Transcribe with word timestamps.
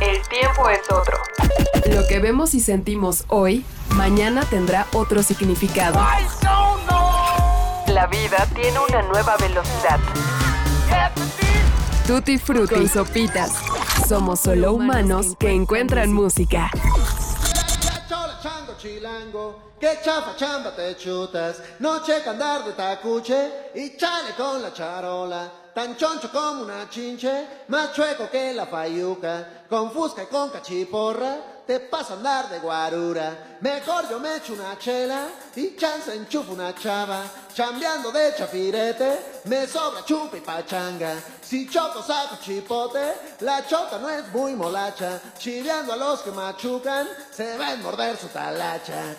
El 0.00 0.20
tiempo 0.28 0.68
es 0.70 0.80
otro. 0.90 1.18
Lo 1.94 2.06
que 2.06 2.20
vemos 2.20 2.54
y 2.54 2.60
sentimos 2.60 3.24
hoy, 3.28 3.66
mañana 3.90 4.44
tendrá 4.48 4.86
otro 4.94 5.22
significado. 5.22 6.00
La 7.86 8.06
vida 8.06 8.46
tiene 8.54 8.78
una 8.88 9.02
nueva 9.02 9.36
velocidad. 9.36 9.98
Tutti 12.06 12.38
frutti 12.38 12.76
y 12.76 12.88
sopitas. 12.88 13.52
Somos 14.08 14.40
solo 14.40 14.72
humanos 14.72 15.36
que 15.38 15.50
encuentran 15.50 16.12
música. 16.12 16.70
chilango, 18.80 19.74
que 19.78 19.98
chafa 20.02 20.34
chamba 20.36 20.74
te 20.74 20.96
chutas, 20.96 21.60
no 21.80 22.02
checa 22.02 22.30
andar 22.30 22.64
de 22.64 22.72
tacuche 22.72 23.70
y 23.74 23.94
chale 23.94 24.30
con 24.34 24.62
la 24.62 24.72
charola, 24.72 25.52
tan 25.74 25.96
choncho 25.96 26.30
como 26.30 26.62
una 26.62 26.88
chinche, 26.88 27.46
más 27.68 27.92
chueco 27.92 28.28
que 28.30 28.52
la 28.52 28.66
fayuca, 28.66 29.64
con 29.68 29.90
fusca 29.92 30.24
y 30.24 30.26
con 30.26 30.50
cachiporra, 30.50 31.38
te 31.66 31.78
pasa 31.78 32.14
a 32.14 32.16
andar 32.16 32.48
de 32.48 32.58
guarura. 32.58 33.58
Mejor 33.60 34.08
yo 34.10 34.18
me 34.18 34.36
echo 34.36 34.54
una 34.54 34.76
chela 34.76 35.28
y 35.54 35.76
chance 35.76 36.12
enchufo 36.12 36.52
una 36.52 36.74
chava. 36.74 37.22
Chambeando 37.54 38.10
de 38.10 38.34
chafirete, 38.36 39.42
me 39.44 39.68
sobra 39.68 40.04
chupa 40.04 40.36
y 40.36 40.40
pachanga. 40.40 41.14
Si 41.40 41.68
choco 41.68 42.02
saco 42.02 42.38
chipote, 42.42 43.14
la 43.40 43.64
chota 43.66 43.98
no 43.98 44.08
es 44.08 44.26
muy 44.32 44.54
molacha. 44.54 45.20
Chiveando 45.38 45.92
a 45.92 45.96
los 45.96 46.22
que 46.22 46.32
machucan, 46.32 47.06
se 47.30 47.56
va 47.56 47.70
a 47.70 47.76
morder 47.76 48.16
su 48.16 48.26
talacha. 48.26 49.16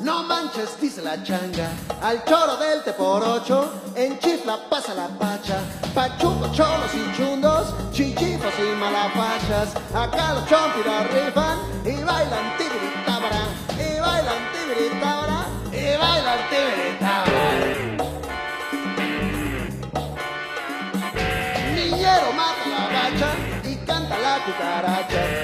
No 0.00 0.24
manches, 0.24 0.80
dice 0.80 1.00
la 1.00 1.22
changa. 1.22 1.70
Al 2.02 2.24
choro 2.24 2.56
del 2.56 2.82
te 2.82 2.92
por 2.92 3.22
ocho, 3.22 3.70
en 3.94 4.18
chifla 4.18 4.58
pasa 4.68 4.92
la 4.94 5.06
pacha. 5.06 5.60
Pachuco, 5.94 6.50
cholos 6.52 6.92
y 6.94 7.16
chundos, 7.16 7.74
chichifos 7.92 8.52
y 8.58 8.76
malapachas. 8.76 9.74
Acá 9.94 10.34
los 10.34 10.46
chompiras 10.48 11.10
rifan 11.12 11.58
y 11.84 12.02
bailan 12.02 12.56
tibiritábara. 12.58 13.42
Y 13.78 14.00
bailan 14.00 14.42
tibiritábara. 14.52 15.46
Y 15.70 15.96
bailan 15.96 16.40
tibiritábara. 16.50 17.44
Niñero 21.74 22.32
mata 22.32 22.66
la 22.68 22.84
bacha 22.94 23.30
y 23.62 23.76
canta 23.86 24.18
la 24.18 24.44
cucaracha. 24.44 25.43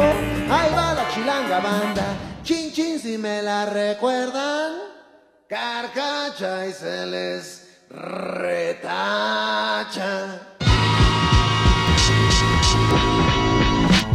Ahí 0.00 0.70
va 0.74 0.94
la 0.94 1.08
chilanga 1.12 1.60
banda. 1.60 2.16
Chin 2.44 2.72
chin 2.72 2.98
si 2.98 3.18
me 3.18 3.42
la 3.42 3.66
recuerdan, 3.66 4.72
carcacha 5.48 6.66
y 6.66 6.72
se 6.72 7.06
les 7.06 7.68
retacha. 7.90 9.28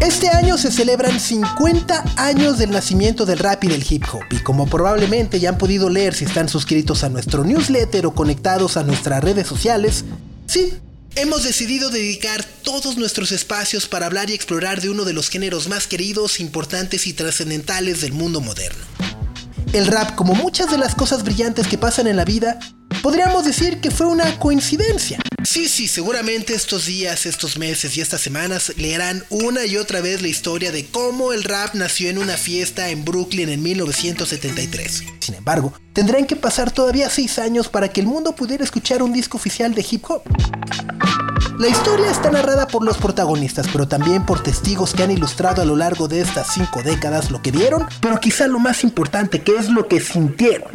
Este 0.02 0.30
año 0.30 0.58
se 0.58 0.72
celebran 0.72 1.20
50 1.20 2.04
años 2.18 2.58
del 2.58 2.72
nacimiento 2.72 3.26
del 3.26 3.40
rap 3.40 3.64
y 3.64 3.68
del 3.68 3.86
hip 3.88 4.04
hop 4.12 4.24
y 4.32 4.38
como 4.44 4.68
probablemente 4.68 5.40
ya 5.40 5.50
han 5.50 5.58
podido 5.58 5.90
leer 5.90 6.14
si 6.14 6.26
están 6.26 6.50
suscritos 6.50 7.04
a 7.04 7.10
nuestro 7.10 7.44
newsletter 7.44 8.06
o 8.06 8.14
conectados 8.14 8.78
a 8.78 8.84
nuestras 8.84 9.24
redes 9.24 9.48
sociales, 9.48 10.06
sí, 10.46 10.80
hemos 11.18 11.44
decidido 11.44 11.90
dedicar 11.90 12.44
todos 12.44 12.96
nuestros 12.96 13.32
espacios 13.32 13.88
para 13.88 14.06
hablar 14.06 14.30
y 14.30 14.34
explorar 14.34 14.82
de 14.82 14.90
uno 14.90 15.04
de 15.04 15.14
los 15.14 15.30
géneros 15.30 15.68
más 15.68 15.88
queridos, 15.88 16.40
importantes 16.40 17.08
y 17.08 17.14
trascendentales 17.14 18.02
del 18.02 18.14
mundo 18.14 18.40
moderno. 18.40 18.86
El 19.74 19.88
rap, 19.88 20.16
como 20.16 20.34
muchas 20.34 20.72
de 20.72 20.78
las 20.78 20.96
cosas 20.96 21.24
brillantes 21.24 21.68
que 21.68 21.78
pasan 21.78 22.08
en 22.08 22.16
la 22.16 22.26
vida, 22.26 22.60
podríamos 23.02 23.46
decir 23.46 23.80
que 23.82 23.92
fue 23.92 24.08
una 24.08 24.40
coincidencia. 24.40 25.20
Sí, 25.44 25.68
sí, 25.68 25.88
seguramente 25.88 26.54
estos 26.54 26.86
días, 26.86 27.26
estos 27.26 27.58
meses 27.58 27.96
y 27.98 28.02
estas 28.02 28.22
semanas 28.22 28.74
leerán 28.78 29.24
una 29.30 29.66
y 29.66 29.78
otra 29.78 30.02
vez 30.02 30.22
la 30.22 30.28
historia 30.28 30.72
de 30.72 30.86
cómo 30.86 31.32
el 31.32 31.44
rap 31.44 31.74
nació 31.74 32.10
en 32.10 32.18
una 32.18 32.38
fiesta 32.38 32.90
en 32.90 33.06
Brooklyn 33.06 33.50
en 33.50 33.62
1973. 33.62 35.04
Sin 35.20 35.36
embargo, 35.36 35.74
tendrán 35.94 36.26
que 36.26 36.36
pasar 36.36 36.72
todavía 36.72 37.10
seis 37.10 37.40
años 37.40 37.70
para 37.70 37.90
que 37.90 38.02
el 38.02 38.08
mundo 38.08 38.36
pudiera 38.36 38.64
escuchar 38.64 39.04
un 39.04 39.14
disco 39.14 39.38
oficial 39.38 39.74
de 39.74 39.86
hip 39.90 40.04
hop. 40.10 40.24
La 41.60 41.68
historia 41.68 42.12
está 42.12 42.30
narrada 42.30 42.68
por 42.68 42.84
los 42.84 42.98
protagonistas, 42.98 43.68
pero 43.72 43.88
también 43.88 44.26
por 44.26 44.44
testigos 44.44 44.94
que 44.94 45.04
han 45.04 45.12
ilustrado 45.12 45.62
a 45.62 45.66
lo 45.66 45.76
largo 45.76 46.08
de 46.08 46.22
estas 46.22 46.54
cinco 46.54 46.84
décadas 46.84 47.32
lo 47.32 47.42
que 47.42 47.52
vieron, 47.52 47.88
pero 48.00 48.20
quizá 48.20 48.48
lo 48.48 48.60
más 48.60 48.84
importante, 48.84 49.42
que 49.42 49.56
es 49.56 49.70
lo 49.70 49.88
que 49.88 50.00
sintieron. 50.00 50.70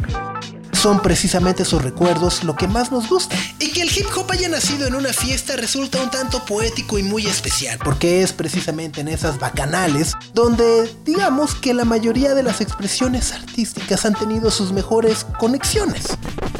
Son 0.73 1.01
precisamente 1.01 1.63
esos 1.63 1.81
recuerdos 1.81 2.43
lo 2.43 2.57
que 2.57 2.67
más 2.67 2.91
nos 2.91 3.07
gusta. 3.07 3.37
Y 3.59 3.71
que 3.71 3.83
el 3.83 3.97
hip 3.97 4.07
hop 4.17 4.29
haya 4.31 4.49
nacido 4.49 4.85
en 4.85 4.95
una 4.95 5.13
fiesta 5.13 5.55
resulta 5.55 6.01
un 6.03 6.11
tanto 6.11 6.43
poético 6.43 6.99
y 6.99 7.03
muy 7.03 7.25
especial, 7.27 7.79
porque 7.81 8.21
es 8.21 8.33
precisamente 8.33 8.99
en 8.99 9.07
esas 9.07 9.39
bacanales 9.39 10.13
donde 10.33 10.93
digamos 11.05 11.55
que 11.55 11.73
la 11.73 11.85
mayoría 11.85 12.33
de 12.35 12.43
las 12.43 12.59
expresiones 12.59 13.31
artísticas 13.31 14.03
han 14.05 14.15
tenido 14.15 14.51
sus 14.51 14.73
mejores 14.73 15.25
conexiones. 15.39 16.03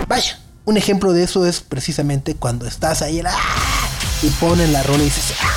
Vaya, 0.07 0.39
un 0.63 0.77
ejemplo 0.77 1.11
de 1.11 1.23
eso 1.23 1.45
es 1.45 1.59
precisamente 1.59 2.35
cuando 2.35 2.65
estás 2.65 3.01
ahí 3.01 3.17
en 3.17 3.25
la- 3.25 3.35
y 4.23 4.29
ponen 4.39 4.71
la 4.73 4.81
rola 4.83 5.01
y 5.01 5.05
dices, 5.05 5.33
"Ah, 5.41 5.51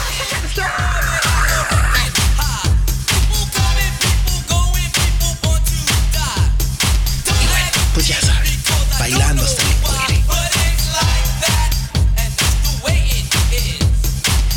pues 7.95 8.09
ya 8.09 8.21
saben, 8.21 8.53
bailando 8.99 9.43
hasta 9.45 9.63
el. 9.63 9.77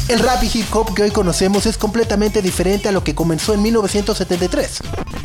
El 0.09 0.17
rap 0.21 0.43
y 0.43 0.49
hip 0.51 0.75
hop 0.75 0.95
que 0.95 1.03
hoy 1.03 1.11
conocemos 1.11 1.67
es 1.67 1.77
completamente 1.77 2.41
diferente 2.41 2.89
a 2.89 2.91
lo 2.91 3.03
que 3.03 3.13
comenzó 3.13 3.53
en 3.53 3.61
1973. 3.61 4.79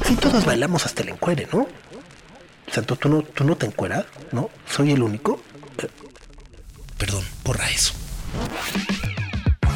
Sí, 0.06 0.14
todos 0.16 0.44
bailamos 0.44 0.84
hasta 0.84 1.02
el 1.02 1.08
encuere, 1.08 1.48
¿no? 1.50 1.66
Santo, 2.70 2.94
¿tú 2.96 3.08
no, 3.08 3.22
tú 3.22 3.44
no 3.44 3.56
te 3.56 3.64
encueras? 3.64 4.04
¿No? 4.32 4.50
¿Soy 4.70 4.92
el 4.92 5.02
único? 5.02 5.40
Eh, 5.82 5.88
Perdón, 6.98 7.24
borra 7.44 7.70
eso. 7.70 7.94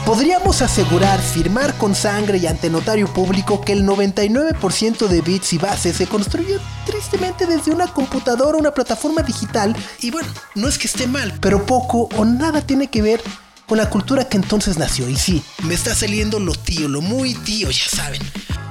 Podríamos 0.08 0.62
asegurar, 0.62 1.20
firmar 1.20 1.76
con 1.76 1.94
sangre 1.94 2.38
y 2.38 2.46
ante 2.46 2.70
notario 2.70 3.12
público 3.12 3.60
que 3.60 3.74
el 3.74 3.84
99% 3.84 5.06
de 5.06 5.20
bits 5.20 5.52
y 5.52 5.58
bases 5.58 5.96
se 5.96 6.06
construyó 6.06 6.58
tristemente 6.86 7.44
desde 7.44 7.72
una 7.72 7.88
computadora 7.88 8.56
una 8.56 8.70
plataforma 8.70 9.20
digital. 9.20 9.76
Y 10.00 10.10
bueno, 10.10 10.30
no 10.54 10.66
es 10.66 10.78
que 10.78 10.86
esté 10.86 11.06
mal, 11.06 11.34
pero 11.42 11.66
poco 11.66 12.08
o 12.16 12.24
nada 12.24 12.62
tiene 12.62 12.86
que 12.86 13.02
ver 13.02 13.20
con 13.66 13.76
la 13.76 13.90
cultura 13.90 14.24
que 14.24 14.38
entonces 14.38 14.78
nació. 14.78 15.10
Y 15.10 15.16
sí, 15.16 15.44
me 15.64 15.74
está 15.74 15.94
saliendo 15.94 16.40
lo 16.40 16.54
tío, 16.54 16.88
lo 16.88 17.02
muy 17.02 17.34
tío, 17.34 17.70
ya 17.70 17.84
saben. 17.94 18.22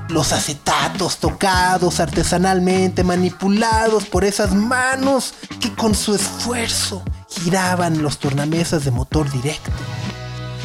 Los 0.10 0.34
acetatos 0.34 1.18
tocados 1.18 2.00
artesanalmente, 2.00 3.04
manipulados 3.04 4.06
por 4.06 4.26
esas 4.26 4.56
manos 4.56 5.36
que 5.60 5.72
con 5.76 5.94
su 5.94 6.16
esfuerzo 6.16 7.04
giraban 7.44 8.02
los 8.02 8.18
tornamesas 8.18 8.86
de 8.86 8.92
motor 8.92 9.32
directo. 9.32 9.72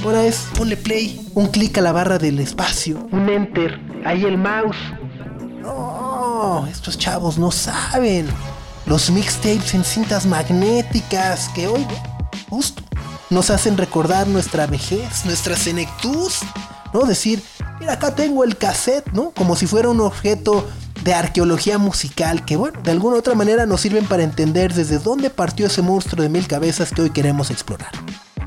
Ahora 0.04 0.24
es 0.24 0.48
ponle 0.56 0.76
play, 0.76 1.28
un 1.34 1.46
clic 1.46 1.78
a 1.78 1.80
la 1.80 1.92
barra 1.92 2.18
del 2.18 2.40
espacio, 2.40 3.06
un 3.12 3.28
enter, 3.28 3.80
ahí 4.04 4.24
el 4.24 4.36
mouse. 4.36 4.76
No, 5.60 6.66
estos 6.68 6.98
chavos 6.98 7.38
no 7.38 7.52
saben. 7.52 8.26
Los 8.86 9.10
mixtapes 9.10 9.74
en 9.74 9.84
cintas 9.84 10.26
magnéticas 10.26 11.48
que 11.54 11.68
hoy, 11.68 11.86
justo, 12.50 12.82
nos 13.30 13.50
hacen 13.50 13.76
recordar 13.76 14.26
nuestra 14.26 14.66
vejez, 14.66 15.24
nuestra 15.24 15.56
senectud. 15.56 16.32
¿No? 16.92 17.04
Decir, 17.04 17.42
mira, 17.80 17.94
acá 17.94 18.14
tengo 18.14 18.44
el 18.44 18.58
cassette, 18.58 19.12
¿no? 19.12 19.30
Como 19.30 19.56
si 19.56 19.66
fuera 19.66 19.88
un 19.88 20.00
objeto 20.00 20.68
de 21.04 21.14
arqueología 21.14 21.78
musical 21.78 22.44
que, 22.44 22.56
bueno, 22.56 22.81
de 22.82 22.90
alguna 22.90 23.16
u 23.16 23.19
otra 23.19 23.34
manera 23.34 23.66
nos 23.66 23.81
sirven 23.81 24.06
para 24.06 24.22
entender 24.22 24.72
desde 24.72 24.99
dónde 24.99 25.31
partió 25.31 25.66
ese 25.66 25.82
monstruo 25.82 26.22
de 26.22 26.28
mil 26.28 26.46
cabezas 26.46 26.90
que 26.90 27.02
hoy 27.02 27.10
queremos 27.10 27.50
explorar. 27.50 27.90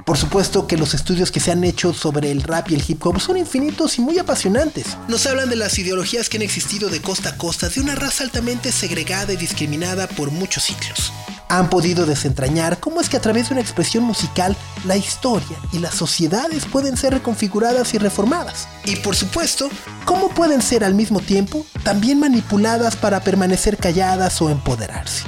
Por 0.06 0.18
supuesto 0.18 0.68
que 0.68 0.78
los 0.78 0.94
estudios 0.94 1.32
que 1.32 1.40
se 1.40 1.52
han 1.52 1.64
hecho 1.64 1.92
sobre 1.92 2.30
el 2.30 2.44
rap 2.44 2.70
y 2.70 2.76
el 2.76 2.84
hip 2.88 3.04
hop 3.06 3.20
son 3.20 3.38
infinitos 3.38 3.98
y 3.98 4.02
muy 4.02 4.20
apasionantes. 4.20 4.98
Nos 5.08 5.26
hablan 5.26 5.50
de 5.50 5.56
las 5.56 5.80
ideologías 5.80 6.30
que 6.30 6.38
han 6.38 6.44
existido 6.44 6.90
de 6.90 7.02
costa 7.02 7.30
a 7.30 7.38
costa 7.38 7.70
de 7.70 7.82
una 7.82 7.96
raza 7.96 8.24
altamente 8.24 8.72
segregada 8.72 9.34
y 9.34 9.38
discriminada 9.38 10.08
por 10.08 10.30
muchos 10.30 10.64
siglos. 10.64 11.12
Han 11.50 11.70
podido 11.70 12.06
desentrañar 12.06 12.80
cómo 12.80 13.02
es 13.02 13.10
que 13.10 13.18
a 13.18 13.22
través 13.22 13.50
de 13.50 13.56
una 13.56 13.62
expresión 13.62 14.04
musical 14.04 14.56
la 14.86 14.98
historia 14.98 15.58
y 15.72 15.80
las 15.80 15.96
sociedades 15.96 16.66
pueden 16.66 16.98
ser 16.98 17.14
reconfiguradas 17.14 17.94
y 17.94 17.98
reformadas. 17.98 18.68
Y 18.86 18.96
por 18.98 19.16
supuesto, 19.16 19.70
cómo 20.06 20.30
pueden 20.30 20.62
ser 20.62 20.84
al 20.84 20.96
mismo 20.96 21.20
tiempo 21.20 21.66
también 21.84 22.20
manipuladas 22.20 22.96
para 22.96 23.22
permanecer 23.22 23.78
calladas 23.78 24.42
o 24.42 24.50
empoderarse. 24.50 25.24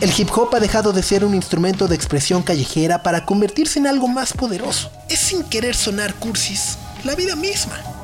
El 0.00 0.12
hip 0.16 0.30
hop 0.34 0.54
ha 0.54 0.60
dejado 0.60 0.92
de 0.92 1.02
ser 1.02 1.26
un 1.26 1.34
instrumento 1.34 1.86
de 1.86 1.94
expresión 1.94 2.42
callejera 2.42 3.02
para 3.02 3.26
convertirse 3.26 3.78
en 3.78 3.86
algo 3.86 4.08
más 4.08 4.32
poderoso. 4.32 4.90
Es 5.10 5.18
sin 5.18 5.42
querer 5.42 5.76
sonar 5.76 6.14
cursis, 6.14 6.78
la 7.04 7.14
vida 7.14 7.36
misma. 7.36 7.99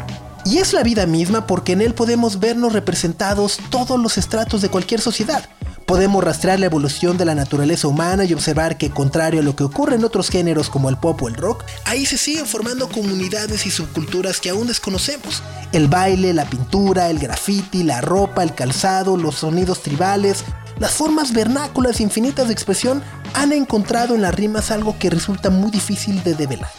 Y 0.46 0.58
es 0.58 0.72
la 0.72 0.84
vida 0.84 1.06
misma 1.06 1.44
porque 1.44 1.72
en 1.72 1.80
él 1.80 1.92
podemos 1.92 2.38
vernos 2.38 2.72
representados 2.72 3.58
todos 3.68 3.98
los 3.98 4.16
estratos 4.16 4.62
de 4.62 4.68
cualquier 4.68 5.00
sociedad. 5.00 5.44
Podemos 5.86 6.22
rastrear 6.22 6.60
la 6.60 6.66
evolución 6.66 7.18
de 7.18 7.24
la 7.24 7.34
naturaleza 7.34 7.88
humana 7.88 8.24
y 8.24 8.32
observar 8.32 8.78
que, 8.78 8.90
contrario 8.90 9.40
a 9.40 9.42
lo 9.42 9.56
que 9.56 9.64
ocurre 9.64 9.96
en 9.96 10.04
otros 10.04 10.30
géneros 10.30 10.70
como 10.70 10.88
el 10.88 10.98
pop 10.98 11.20
o 11.20 11.28
el 11.28 11.34
rock, 11.34 11.64
ahí 11.84 12.06
se 12.06 12.16
siguen 12.16 12.46
formando 12.46 12.88
comunidades 12.88 13.66
y 13.66 13.72
subculturas 13.72 14.40
que 14.40 14.50
aún 14.50 14.68
desconocemos. 14.68 15.42
El 15.72 15.88
baile, 15.88 16.32
la 16.32 16.48
pintura, 16.48 17.10
el 17.10 17.18
graffiti, 17.18 17.82
la 17.82 18.00
ropa, 18.00 18.44
el 18.44 18.54
calzado, 18.54 19.16
los 19.16 19.34
sonidos 19.34 19.82
tribales, 19.82 20.44
las 20.78 20.92
formas 20.92 21.32
vernáculas 21.32 22.00
infinitas 22.00 22.46
de 22.46 22.52
expresión 22.52 23.02
han 23.34 23.52
encontrado 23.52 24.14
en 24.14 24.22
las 24.22 24.34
rimas 24.34 24.70
algo 24.70 24.96
que 24.96 25.10
resulta 25.10 25.50
muy 25.50 25.72
difícil 25.72 26.22
de 26.22 26.34
develar. 26.34 26.70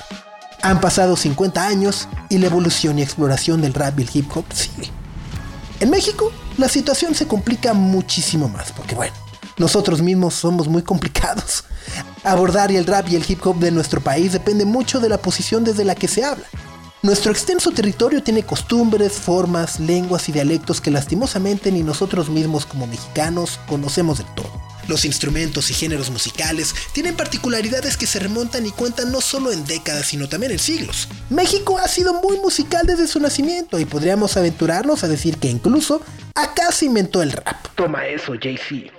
Han 0.62 0.82
pasado 0.82 1.16
50 1.16 1.66
años 1.66 2.08
y 2.30 2.38
la 2.40 2.48
evolución 2.48 3.00
y 3.00 3.04
exploración 3.04 3.62
del 3.62 3.74
rap 3.74 4.00
y 4.00 4.04
el 4.04 4.10
hip 4.14 4.36
hop 4.36 4.46
sigue. 4.54 4.90
En 5.80 5.90
México, 5.90 6.32
la 6.58 6.68
situación 6.68 7.14
se 7.14 7.28
complica 7.28 7.74
muchísimo 7.74 8.50
más, 8.50 8.72
porque 8.72 8.96
bueno, 8.96 9.14
nosotros 9.58 10.02
mismos 10.02 10.34
somos 10.34 10.68
muy 10.68 10.82
complicados. 10.82 11.64
Abordar 12.24 12.72
el 12.72 12.86
rap 12.86 13.08
y 13.10 13.16
el 13.16 13.26
hip 13.28 13.46
hop 13.46 13.60
de 13.60 13.72
nuestro 13.72 14.02
país 14.02 14.34
depende 14.34 14.66
mucho 14.66 15.00
de 15.00 15.10
la 15.10 15.20
posición 15.20 15.64
desde 15.64 15.86
la 15.86 15.96
que 15.96 16.08
se 16.08 16.24
habla. 16.24 16.46
Nuestro 17.04 17.32
extenso 17.32 17.72
territorio 17.72 18.24
tiene 18.24 18.44
costumbres, 18.44 19.14
formas, 19.14 19.80
lenguas 19.80 20.28
y 20.30 20.32
dialectos 20.32 20.82
que 20.82 20.90
lastimosamente 20.90 21.72
ni 21.72 21.84
nosotros 21.84 22.30
mismos 22.30 22.66
como 22.66 22.88
mexicanos 22.88 23.60
conocemos 23.68 24.18
del 24.18 24.28
todo. 24.34 24.67
Los 24.88 25.06
instrumentos 25.06 25.70
y 25.70 25.74
géneros 25.74 26.10
musicales 26.10 26.74
tienen 26.94 27.16
particularidades 27.16 27.98
que 27.98 28.08
se 28.08 28.20
remontan 28.20 28.66
y 28.66 28.72
cuentan 28.72 29.12
no 29.12 29.22
solo 29.22 29.52
en 29.52 29.66
décadas, 29.66 30.08
sino 30.08 30.30
también 30.30 30.54
en 30.54 30.60
siglos. 30.60 31.08
México 31.30 31.78
ha 31.78 31.88
sido 31.88 32.14
muy 32.14 32.38
musical 32.38 32.86
desde 32.86 33.08
su 33.08 33.20
nacimiento 33.20 33.80
y 33.80 33.86
podríamos 33.86 34.38
aventurarnos 34.38 35.04
a 35.04 35.08
decir 35.08 35.38
que 35.38 35.50
incluso 35.50 36.02
acá 36.36 36.72
se 36.72 36.86
inventó 36.86 37.22
el 37.22 37.32
rap. 37.32 37.68
Toma 37.76 38.08
eso, 38.08 38.34
JC. 38.36 38.92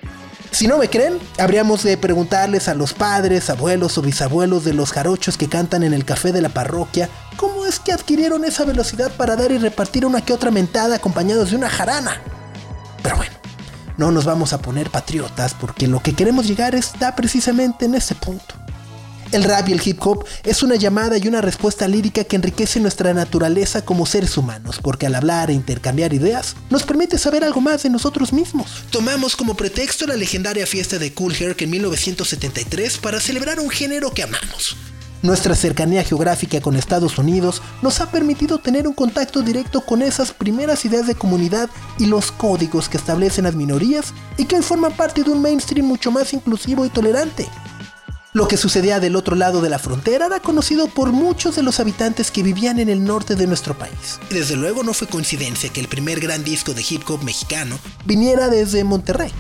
Si 0.50 0.66
no 0.66 0.78
me 0.78 0.88
creen, 0.88 1.18
habríamos 1.38 1.82
de 1.82 1.96
preguntarles 1.96 2.68
a 2.68 2.74
los 2.74 2.94
padres, 2.94 3.50
abuelos 3.50 3.98
o 3.98 4.02
bisabuelos 4.02 4.64
de 4.64 4.72
los 4.72 4.92
jarochos 4.92 5.36
que 5.36 5.48
cantan 5.48 5.82
en 5.82 5.92
el 5.92 6.04
café 6.04 6.32
de 6.32 6.40
la 6.40 6.48
parroquia 6.48 7.08
cómo 7.36 7.66
es 7.66 7.78
que 7.78 7.92
adquirieron 7.92 8.44
esa 8.44 8.64
velocidad 8.64 9.12
para 9.12 9.36
dar 9.36 9.52
y 9.52 9.58
repartir 9.58 10.04
una 10.04 10.22
que 10.22 10.32
otra 10.32 10.50
mentada 10.50 10.96
acompañados 10.96 11.50
de 11.50 11.56
una 11.56 11.68
jarana. 11.68 12.20
Pero 13.02 13.16
bueno, 13.16 13.37
no 13.98 14.10
nos 14.10 14.24
vamos 14.24 14.54
a 14.54 14.62
poner 14.62 14.90
patriotas 14.90 15.52
porque 15.52 15.86
lo 15.86 16.00
que 16.00 16.14
queremos 16.14 16.46
llegar 16.46 16.74
está 16.74 17.14
precisamente 17.14 17.84
en 17.84 17.94
ese 17.94 18.14
punto. 18.14 18.54
El 19.30 19.44
rap 19.44 19.68
y 19.68 19.72
el 19.72 19.82
hip 19.84 19.98
hop 20.06 20.24
es 20.42 20.62
una 20.62 20.76
llamada 20.76 21.18
y 21.18 21.28
una 21.28 21.42
respuesta 21.42 21.86
lírica 21.86 22.24
que 22.24 22.36
enriquece 22.36 22.80
nuestra 22.80 23.12
naturaleza 23.12 23.84
como 23.84 24.06
seres 24.06 24.38
humanos, 24.38 24.80
porque 24.82 25.04
al 25.04 25.14
hablar 25.14 25.50
e 25.50 25.52
intercambiar 25.52 26.14
ideas 26.14 26.56
nos 26.70 26.84
permite 26.84 27.18
saber 27.18 27.44
algo 27.44 27.60
más 27.60 27.82
de 27.82 27.90
nosotros 27.90 28.32
mismos. 28.32 28.84
Tomamos 28.90 29.36
como 29.36 29.54
pretexto 29.54 30.06
la 30.06 30.16
legendaria 30.16 30.66
fiesta 30.66 30.98
de 30.98 31.12
Cool 31.12 31.34
Herc 31.38 31.60
en 31.60 31.70
1973 31.70 32.96
para 32.98 33.20
celebrar 33.20 33.60
un 33.60 33.68
género 33.68 34.14
que 34.14 34.22
amamos. 34.22 34.76
Nuestra 35.22 35.56
cercanía 35.56 36.04
geográfica 36.04 36.60
con 36.60 36.76
Estados 36.76 37.18
Unidos 37.18 37.60
nos 37.82 38.00
ha 38.00 38.10
permitido 38.10 38.58
tener 38.58 38.86
un 38.86 38.94
contacto 38.94 39.42
directo 39.42 39.80
con 39.80 40.02
esas 40.02 40.32
primeras 40.32 40.84
ideas 40.84 41.06
de 41.06 41.16
comunidad 41.16 41.68
y 41.98 42.06
los 42.06 42.30
códigos 42.30 42.88
que 42.88 42.98
establecen 42.98 43.44
las 43.44 43.56
minorías 43.56 44.14
y 44.36 44.44
que 44.44 44.56
hoy 44.56 44.62
forman 44.62 44.92
parte 44.92 45.24
de 45.24 45.30
un 45.30 45.42
mainstream 45.42 45.86
mucho 45.86 46.12
más 46.12 46.32
inclusivo 46.32 46.84
y 46.84 46.88
tolerante. 46.88 47.48
Lo 48.32 48.46
que 48.46 48.56
sucedía 48.56 49.00
del 49.00 49.16
otro 49.16 49.34
lado 49.34 49.60
de 49.60 49.70
la 49.70 49.80
frontera 49.80 50.26
era 50.26 50.38
conocido 50.38 50.86
por 50.86 51.10
muchos 51.10 51.56
de 51.56 51.62
los 51.62 51.80
habitantes 51.80 52.30
que 52.30 52.44
vivían 52.44 52.78
en 52.78 52.88
el 52.88 53.02
norte 53.02 53.34
de 53.34 53.48
nuestro 53.48 53.76
país. 53.76 54.20
Y 54.30 54.34
desde 54.34 54.54
luego 54.54 54.84
no 54.84 54.94
fue 54.94 55.08
coincidencia 55.08 55.70
que 55.70 55.80
el 55.80 55.88
primer 55.88 56.20
gran 56.20 56.44
disco 56.44 56.74
de 56.74 56.84
hip 56.88 57.02
hop 57.08 57.24
mexicano 57.24 57.76
viniera 58.04 58.48
desde 58.48 58.84
Monterrey. 58.84 59.32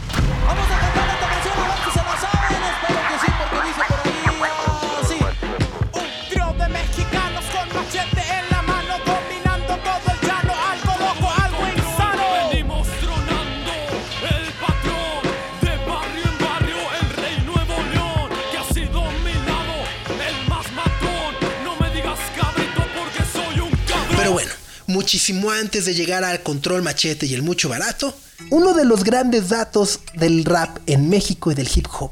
Muchísimo 24.88 25.50
antes 25.50 25.84
de 25.84 25.94
llegar 25.94 26.24
al 26.24 26.42
control 26.42 26.82
machete 26.82 27.26
y 27.26 27.34
el 27.34 27.42
mucho 27.42 27.68
barato, 27.68 28.14
uno 28.50 28.72
de 28.74 28.84
los 28.84 29.04
grandes 29.04 29.50
datos 29.50 30.00
del 30.14 30.44
rap 30.44 30.78
en 30.86 31.08
México 31.08 31.52
y 31.52 31.54
del 31.54 31.68
hip 31.72 31.86
hop 32.00 32.10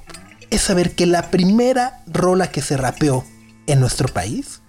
es 0.51 0.63
saber 0.63 0.95
que 0.95 1.07
la 1.07 1.31
primera 1.31 2.03
rola 2.07 2.51
que 2.51 2.63
se 2.63 2.77
rapeó 2.77 3.25
en 3.67 3.81
nuestro 3.81 4.09
país 4.09 4.61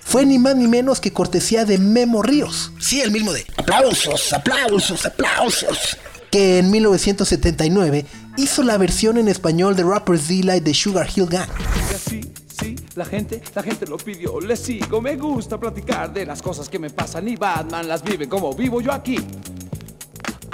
fue 0.00 0.26
ni 0.26 0.38
más 0.38 0.54
ni 0.54 0.68
menos 0.68 1.00
que 1.00 1.12
cortesía 1.12 1.64
de 1.64 1.78
Memo 1.78 2.22
Ríos. 2.22 2.70
Sí, 2.78 3.00
el 3.00 3.10
mismo 3.10 3.32
de 3.32 3.46
aplausos, 3.56 4.32
aplausos, 4.32 5.06
aplausos. 5.06 5.96
Que 6.30 6.58
en 6.58 6.70
1979 6.70 8.04
hizo 8.36 8.62
la 8.62 8.76
versión 8.76 9.16
en 9.16 9.28
español 9.28 9.74
de 9.74 9.84
Rapper's 9.84 10.28
Delight 10.28 10.62
de 10.62 10.74
Sugar 10.74 11.08
Hill 11.14 11.26
Gang. 11.26 11.48
Sí, 12.56 12.76
la 12.94 13.04
gente, 13.04 13.42
la 13.52 13.64
gente 13.64 13.84
lo 13.84 13.96
pidió, 13.96 14.40
le 14.40 14.56
sigo, 14.56 15.00
me 15.00 15.16
gusta 15.16 15.58
platicar 15.58 16.12
de 16.12 16.24
las 16.24 16.40
cosas 16.40 16.68
que 16.68 16.78
me 16.78 16.88
pasan 16.88 17.26
y 17.26 17.34
Batman 17.34 17.88
las 17.88 18.04
vive 18.04 18.28
como 18.28 18.54
vivo 18.54 18.80
yo 18.80 18.92
aquí. 18.92 19.16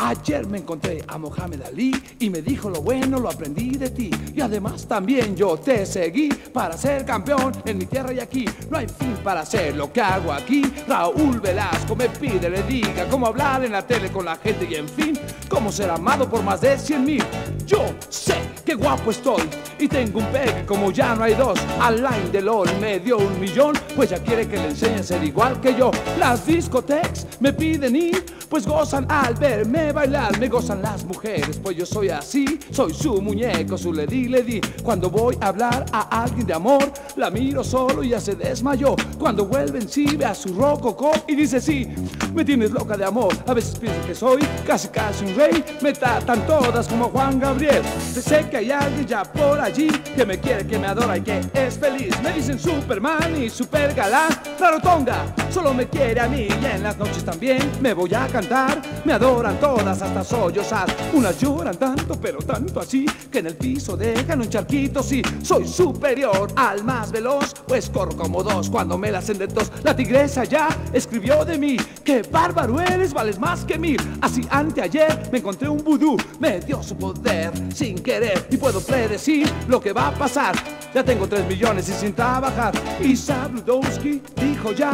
Ayer 0.03 0.47
me 0.47 0.57
encontré 0.57 1.05
a 1.07 1.19
Mohamed 1.19 1.61
Ali 1.61 1.93
y 2.19 2.31
me 2.31 2.41
dijo 2.41 2.71
lo 2.71 2.81
bueno 2.81 3.19
lo 3.19 3.29
aprendí 3.29 3.73
de 3.73 3.91
ti. 3.91 4.11
Y 4.35 4.41
además 4.41 4.87
también 4.87 5.37
yo 5.37 5.59
te 5.59 5.85
seguí 5.85 6.31
para 6.31 6.75
ser 6.79 7.05
campeón 7.05 7.53
en 7.67 7.77
mi 7.77 7.85
tierra 7.85 8.11
y 8.15 8.19
aquí. 8.19 8.47
No 8.71 8.79
hay 8.79 8.87
fin 8.89 9.15
para 9.23 9.41
hacer 9.41 9.77
lo 9.77 9.93
que 9.93 10.01
hago 10.01 10.33
aquí. 10.33 10.63
Raúl 10.89 11.39
Velasco 11.41 11.95
me 11.95 12.09
pide, 12.09 12.49
le 12.49 12.63
diga 12.63 13.07
cómo 13.11 13.27
hablar 13.27 13.63
en 13.63 13.73
la 13.73 13.87
tele 13.87 14.11
con 14.11 14.25
la 14.25 14.37
gente 14.37 14.67
y 14.71 14.77
en 14.77 14.89
fin, 14.89 15.19
cómo 15.51 15.71
ser 15.71 15.91
amado 15.91 16.31
por 16.31 16.43
más 16.43 16.63
de 16.63 16.79
100 16.79 17.05
mil. 17.05 17.25
Yo 17.67 17.85
sé 18.09 18.37
que 18.65 18.75
guapo 18.75 19.11
estoy 19.11 19.43
y 19.79 19.87
tengo 19.87 20.21
un 20.21 20.27
pegue 20.27 20.65
como 20.65 20.91
ya 20.91 21.15
no 21.15 21.25
hay 21.25 21.35
dos. 21.35 21.61
Alain 21.79 22.33
Delon 22.33 22.69
me 22.81 23.01
dio 23.01 23.19
un 23.19 23.39
millón, 23.39 23.75
pues 23.95 24.11
ya 24.11 24.19
quiere 24.19 24.49
que 24.49 24.57
le 24.57 24.69
enseñe 24.69 25.01
a 25.01 25.03
ser 25.03 25.23
igual 25.23 25.61
que 25.61 25.75
yo. 25.75 25.91
Las 26.19 26.47
discotecas 26.47 27.27
me 27.39 27.53
piden 27.53 27.97
ir, 27.97 28.25
pues 28.49 28.67
gozan 28.67 29.07
al 29.11 29.35
verme 29.35 29.90
bailar 29.93 30.39
me 30.39 30.49
gozan 30.49 30.83
las 30.83 31.05
mujeres, 31.05 31.59
pues 31.63 31.77
yo 31.77 31.87
soy 31.87 32.09
así, 32.11 32.59
soy 32.71 32.95
su 32.95 33.21
muñeco, 33.21 33.77
su 33.77 33.93
ledi 33.93 34.29
ledi. 34.29 34.61
Cuando 34.83 35.11
voy 35.11 35.37
a 35.41 35.49
hablar 35.49 35.87
a 35.93 36.23
alguien 36.23 36.47
de 36.47 36.55
amor, 36.55 36.93
la 37.17 37.31
miro 37.31 37.63
solo 37.65 38.03
y 38.03 38.11
ya 38.11 38.21
se 38.21 38.35
desmayó. 38.35 38.97
Cuando 39.19 39.47
vuelve 39.47 39.79
en 39.79 39.89
sí, 39.89 40.17
ve 40.17 40.25
a 40.25 40.35
su 40.35 40.55
rococó 40.55 41.13
y 41.27 41.35
dice 41.35 41.61
sí, 41.61 41.89
me 42.35 42.45
tienes 42.45 42.71
loca 42.71 42.97
de 42.97 43.05
amor. 43.05 43.35
A 43.47 43.55
veces 43.55 43.79
pienso 43.79 44.07
que 44.07 44.15
soy 44.15 44.43
casi 44.67 44.89
casi 44.89 45.25
un 45.25 45.35
rey, 45.35 45.65
me 45.81 45.93
tratan 45.93 46.47
todas 46.47 46.89
como 46.89 47.09
Juan 47.09 47.39
Gabriel. 47.39 47.83
Sé 48.13 48.49
que 48.51 48.59
hay 48.59 48.71
alguien 48.71 49.07
ya 49.07 49.23
por 49.25 49.61
allí 49.61 49.89
que 49.89 50.25
me 50.25 50.39
quiere, 50.39 50.67
que 50.67 50.79
me 50.79 50.87
adora 50.87 51.17
y 51.17 51.23
que 51.23 51.41
es 51.55 51.79
feliz. 51.79 52.15
Me 52.23 52.33
dicen 52.33 52.59
Superman 52.59 53.43
y 53.43 53.51
Super 53.51 53.95
Galán, 53.95 54.31
la 54.59 54.71
rotonga, 54.71 55.35
solo 55.51 55.75
me 55.75 55.89
quiere 55.89 56.21
a 56.21 56.29
mí 56.29 56.49
y 56.49 56.65
en 56.65 56.83
las 56.83 56.97
noches 56.97 57.25
también 57.25 57.71
me 57.81 57.95
voy 57.95 58.15
a 58.15 58.27
cantar, 58.27 58.81
me 59.05 59.13
adoran 59.13 59.59
todos 59.59 59.80
hasta 59.89 60.25
sollozar. 60.25 60.89
Unas 61.15 61.41
lloran 61.41 61.77
tanto, 61.77 62.19
pero 62.21 62.39
tanto 62.39 62.81
así, 62.81 63.07
que 63.31 63.39
en 63.39 63.47
el 63.47 63.57
piso 63.57 63.97
dejan 63.97 64.41
un 64.41 64.49
charquito. 64.49 65.03
Sí, 65.03 65.23
soy 65.43 65.67
superior 65.67 66.51
al 66.57 66.85
más 66.85 67.11
veloz, 67.11 67.55
pues 67.67 67.89
corro 67.91 68.17
como 68.17 68.43
dos 68.43 68.71
cuando 68.71 68.99
me 68.99 69.11
la 69.11 69.19
hacen 69.19 69.39
de 69.39 69.49
tos. 69.49 69.71
La 69.83 69.95
tigresa 69.95 70.45
ya 70.45 70.69
escribió 70.93 71.45
de 71.45 71.59
mí, 71.59 71.77
que 72.05 72.23
bárbaro 72.23 72.81
eres, 72.81 73.13
vales 73.13 73.39
más 73.39 73.65
que 73.65 73.79
mil. 73.79 73.99
Así 74.21 74.47
anteayer 74.51 75.29
me 75.33 75.39
encontré 75.39 75.69
un 75.69 75.83
vudú, 75.83 76.17
me 76.39 76.61
dio 76.61 76.83
su 76.83 76.97
poder 76.97 77.53
sin 77.75 77.97
querer 77.97 78.47
y 78.51 78.57
puedo 78.57 78.81
predecir 78.81 79.51
lo 79.69 79.81
que 79.81 79.93
va 79.93 80.09
a 80.09 80.15
pasar. 80.15 80.80
Ya 80.93 81.05
tengo 81.05 81.29
tres 81.29 81.47
millones 81.47 81.89
y 81.89 81.93
sin 81.93 82.13
trabajar. 82.13 82.75
Y 83.01 83.17
Sabludowski 83.17 84.21
dijo 84.37 84.73
ya 84.73 84.91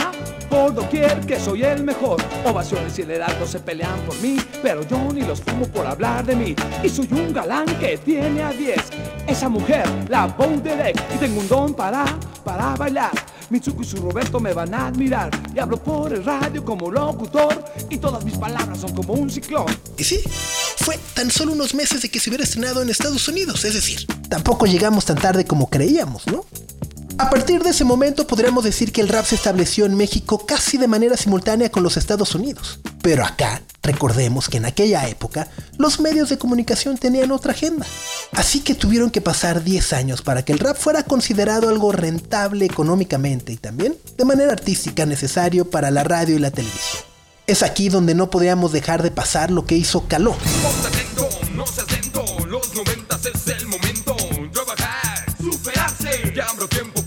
por 0.50 0.74
doquier 0.74 1.20
que 1.20 1.40
soy 1.40 1.62
el 1.62 1.84
mejor. 1.84 2.22
Ovaciones 2.44 2.98
y 2.98 3.02
el 3.02 3.12
heraldo 3.12 3.46
se 3.46 3.60
pelean 3.60 3.98
por 4.00 4.14
mí, 4.20 4.36
pero 4.62 4.86
yo 4.86 4.98
ni 5.12 5.22
los 5.22 5.40
fumo 5.40 5.66
por 5.68 5.86
hablar 5.86 6.26
de 6.26 6.36
mí. 6.36 6.54
Y 6.82 6.88
soy 6.88 7.08
un 7.12 7.32
galán 7.32 7.66
que 7.78 7.96
tiene 7.96 8.42
a 8.42 8.50
10. 8.50 8.76
Esa 9.26 9.48
mujer, 9.48 9.88
la 10.08 10.26
Bondelec, 10.26 11.02
y 11.14 11.18
tengo 11.18 11.40
un 11.40 11.48
don 11.48 11.74
para, 11.74 12.04
para 12.44 12.76
bailar. 12.76 13.12
Mitsuko 13.48 13.82
y 13.82 13.84
su 13.86 13.96
Roberto 13.96 14.40
me 14.40 14.52
van 14.52 14.74
a 14.74 14.88
admirar. 14.88 15.30
Y 15.54 15.58
hablo 15.58 15.78
por 15.78 16.12
el 16.12 16.24
radio 16.24 16.64
como 16.64 16.90
locutor. 16.90 17.64
Y 17.88 17.98
todas 17.98 18.24
mis 18.24 18.36
palabras 18.36 18.78
son 18.78 18.92
como 18.94 19.14
un 19.14 19.30
ciclón. 19.30 19.66
Y 19.96 20.04
sí, 20.04 20.20
fue 20.86 21.00
tan 21.14 21.32
solo 21.32 21.52
unos 21.52 21.74
meses 21.74 22.00
de 22.00 22.08
que 22.08 22.20
se 22.20 22.30
hubiera 22.30 22.44
estrenado 22.44 22.80
en 22.80 22.88
Estados 22.88 23.26
Unidos. 23.26 23.64
Es 23.64 23.74
decir, 23.74 24.06
tampoco 24.28 24.66
llegamos 24.66 25.04
tan 25.04 25.16
tarde 25.16 25.44
como 25.44 25.68
creíamos, 25.68 26.28
¿no? 26.28 26.46
A 27.18 27.28
partir 27.28 27.60
de 27.64 27.70
ese 27.70 27.82
momento 27.82 28.28
podríamos 28.28 28.62
decir 28.62 28.92
que 28.92 29.00
el 29.00 29.08
rap 29.08 29.24
se 29.24 29.34
estableció 29.34 29.84
en 29.84 29.96
México 29.96 30.46
casi 30.46 30.78
de 30.78 30.86
manera 30.86 31.16
simultánea 31.16 31.72
con 31.72 31.82
los 31.82 31.96
Estados 31.96 32.36
Unidos. 32.36 32.78
Pero 33.02 33.24
acá, 33.24 33.62
recordemos 33.82 34.48
que 34.48 34.58
en 34.58 34.66
aquella 34.66 35.08
época 35.08 35.48
los 35.76 35.98
medios 35.98 36.28
de 36.28 36.38
comunicación 36.38 36.96
tenían 36.96 37.32
otra 37.32 37.50
agenda. 37.50 37.84
Así 38.30 38.60
que 38.60 38.76
tuvieron 38.76 39.10
que 39.10 39.20
pasar 39.20 39.64
10 39.64 39.92
años 39.92 40.22
para 40.22 40.44
que 40.44 40.52
el 40.52 40.60
rap 40.60 40.76
fuera 40.76 41.02
considerado 41.02 41.68
algo 41.68 41.90
rentable 41.90 42.64
económicamente 42.64 43.52
y 43.52 43.56
también 43.56 43.96
de 44.16 44.24
manera 44.24 44.52
artística 44.52 45.04
necesario 45.04 45.68
para 45.68 45.90
la 45.90 46.04
radio 46.04 46.36
y 46.36 46.38
la 46.38 46.52
televisión. 46.52 47.15
Es 47.46 47.62
aquí 47.62 47.88
donde 47.88 48.16
no 48.16 48.28
podíamos 48.28 48.72
dejar 48.72 49.04
de 49.04 49.12
pasar 49.12 49.52
lo 49.52 49.66
que 49.66 49.76
hizo 49.76 50.08
Caló. 50.08 50.36
los 52.48 52.74
noventas 52.74 53.26
es 53.26 53.46
el 53.46 53.66
momento, 53.66 54.16
trabajar, 54.52 55.24
superarse, 55.40 56.32
ya 56.34 56.46
tiempo 56.68 57.02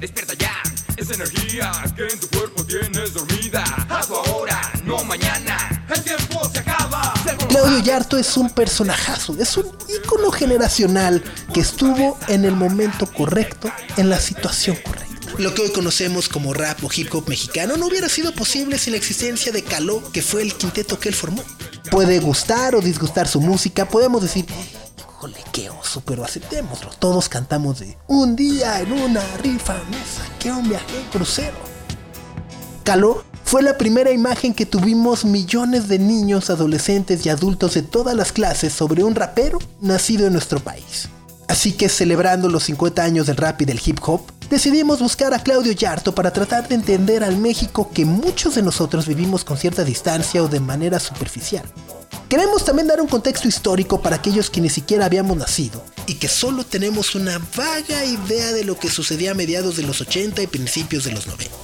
Despierta 0.00 0.34
ya, 0.34 0.52
esa 0.96 1.14
energía 1.14 1.70
que 1.94 2.08
en 2.08 2.18
tu 2.18 2.26
cuerpo 2.30 2.64
tienes 2.64 3.14
dormida. 3.14 3.62
Hazlo 3.88 4.24
ahora, 4.26 4.60
no 4.82 5.04
mañana. 5.04 5.86
El 5.88 6.02
tiempo 6.02 6.40
se 6.52 6.58
acaba. 6.58 7.14
Claudio 7.48 7.78
Yarto 7.78 8.18
es 8.18 8.36
un 8.36 8.50
personajazo, 8.50 9.36
es 9.38 9.56
un 9.56 9.66
ícono 9.88 10.32
generacional 10.32 11.22
que 11.54 11.60
estuvo 11.60 12.18
en 12.26 12.44
el 12.44 12.56
momento 12.56 13.06
correcto, 13.06 13.70
en 13.96 14.10
la 14.10 14.18
situación 14.18 14.76
correcta. 14.84 15.11
Lo 15.38 15.54
que 15.54 15.62
hoy 15.62 15.70
conocemos 15.70 16.28
como 16.28 16.52
rap 16.52 16.84
o 16.84 16.90
hip 16.94 17.12
hop 17.14 17.28
mexicano 17.28 17.76
no 17.76 17.86
hubiera 17.86 18.08
sido 18.08 18.34
posible 18.34 18.78
sin 18.78 18.92
la 18.92 18.98
existencia 18.98 19.50
de 19.50 19.62
Caló, 19.62 20.02
que 20.12 20.22
fue 20.22 20.42
el 20.42 20.54
quinteto 20.54 20.98
que 20.98 21.08
él 21.08 21.14
formó. 21.14 21.42
Puede 21.90 22.20
gustar 22.20 22.74
o 22.74 22.80
disgustar 22.80 23.26
su 23.26 23.40
música, 23.40 23.88
podemos 23.88 24.22
decir, 24.22 24.46
híjole, 24.98 25.38
qué 25.52 25.70
oso, 25.70 26.02
pero 26.04 26.24
aceptémoslo. 26.24 26.90
Todos 26.98 27.28
cantamos 27.28 27.80
de 27.80 27.96
un 28.08 28.36
día 28.36 28.80
en 28.80 28.92
una 28.92 29.22
rifa 29.38 29.80
me 29.90 29.98
saqué 30.04 30.52
un 30.52 30.68
viaje 30.68 31.04
crucero. 31.10 31.56
Caló 32.84 33.24
fue 33.44 33.62
la 33.62 33.76
primera 33.76 34.10
imagen 34.10 34.54
que 34.54 34.64
tuvimos 34.66 35.24
millones 35.24 35.88
de 35.88 35.98
niños, 35.98 36.50
adolescentes 36.50 37.26
y 37.26 37.28
adultos 37.28 37.74
de 37.74 37.82
todas 37.82 38.14
las 38.14 38.32
clases 38.32 38.72
sobre 38.72 39.04
un 39.04 39.14
rapero 39.14 39.58
nacido 39.80 40.26
en 40.26 40.32
nuestro 40.32 40.60
país. 40.60 41.08
Así 41.48 41.72
que 41.72 41.88
celebrando 41.88 42.48
los 42.48 42.64
50 42.64 43.02
años 43.02 43.26
del 43.26 43.36
rap 43.36 43.62
y 43.62 43.64
del 43.64 43.80
hip 43.84 43.98
hop, 44.06 44.22
decidimos 44.48 45.00
buscar 45.00 45.34
a 45.34 45.42
Claudio 45.42 45.72
Yarto 45.72 46.14
para 46.14 46.32
tratar 46.32 46.68
de 46.68 46.74
entender 46.74 47.24
al 47.24 47.36
México 47.36 47.90
que 47.92 48.04
muchos 48.04 48.54
de 48.54 48.62
nosotros 48.62 49.06
vivimos 49.06 49.44
con 49.44 49.56
cierta 49.56 49.84
distancia 49.84 50.42
o 50.42 50.48
de 50.48 50.60
manera 50.60 51.00
superficial. 51.00 51.64
Queremos 52.28 52.64
también 52.64 52.88
dar 52.88 53.00
un 53.00 53.08
contexto 53.08 53.46
histórico 53.46 54.00
para 54.00 54.16
aquellos 54.16 54.48
que 54.48 54.62
ni 54.62 54.70
siquiera 54.70 55.04
habíamos 55.04 55.36
nacido 55.36 55.84
y 56.06 56.14
que 56.14 56.28
solo 56.28 56.64
tenemos 56.64 57.14
una 57.14 57.38
vaga 57.54 58.04
idea 58.06 58.52
de 58.52 58.64
lo 58.64 58.78
que 58.78 58.88
sucedía 58.88 59.32
a 59.32 59.34
mediados 59.34 59.76
de 59.76 59.82
los 59.82 60.00
80 60.00 60.40
y 60.40 60.46
principios 60.46 61.04
de 61.04 61.12
los 61.12 61.26
90. 61.26 61.54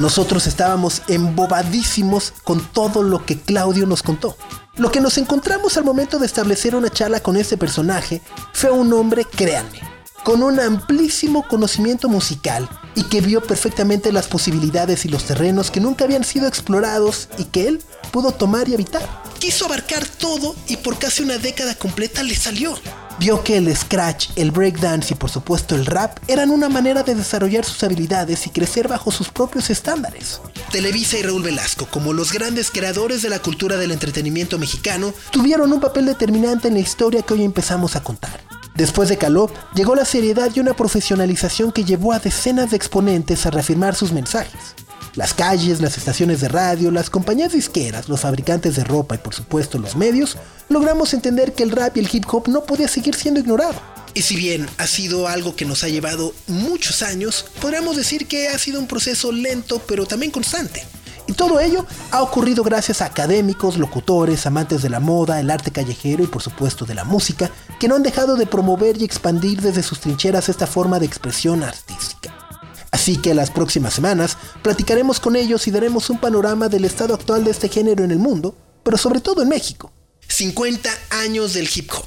Nosotros 0.00 0.46
estábamos 0.46 1.02
embobadísimos 1.08 2.32
con 2.42 2.60
todo 2.72 3.02
lo 3.02 3.24
que 3.24 3.38
Claudio 3.38 3.86
nos 3.86 4.02
contó. 4.02 4.36
Lo 4.76 4.92
que 4.92 5.00
nos 5.00 5.16
encontramos 5.16 5.78
al 5.78 5.84
momento 5.84 6.18
de 6.18 6.26
establecer 6.26 6.76
una 6.76 6.90
charla 6.90 7.20
con 7.20 7.38
este 7.38 7.56
personaje 7.56 8.20
fue 8.52 8.70
un 8.70 8.92
hombre, 8.92 9.24
créanme, 9.24 9.80
con 10.22 10.42
un 10.42 10.60
amplísimo 10.60 11.48
conocimiento 11.48 12.10
musical 12.10 12.68
y 12.94 13.04
que 13.04 13.22
vio 13.22 13.42
perfectamente 13.42 14.12
las 14.12 14.26
posibilidades 14.26 15.06
y 15.06 15.08
los 15.08 15.24
terrenos 15.24 15.70
que 15.70 15.80
nunca 15.80 16.04
habían 16.04 16.24
sido 16.24 16.46
explorados 16.46 17.30
y 17.38 17.44
que 17.44 17.68
él 17.68 17.82
pudo 18.10 18.32
tomar 18.32 18.68
y 18.68 18.74
habitar. 18.74 19.02
Quiso 19.38 19.64
abarcar 19.64 20.06
todo 20.06 20.54
y 20.68 20.76
por 20.76 20.98
casi 20.98 21.22
una 21.22 21.38
década 21.38 21.74
completa 21.74 22.22
le 22.22 22.36
salió. 22.36 22.74
Vio 23.18 23.42
que 23.42 23.56
el 23.56 23.74
scratch, 23.74 24.28
el 24.36 24.50
breakdance 24.50 25.14
y 25.14 25.16
por 25.16 25.30
supuesto 25.30 25.74
el 25.74 25.86
rap 25.86 26.18
eran 26.28 26.50
una 26.50 26.68
manera 26.68 27.02
de 27.02 27.14
desarrollar 27.14 27.64
sus 27.64 27.82
habilidades 27.82 28.46
y 28.46 28.50
crecer 28.50 28.88
bajo 28.88 29.10
sus 29.10 29.30
propios 29.30 29.70
estándares. 29.70 30.40
Televisa 30.70 31.16
y 31.16 31.22
Raúl 31.22 31.42
Velasco, 31.42 31.86
como 31.90 32.12
los 32.12 32.32
grandes 32.32 32.70
creadores 32.70 33.22
de 33.22 33.30
la 33.30 33.38
cultura 33.38 33.78
del 33.78 33.92
entretenimiento 33.92 34.58
mexicano, 34.58 35.14
tuvieron 35.30 35.72
un 35.72 35.80
papel 35.80 36.04
determinante 36.04 36.68
en 36.68 36.74
la 36.74 36.80
historia 36.80 37.22
que 37.22 37.32
hoy 37.32 37.44
empezamos 37.44 37.96
a 37.96 38.02
contar. 38.02 38.40
Después 38.74 39.08
de 39.08 39.16
Caló, 39.16 39.50
llegó 39.74 39.94
la 39.94 40.04
seriedad 40.04 40.50
y 40.54 40.60
una 40.60 40.74
profesionalización 40.74 41.72
que 41.72 41.84
llevó 41.84 42.12
a 42.12 42.18
decenas 42.18 42.70
de 42.70 42.76
exponentes 42.76 43.46
a 43.46 43.50
reafirmar 43.50 43.94
sus 43.94 44.12
mensajes. 44.12 44.74
Las 45.16 45.32
calles, 45.32 45.80
las 45.80 45.96
estaciones 45.96 46.42
de 46.42 46.48
radio, 46.48 46.90
las 46.90 47.08
compañías 47.08 47.52
disqueras, 47.52 48.10
los 48.10 48.20
fabricantes 48.20 48.76
de 48.76 48.84
ropa 48.84 49.14
y 49.14 49.18
por 49.18 49.34
supuesto 49.34 49.78
los 49.78 49.96
medios, 49.96 50.36
logramos 50.68 51.14
entender 51.14 51.54
que 51.54 51.62
el 51.62 51.70
rap 51.70 51.96
y 51.96 52.00
el 52.00 52.08
hip 52.12 52.26
hop 52.30 52.48
no 52.48 52.64
podía 52.64 52.86
seguir 52.86 53.14
siendo 53.14 53.40
ignorado. 53.40 53.80
Y 54.12 54.20
si 54.20 54.36
bien 54.36 54.68
ha 54.76 54.86
sido 54.86 55.26
algo 55.26 55.56
que 55.56 55.64
nos 55.64 55.84
ha 55.84 55.88
llevado 55.88 56.34
muchos 56.48 57.00
años, 57.00 57.46
podríamos 57.62 57.96
decir 57.96 58.28
que 58.28 58.48
ha 58.48 58.58
sido 58.58 58.78
un 58.78 58.86
proceso 58.86 59.32
lento 59.32 59.80
pero 59.88 60.04
también 60.04 60.30
constante. 60.30 60.84
Y 61.26 61.32
todo 61.32 61.60
ello 61.60 61.86
ha 62.10 62.22
ocurrido 62.22 62.62
gracias 62.62 63.00
a 63.00 63.06
académicos, 63.06 63.78
locutores, 63.78 64.44
amantes 64.44 64.82
de 64.82 64.90
la 64.90 65.00
moda, 65.00 65.40
el 65.40 65.50
arte 65.50 65.70
callejero 65.70 66.24
y 66.24 66.26
por 66.26 66.42
supuesto 66.42 66.84
de 66.84 66.94
la 66.94 67.04
música, 67.04 67.50
que 67.80 67.88
no 67.88 67.96
han 67.96 68.02
dejado 68.02 68.36
de 68.36 68.46
promover 68.46 69.00
y 69.00 69.04
expandir 69.04 69.62
desde 69.62 69.82
sus 69.82 69.98
trincheras 69.98 70.50
esta 70.50 70.66
forma 70.66 70.98
de 70.98 71.06
expresión 71.06 71.62
artística. 71.62 72.45
Así 72.90 73.16
que 73.16 73.34
las 73.34 73.50
próximas 73.50 73.94
semanas 73.94 74.36
platicaremos 74.62 75.20
con 75.20 75.36
ellos 75.36 75.66
y 75.66 75.70
daremos 75.70 76.10
un 76.10 76.18
panorama 76.18 76.68
del 76.68 76.84
estado 76.84 77.14
actual 77.14 77.44
de 77.44 77.50
este 77.50 77.68
género 77.68 78.04
en 78.04 78.10
el 78.10 78.18
mundo, 78.18 78.54
pero 78.82 78.96
sobre 78.96 79.20
todo 79.20 79.42
en 79.42 79.48
México. 79.48 79.92
50 80.28 80.90
años 81.22 81.54
del 81.54 81.68
hip 81.74 81.90
hop. 81.92 82.06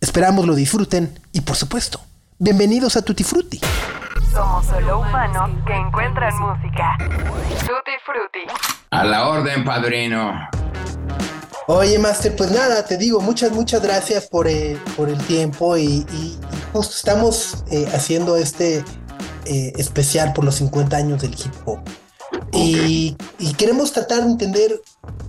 Esperamos 0.00 0.46
lo 0.46 0.54
disfruten 0.54 1.18
y 1.32 1.40
por 1.40 1.56
supuesto, 1.56 2.00
bienvenidos 2.38 2.96
a 2.96 3.02
Tutti 3.02 3.24
Frutti. 3.24 3.60
Somos 4.32 4.66
solo 4.66 5.00
humanos 5.00 5.50
que 5.66 5.74
encuentran 5.74 6.32
música. 6.38 6.96
Tutti 7.60 7.92
Frutti. 8.04 8.46
A 8.90 9.04
la 9.04 9.28
orden, 9.28 9.64
padrino. 9.64 10.48
Oye, 11.68 11.98
Master, 11.98 12.36
pues 12.36 12.52
nada, 12.52 12.84
te 12.84 12.96
digo, 12.96 13.20
muchas, 13.20 13.50
muchas 13.50 13.82
gracias 13.82 14.26
por, 14.28 14.46
eh, 14.46 14.78
por 14.96 15.08
el 15.08 15.18
tiempo 15.24 15.76
y, 15.76 16.06
justo 16.72 16.94
estamos 16.94 17.64
eh, 17.70 17.88
haciendo 17.92 18.36
este 18.36 18.84
eh, 19.46 19.72
especial 19.76 20.32
por 20.32 20.44
los 20.44 20.56
50 20.56 20.96
años 20.96 21.22
del 21.22 21.32
hip 21.32 21.54
hop. 21.64 21.80
Y, 22.52 23.16
queremos 23.56 23.92
tratar 23.92 24.24
de 24.24 24.30
entender 24.30 24.82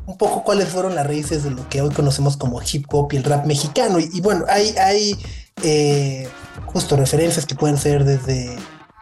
un 0.06 0.18
poco 0.18 0.44
cuáles 0.44 0.68
fueron 0.68 0.96
las 0.96 1.08
raíces 1.08 1.44
de 1.44 1.52
lo 1.52 1.68
que 1.70 1.82
hoy 1.82 1.94
conocemos 1.94 2.36
como 2.36 2.62
hip 2.62 2.86
hop 2.92 3.14
y 3.14 3.18
el 3.18 3.24
rap 3.24 3.46
mexicano. 3.46 4.00
Y, 4.00 4.22
bueno, 4.22 4.46
hay, 4.50 4.76
hay 4.78 5.18
justo 6.66 6.96
referencias 6.96 7.46
que 7.46 7.56
pueden 7.56 7.78
ser 7.78 8.04
desde 8.04 8.58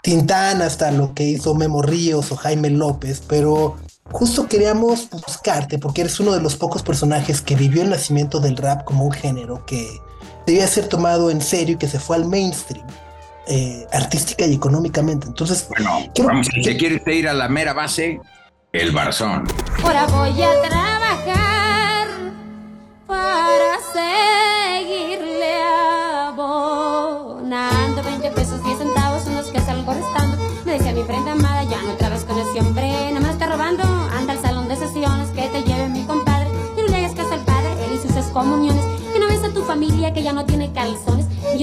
Tintán 0.05 0.61
hasta 0.61 0.91
lo 0.91 1.15
que 1.15 1.23
hizo 1.23 1.55
Memo 1.55 1.81
Ríos 1.81 2.31
o 2.31 2.35
Jaime 2.35 2.69
López, 2.69 3.23
pero 3.27 3.75
justo 4.11 4.47
queríamos 4.47 5.09
buscarte 5.09 5.79
porque 5.79 6.01
eres 6.01 6.19
uno 6.19 6.31
de 6.33 6.41
los 6.41 6.55
pocos 6.55 6.83
personajes 6.83 7.41
que 7.41 7.55
vivió 7.55 7.81
el 7.81 7.89
nacimiento 7.89 8.39
del 8.39 8.55
rap 8.55 8.83
como 8.83 9.05
un 9.05 9.11
género 9.11 9.65
que 9.65 9.99
debía 10.45 10.67
ser 10.67 10.87
tomado 10.87 11.31
en 11.31 11.41
serio 11.41 11.73
y 11.73 11.77
que 11.79 11.87
se 11.87 11.99
fue 11.99 12.17
al 12.17 12.25
mainstream. 12.25 12.85
Eh, 13.47 13.85
artística 13.93 14.45
y 14.45 14.55
económicamente. 14.55 15.27
Entonces, 15.27 15.67
bueno, 15.69 16.11
vamos, 16.23 16.47
si 16.47 16.77
quieres 16.77 17.01
ir 17.05 17.27
a 17.27 17.33
la 17.33 17.47
mera 17.47 17.73
base, 17.73 18.19
el 18.71 18.91
barzón. 18.91 19.47
Ahora 19.83 20.07
voy 20.07 20.41
a 20.41 20.61
trabajar 20.67 21.54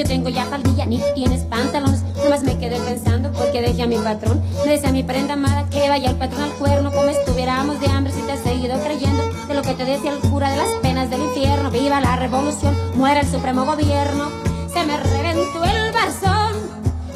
yo 0.03 0.09
tengo 0.09 0.29
ya 0.29 0.45
faldilla, 0.47 0.85
ni 0.87 1.01
tienes 1.15 1.45
pantalones. 1.45 2.03
Nomás 2.17 2.43
me 2.43 2.59
quedé 2.59 2.79
pensando 2.81 3.31
porque 3.33 3.61
dejé 3.61 3.83
a 3.83 3.87
mi 3.87 3.97
patrón. 3.97 4.43
Me 4.65 4.73
decía 4.73 4.91
mi 4.91 5.03
prenda 5.03 5.35
amada 5.35 5.69
que 5.71 5.89
vaya 5.89 6.11
el 6.11 6.17
patrón 6.17 6.43
al 6.43 6.53
cuerno. 6.53 6.91
Como 6.91 7.09
estuviéramos 7.09 7.81
de 7.81 7.87
hambre 7.87 8.13
si 8.13 8.23
te 8.23 8.33
has 8.33 8.41
seguido 8.41 8.79
creyendo 8.81 9.23
de 9.47 9.55
lo 9.55 9.63
que 9.63 9.75
te 9.75 9.85
decía 9.85 10.13
el 10.13 10.19
cura 10.19 10.51
de 10.51 10.57
las 10.57 10.69
penas 10.83 11.09
del 11.11 11.23
infierno. 11.23 11.71
Viva 11.71 12.01
la 12.01 12.17
revolución, 12.17 12.75
muera 12.95 13.21
el 13.21 13.29
supremo 13.29 13.65
gobierno. 13.65 14.31
Se 14.73 14.85
me 14.85 14.97
reventó 14.97 15.65
el 15.65 15.93
barzón 15.93 16.57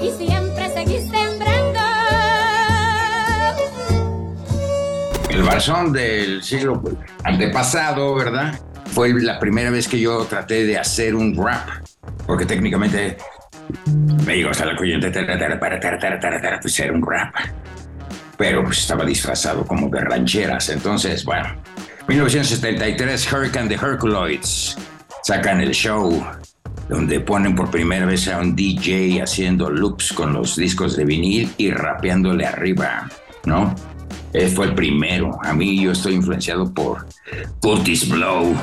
y 0.01 0.11
siempre 0.11 0.71
seguí 0.73 0.99
sembrando. 1.09 1.81
El 5.29 5.43
barzón 5.43 5.93
del 5.93 6.43
siglo 6.43 6.83
antepasado, 7.25 8.15
¿verdad? 8.15 8.59
Fue 8.87 9.13
la 9.13 9.39
primera 9.39 9.71
vez 9.71 9.89
que 9.89 9.99
yo 9.99 10.25
traté 10.25 10.65
de 10.65 10.79
hacer 10.79 11.15
un 11.15 11.37
rap, 11.37 11.69
porque 12.27 12.45
técnicamente 12.45 13.17
me 14.25 14.35
digo 14.35 14.51
hasta 14.51 14.67
la 14.67 14.77
cuyente 14.77 15.11
pues 16.61 16.81
era 16.81 16.93
un 16.93 17.03
rap, 17.07 17.35
pero 18.37 18.65
pues 18.65 18.79
estaba 18.79 19.05
disfrazado 19.05 19.65
como 19.65 19.89
de 19.89 20.01
rancheras. 20.01 20.69
Entonces, 20.69 21.25
bueno, 21.25 21.49
1973, 22.09 23.33
Hurricane 23.33 23.69
de 23.69 23.75
Herculoids 23.75 24.77
sacan 25.23 25.61
el 25.61 25.73
show 25.73 26.25
donde 26.89 27.21
ponen 27.21 27.55
por 27.55 27.71
primera 27.71 28.07
vez 28.07 28.29
a 28.29 28.39
un 28.39 28.55
DJ 28.55 29.23
haciendo 29.23 29.71
loops 29.71 30.13
con 30.13 30.33
los 30.33 30.57
discos 30.57 30.97
de 30.97 31.05
vinil 31.05 31.53
y 31.57 31.71
rapeándole 31.71 32.47
arriba, 32.47 33.09
¿no? 33.45 33.75
Él 34.33 34.49
fue 34.49 34.67
el 34.67 34.75
primero. 34.75 35.39
A 35.43 35.53
mí 35.53 35.83
yo 35.83 35.93
estoy 35.93 36.15
influenciado 36.15 36.73
por 36.73 37.07
Curtis 37.61 38.09
Blow. 38.09 38.55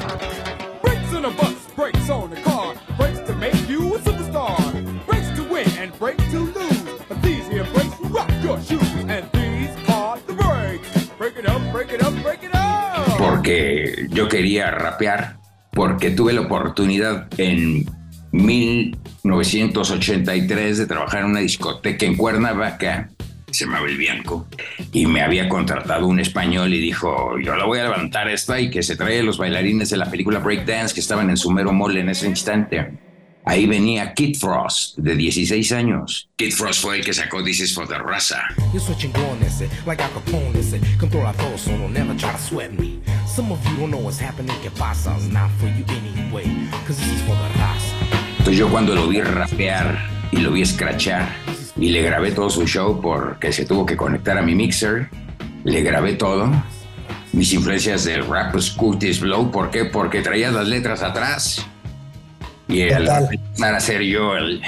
Porque 13.44 14.08
yo 14.10 14.30
quería 14.30 14.72
rapear, 14.72 15.36
porque 15.74 16.12
tuve 16.12 16.32
la 16.32 16.40
oportunidad 16.40 17.28
en 17.38 17.84
1983 18.32 20.78
de 20.78 20.86
trabajar 20.86 21.24
en 21.24 21.32
una 21.32 21.42
discoteca 21.42 22.06
en 22.06 22.16
Cuernavaca, 22.16 23.10
se 23.52 23.66
llamaba 23.66 23.86
El 23.86 23.98
Bianco, 23.98 24.48
y 24.94 25.08
me 25.08 25.22
había 25.22 25.50
contratado 25.50 26.08
un 26.08 26.22
español 26.22 26.74
y 26.74 26.80
dijo, 26.80 27.38
yo 27.38 27.58
la 27.58 27.66
voy 27.66 27.80
a 27.80 27.84
levantar 27.84 28.30
esta 28.30 28.62
y 28.62 28.72
que 28.72 28.82
se 28.82 28.96
trae 28.96 29.22
los 29.22 29.38
bailarines 29.38 29.90
de 29.90 29.98
la 29.98 30.10
película 30.10 30.40
Breakdance 30.40 30.94
que 30.94 31.02
estaban 31.02 31.30
en 31.30 31.36
su 31.36 31.52
mero 31.52 31.74
mole 31.74 32.00
en 32.00 32.08
ese 32.08 32.30
instante. 32.30 32.94
Ahí 33.46 33.66
venía 33.66 34.14
Kid 34.14 34.38
Frost, 34.40 34.98
de 34.98 35.16
16 35.16 35.72
años. 35.74 36.30
Kid 36.38 36.54
Frost 36.54 36.82
fue 36.82 36.98
el 36.98 37.06
que 37.06 37.14
sacó 37.14 37.44
This 37.44 37.60
is 37.60 37.74
for 37.74 37.86
the 37.86 37.98
Raza. 37.98 38.42
Yo 38.74 38.80
soy 38.80 38.96
chingón 38.96 39.44
ese, 39.46 39.70
like 39.86 40.02
Al 40.02 40.12
Capone 40.12 40.58
ese, 40.58 40.80
controla 40.98 41.34
todo, 41.34 41.58
so 41.58 41.72
don't 41.72 41.94
never 41.94 42.16
try 42.16 42.32
to 42.32 42.38
sweat 42.38 42.72
me. 42.72 43.02
Some 43.28 43.52
of 43.52 43.60
you 43.66 43.76
don't 43.78 43.92
know 43.92 44.00
what's 44.00 44.20
happening, 44.20 44.56
que 44.62 44.72
pasa, 44.72 45.14
it's 45.18 45.28
not 45.28 45.52
for 45.60 45.68
you 45.68 45.84
anyway, 45.90 46.46
cause 46.88 46.98
this 46.98 47.12
is 47.12 47.22
for 47.24 47.36
the 47.36 47.60
raza. 47.60 47.94
Entonces 48.40 48.58
yo 48.58 48.70
cuando 48.70 48.96
lo 48.96 49.08
vi 49.08 49.20
rapear 49.22 50.10
y 50.32 50.38
lo 50.38 50.52
vi 50.52 50.62
escrachar 50.62 51.28
y 51.76 51.90
le 51.90 52.02
grabé 52.02 52.32
todo 52.32 52.50
su 52.50 52.66
show 52.66 53.02
porque 53.02 53.52
se 53.52 53.66
tuvo 53.66 53.86
que 53.86 53.98
conectar 53.98 54.38
a 54.38 54.42
mi 54.42 54.56
mixer, 54.56 55.10
le 55.66 55.82
grabé 55.82 56.14
todo. 56.14 56.50
Mis 57.34 57.52
influencias 57.52 58.06
del 58.06 58.26
rap 58.26 58.54
pues, 58.54 58.72
Curtis 58.72 59.20
Blow, 59.20 59.52
¿por 59.52 59.70
qué? 59.70 59.86
Porque 59.86 60.22
traía 60.22 60.50
las 60.52 60.68
letras 60.68 61.02
atrás. 61.02 61.66
Y 62.68 62.88
Total. 62.90 63.30
empezar 63.32 63.74
a 63.74 63.78
hacer 63.78 64.02
yo 64.02 64.36
el 64.38 64.62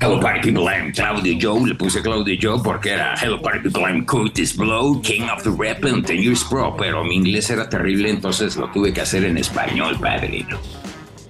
Hello 0.00 0.18
Party 0.20 0.50
People, 0.52 0.64
I'm 0.72 0.92
Claudio 0.92 1.36
Joe, 1.40 1.66
le 1.68 1.74
puse 1.74 2.00
Claudio 2.00 2.36
Joe 2.40 2.60
porque 2.62 2.92
era 2.92 3.14
Hello 3.20 3.40
Party 3.42 3.60
People, 3.68 3.82
I'm 3.82 4.04
Curtis 4.06 4.56
Blow, 4.56 5.00
King 5.02 5.24
of 5.34 5.42
the 5.42 5.50
Rap 5.50 5.84
and 5.84 6.04
10 6.06 6.22
Years 6.22 6.44
Pro, 6.44 6.74
pero 6.76 7.04
mi 7.04 7.16
inglés 7.16 7.50
era 7.50 7.68
terrible, 7.68 8.08
entonces 8.10 8.56
lo 8.56 8.70
tuve 8.70 8.92
que 8.92 9.00
hacer 9.02 9.24
en 9.24 9.36
español, 9.38 9.98
padrino. 10.00 10.58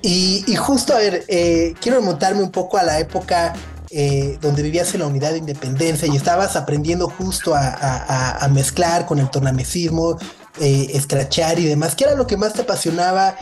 Y, 0.02 0.44
y 0.46 0.54
justo, 0.54 0.94
a 0.94 0.98
ver, 0.98 1.24
eh, 1.28 1.74
quiero 1.80 1.98
remontarme 1.98 2.42
un 2.42 2.52
poco 2.52 2.78
a 2.78 2.84
la 2.84 3.00
época 3.00 3.54
eh, 3.90 4.38
donde 4.40 4.62
vivías 4.62 4.92
en 4.94 5.00
la 5.00 5.06
unidad 5.06 5.32
de 5.32 5.38
independencia 5.38 6.06
y 6.06 6.14
estabas 6.14 6.54
aprendiendo 6.56 7.08
justo 7.08 7.54
a, 7.54 7.66
a- 7.68 8.04
a- 8.38 8.44
a 8.44 8.48
mezclar 8.48 9.06
con 9.06 9.18
el 9.18 9.28
tornamesismo, 9.30 10.18
eh, 10.60 10.90
escrachar 10.92 11.58
y 11.58 11.64
demás. 11.64 11.94
¿Qué 11.96 12.04
era 12.04 12.14
lo 12.14 12.26
que 12.26 12.36
más 12.36 12.52
te 12.52 12.60
apasionaba 12.62 13.36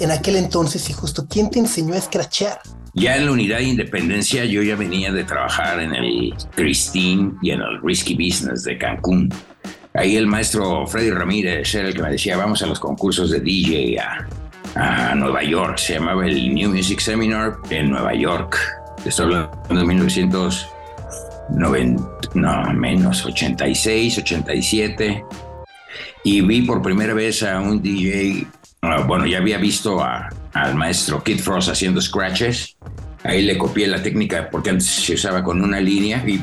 en 0.00 0.10
aquel 0.10 0.36
entonces 0.36 0.88
y 0.90 0.92
justo 0.92 1.26
quién 1.28 1.50
te 1.50 1.58
enseñó 1.58 1.94
a 1.94 1.98
escrachar? 1.98 2.60
Ya 2.94 3.16
en 3.16 3.26
la 3.26 3.32
unidad 3.32 3.58
de 3.58 3.64
independencia 3.64 4.44
yo 4.44 4.62
ya 4.62 4.76
venía 4.76 5.12
de 5.12 5.24
trabajar 5.24 5.80
en 5.80 5.94
el 5.94 6.34
Christine 6.54 7.32
y 7.42 7.50
en 7.50 7.60
el 7.60 7.80
Risky 7.82 8.14
Business 8.14 8.64
de 8.64 8.78
Cancún. 8.78 9.32
Ahí 9.94 10.16
el 10.16 10.26
maestro 10.26 10.86
Freddy 10.86 11.10
Ramírez 11.10 11.74
era 11.74 11.88
el 11.88 11.94
que 11.94 12.02
me 12.02 12.10
decía, 12.10 12.36
vamos 12.36 12.62
a 12.62 12.66
los 12.66 12.78
concursos 12.78 13.30
de 13.30 13.40
DJ 13.40 13.98
a, 13.98 14.28
a 14.74 15.14
Nueva 15.14 15.42
York. 15.42 15.78
Se 15.78 15.94
llamaba 15.94 16.26
el 16.26 16.54
New 16.54 16.70
Music 16.70 17.00
Seminar 17.00 17.56
en 17.70 17.90
Nueva 17.90 18.14
York. 18.14 18.58
Estoy 19.04 19.26
hablando 19.26 19.60
de 19.68 19.84
1990, 19.84 22.02
no, 22.34 22.72
menos, 22.74 23.24
86, 23.24 24.18
87. 24.18 25.24
Y 26.24 26.40
vi 26.42 26.62
por 26.62 26.82
primera 26.82 27.14
vez 27.14 27.42
a 27.42 27.60
un 27.60 27.80
DJ, 27.80 28.46
bueno, 29.06 29.26
ya 29.26 29.38
había 29.38 29.58
visto 29.58 30.02
al 30.02 30.74
maestro 30.74 31.22
Kid 31.22 31.40
Frost 31.40 31.68
haciendo 31.70 32.00
scratches. 32.00 32.76
Ahí 33.24 33.42
le 33.42 33.58
copié 33.58 33.86
la 33.86 34.02
técnica 34.02 34.48
porque 34.50 34.70
antes 34.70 34.86
se 34.86 35.14
usaba 35.14 35.42
con 35.42 35.62
una 35.62 35.80
línea 35.80 36.22
y 36.26 36.40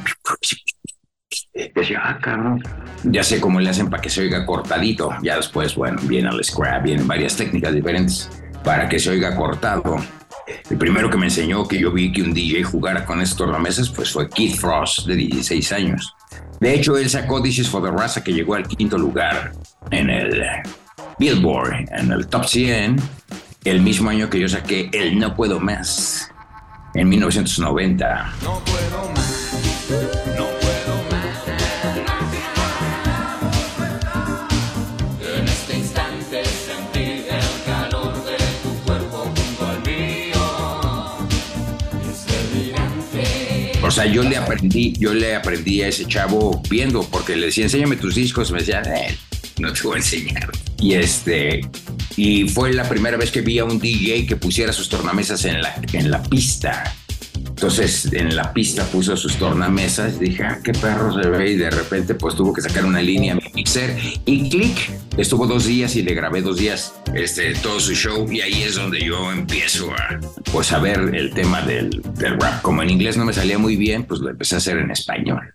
decía, 1.76 2.02
ah, 2.04 2.20
cabrón. 2.22 2.62
Ya 3.04 3.24
sé 3.24 3.40
cómo 3.40 3.60
le 3.60 3.70
hacen 3.70 3.90
para 3.90 4.02
que 4.02 4.10
se 4.10 4.22
oiga 4.22 4.46
cortadito. 4.46 5.12
Ya 5.22 5.38
después, 5.38 5.76
bueno, 5.76 6.02
viene 6.04 6.30
el 6.30 6.44
scrap, 6.44 6.84
vienen 6.84 7.08
varias 7.08 7.36
técnicas 7.36 7.74
diferentes 7.74 8.30
para 8.64 8.90
que 8.90 9.00
se 9.00 9.12
oiga 9.12 9.36
cortado. 9.36 9.98
El 10.70 10.78
primero 10.78 11.10
que 11.10 11.18
me 11.18 11.26
enseñó 11.26 11.68
que 11.68 11.80
yo 11.80 11.92
vi 11.92 12.12
que 12.12 12.22
un 12.22 12.34
DJ 12.34 12.64
jugara 12.64 13.06
con 13.06 13.22
estos 13.22 13.38
tornamesas, 13.38 13.90
pues 13.90 14.12
fue 14.12 14.30
Keith 14.30 14.58
Frost, 14.58 15.08
de 15.08 15.16
16 15.16 15.72
años. 15.72 16.14
De 16.60 16.74
hecho, 16.74 16.98
él 16.98 17.10
sacó 17.10 17.44
is 17.46 17.68
for 17.68 17.84
the 17.84 17.92
Raza, 17.92 18.24
que 18.24 18.34
llegó 18.34 18.56
al 18.56 18.68
quinto 18.68 18.98
lugar 18.98 19.54
en 19.92 20.10
el 20.10 20.44
Billboard, 21.18 21.88
en 21.92 22.12
el 22.12 22.28
Top 22.28 22.46
100, 22.46 22.98
el 23.64 23.82
mismo 23.82 24.10
año 24.10 24.30
que 24.30 24.40
yo 24.40 24.48
saqué 24.50 24.90
El 24.94 25.18
No 25.18 25.36
Puedo 25.36 25.60
Más, 25.60 26.30
en 26.94 27.08
1990. 27.10 28.34
No 28.44 28.60
puedo 28.66 29.12
más, 29.14 29.54
no 30.38 30.46
puedo 30.60 31.04
más. 31.12 31.38
En 35.40 35.48
este 35.48 35.78
instante 35.78 36.44
sentí 36.46 37.26
el 37.30 37.64
calor 37.66 38.14
de 38.26 38.38
tu 38.64 38.74
cuerpo 38.86 39.18
junto 39.36 39.68
al 39.68 39.82
mío. 39.84 40.36
Es 42.12 42.26
delirante. 42.28 43.80
O 43.84 43.92
sea, 43.92 44.06
yo 44.06 44.22
le 44.24 44.36
aprendí, 44.38 44.94
yo 45.00 45.14
le 45.14 45.36
aprendí 45.36 45.82
a 45.82 45.88
ese 45.88 46.06
chavo 46.06 46.62
viendo, 46.70 47.04
porque 47.04 47.36
le 47.38 47.48
decía, 47.48 47.64
enséñame 47.64 47.96
tus 47.96 48.16
discos, 48.16 48.52
me 48.52 48.60
decía, 48.60 48.82
"Eh, 48.82 49.18
no 49.60 49.74
te 49.74 49.82
voy 49.84 49.96
a 49.96 49.98
enseñar. 49.98 50.50
Y 50.80 50.94
este, 50.94 51.62
y 52.16 52.48
fue 52.48 52.74
la 52.74 52.88
primera 52.88 53.18
vez 53.18 53.32
que 53.32 53.42
vi 53.42 53.60
a 53.60 53.66
un 53.66 53.80
DJ 53.80 54.26
que 54.26 54.36
pusiera 54.36 54.74
sus 54.74 54.90
tornamesas 54.90 55.46
en 55.46 55.62
la, 55.62 55.76
en 55.94 56.12
la 56.12 56.22
pista. 56.24 56.96
Entonces, 57.36 58.10
en 58.12 58.36
la 58.36 58.52
pista 58.54 58.84
puso 58.86 59.16
sus 59.16 59.38
tornamesas, 59.38 60.20
dije, 60.20 60.44
ah, 60.44 60.60
qué 60.62 60.74
perro 60.74 61.14
se 61.14 61.30
ve, 61.30 61.52
y 61.52 61.56
de 61.56 61.70
repente, 61.70 62.14
pues 62.14 62.36
tuvo 62.36 62.54
que 62.54 62.62
sacar 62.62 62.86
una 62.86 63.02
línea 63.02 63.34
a 63.34 63.36
mi 63.36 63.44
mixer, 63.54 63.98
y 64.26 64.50
clic, 64.50 64.92
estuvo 65.18 65.48
dos 65.48 65.66
días 65.66 65.96
y 65.96 66.04
le 66.04 66.14
grabé 66.14 66.42
dos 66.42 66.58
días 66.58 66.94
este, 67.14 67.54
todo 67.56 67.80
su 67.80 67.94
show, 67.94 68.30
y 68.30 68.42
ahí 68.42 68.64
es 68.64 68.76
donde 68.76 69.02
yo 69.02 69.32
empiezo 69.32 69.90
a, 69.92 70.20
pues, 70.52 70.74
a 70.74 70.80
ver 70.80 71.16
el 71.16 71.34
tema 71.34 71.62
del, 71.62 72.02
del 72.16 72.40
rap. 72.40 72.62
Como 72.62 72.84
en 72.84 72.90
inglés 72.90 73.16
no 73.16 73.24
me 73.24 73.32
salía 73.32 73.58
muy 73.58 73.78
bien, 73.78 74.04
pues 74.04 74.20
lo 74.20 74.30
empecé 74.30 74.56
a 74.56 74.58
hacer 74.58 74.78
en 74.78 74.92
español. 74.92 75.54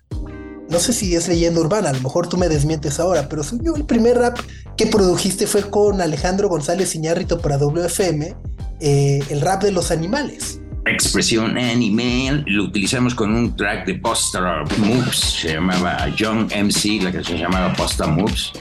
No 0.71 0.79
sé 0.79 0.93
si 0.93 1.13
es 1.15 1.27
leyenda 1.27 1.59
urbana, 1.59 1.89
a 1.89 1.93
lo 1.93 1.99
mejor 1.99 2.29
tú 2.29 2.37
me 2.37 2.47
desmientes 2.47 2.97
ahora, 3.01 3.27
pero 3.27 3.43
soy 3.43 3.59
yo 3.61 3.75
el 3.75 3.83
primer 3.83 4.17
rap 4.17 4.39
que 4.77 4.87
produjiste 4.87 5.45
fue 5.45 5.69
con 5.69 5.99
Alejandro 5.99 6.47
González 6.47 6.95
Iñárritu 6.95 7.41
para 7.41 7.57
WFM, 7.57 8.33
eh, 8.79 9.19
el 9.29 9.41
rap 9.41 9.63
de 9.63 9.73
los 9.73 9.91
animales. 9.91 10.61
Expresión 10.85 11.57
animal, 11.57 12.45
lo 12.47 12.63
utilizamos 12.63 13.13
con 13.13 13.35
un 13.35 13.53
track 13.53 13.85
de 13.85 13.97
Busta 13.97 14.63
Moves, 14.77 15.17
se 15.41 15.55
llamaba 15.55 16.07
Young 16.15 16.49
MC, 16.53 17.03
la 17.03 17.11
que 17.11 17.21
se 17.21 17.37
llamaba 17.37 17.75
Busta 17.77 18.07
Moves. 18.07 18.53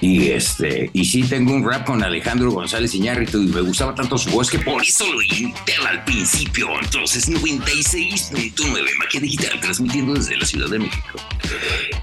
Y 0.00 0.28
este, 0.28 0.90
y 0.94 1.04
sí 1.04 1.22
tengo 1.24 1.52
un 1.52 1.68
rap 1.68 1.86
con 1.86 2.02
Alejandro 2.02 2.50
González 2.50 2.94
Iñárritu 2.94 3.42
y 3.42 3.46
me 3.48 3.60
gustaba 3.60 3.94
tanto 3.94 4.16
su 4.16 4.30
voz 4.30 4.50
que 4.50 4.58
por 4.58 4.82
eso 4.82 5.04
lo 5.12 5.20
invité 5.20 5.74
al 5.88 6.02
principio. 6.04 6.68
Entonces 6.80 7.28
96.9 7.30 8.96
Magia 8.98 9.20
Digital 9.20 9.60
transmitiendo 9.60 10.14
desde 10.14 10.36
la 10.38 10.46
Ciudad 10.46 10.70
de 10.70 10.78
México. 10.78 11.18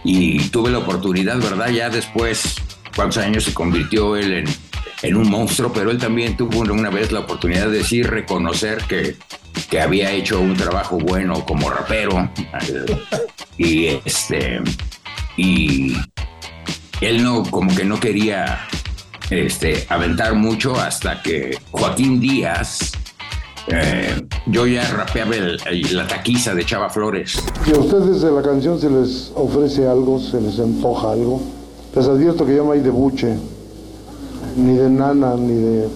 Y 0.04 0.40
tuve 0.50 0.70
la 0.70 0.80
oportunidad, 0.80 1.38
¿verdad? 1.38 1.70
Ya 1.70 1.90
después, 1.90 2.56
cuántos 2.96 3.18
años 3.18 3.46
se 3.46 3.54
convirtió 3.54 4.16
él 4.16 4.34
en, 4.34 4.46
en 5.02 5.16
un 5.16 5.30
monstruo, 5.30 5.74
pero 5.74 5.90
él 5.90 5.98
también 5.98 6.38
tuvo 6.38 6.60
una 6.60 6.90
vez 6.90 7.12
la 7.12 7.22
oportunidad 7.22 7.70
de 7.70 7.84
sí 7.84 8.04
reconocer 8.04 8.84
que, 8.84 9.16
que 9.70 9.82
había 9.82 10.12
hecho 10.12 10.40
un 10.40 10.56
trabajo 10.56 10.98
bueno 10.98 11.46
como 11.46 11.70
rapero. 11.70 12.30
Y 13.60 13.88
este, 14.06 14.62
y 15.36 15.98
él 17.02 17.24
no, 17.24 17.44
como 17.44 17.74
que 17.76 17.86
no 17.86 18.00
quería 18.00 18.60
este, 19.30 19.86
aventar 19.90 20.36
mucho 20.36 20.76
hasta 20.80 21.22
que 21.22 21.58
Joaquín 21.72 22.20
Díaz, 22.20 22.92
eh, 23.68 24.22
yo 24.46 24.66
ya 24.66 24.90
rapeaba 24.92 25.36
el- 25.36 25.60
el- 25.68 25.98
la 25.98 26.08
taquiza 26.08 26.56
de 26.56 26.66
Chava 26.66 26.90
Flores. 26.90 27.38
Si 27.66 27.72
a 27.74 27.78
ustedes 27.78 28.22
de 28.22 28.32
la 28.32 28.42
canción 28.42 28.80
se 28.80 28.90
les 28.90 29.32
ofrece 29.36 29.86
algo, 29.88 30.20
se 30.20 30.40
les 30.40 30.58
antoja 30.60 31.12
algo, 31.12 31.42
les 31.96 32.06
advierto 32.08 32.46
que 32.46 32.56
ya 32.56 32.62
no 32.64 32.72
hay 32.72 32.80
de 32.80 32.90
buche, 32.90 33.36
ni 34.56 34.76
de 34.76 34.90
nana, 34.90 35.36
ni 35.36 35.54
de, 35.62 35.88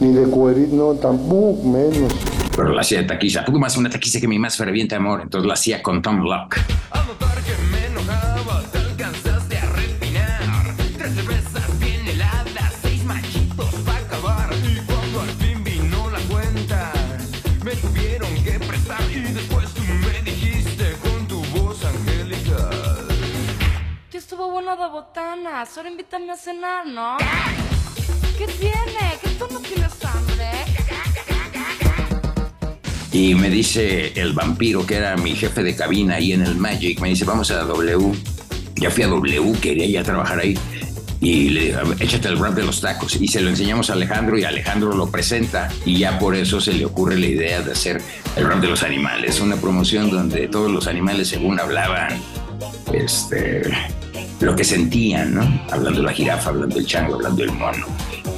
ni 0.00 0.12
de 0.14 0.22
cuerito, 0.28 0.74
no, 0.76 0.92
tampoco 0.94 1.62
menos. 1.68 2.12
pero 2.54 2.68
la 2.72 2.82
hacía 2.82 2.98
de 2.98 3.04
taquiza. 3.08 3.44
Poco 3.44 3.58
más 3.58 3.76
una 3.76 3.90
taquiza 3.90 4.20
que 4.20 4.28
mi 4.28 4.38
más 4.38 4.56
ferviente 4.56 4.94
amor. 4.94 5.20
Entonces 5.22 5.46
la 5.48 5.54
hacía 5.54 5.82
con 5.82 6.00
Tom 6.02 6.20
Locke. 6.22 6.60
Mañana. 24.76 25.66
Solo 25.66 25.88
invítame 25.88 26.32
a 26.32 26.36
cenar, 26.36 26.86
¿no? 26.86 27.16
¿Qué 28.38 28.46
tiene? 28.46 29.18
¿Que 29.22 29.28
tú 29.30 29.46
no 29.50 29.60
tienes 29.60 29.92
hambre? 30.04 30.50
Y 33.12 33.34
me 33.34 33.50
dice 33.50 34.12
el 34.18 34.32
vampiro, 34.32 34.86
que 34.86 34.96
era 34.96 35.16
mi 35.16 35.34
jefe 35.34 35.62
de 35.62 35.76
cabina 35.76 36.14
ahí 36.14 36.32
en 36.32 36.42
el 36.42 36.56
Magic, 36.56 36.98
me 37.00 37.10
dice, 37.10 37.24
vamos 37.24 37.50
a 37.50 37.64
W. 37.64 38.12
Ya 38.76 38.90
fui 38.90 39.04
a 39.04 39.08
W, 39.08 39.52
quería 39.60 39.86
ya 39.86 40.02
trabajar 40.02 40.40
ahí. 40.40 40.58
Y 41.20 41.50
le 41.50 41.66
dije, 41.66 41.78
échate 42.00 42.28
el 42.28 42.38
rap 42.38 42.54
de 42.54 42.64
los 42.64 42.80
tacos. 42.80 43.14
Y 43.20 43.28
se 43.28 43.42
lo 43.42 43.50
enseñamos 43.50 43.90
a 43.90 43.92
Alejandro 43.92 44.38
y 44.38 44.44
Alejandro 44.44 44.94
lo 44.94 45.10
presenta. 45.10 45.68
Y 45.84 45.98
ya 45.98 46.18
por 46.18 46.34
eso 46.34 46.60
se 46.60 46.72
le 46.72 46.86
ocurre 46.86 47.18
la 47.18 47.26
idea 47.26 47.60
de 47.60 47.72
hacer 47.72 48.02
el 48.34 48.46
rap 48.46 48.60
de 48.60 48.68
los 48.68 48.82
animales. 48.82 49.40
Una 49.40 49.56
promoción 49.56 50.10
donde 50.10 50.48
todos 50.48 50.70
los 50.70 50.86
animales 50.88 51.28
según 51.28 51.60
hablaban, 51.60 52.20
este, 52.92 53.70
lo 54.42 54.56
que 54.56 54.64
sentían, 54.64 55.34
¿no? 55.34 55.62
Hablando 55.70 56.02
la 56.02 56.12
jirafa, 56.12 56.50
hablando 56.50 56.78
el 56.78 56.86
chango, 56.86 57.14
hablando 57.14 57.44
el 57.44 57.52
mono. 57.52 57.86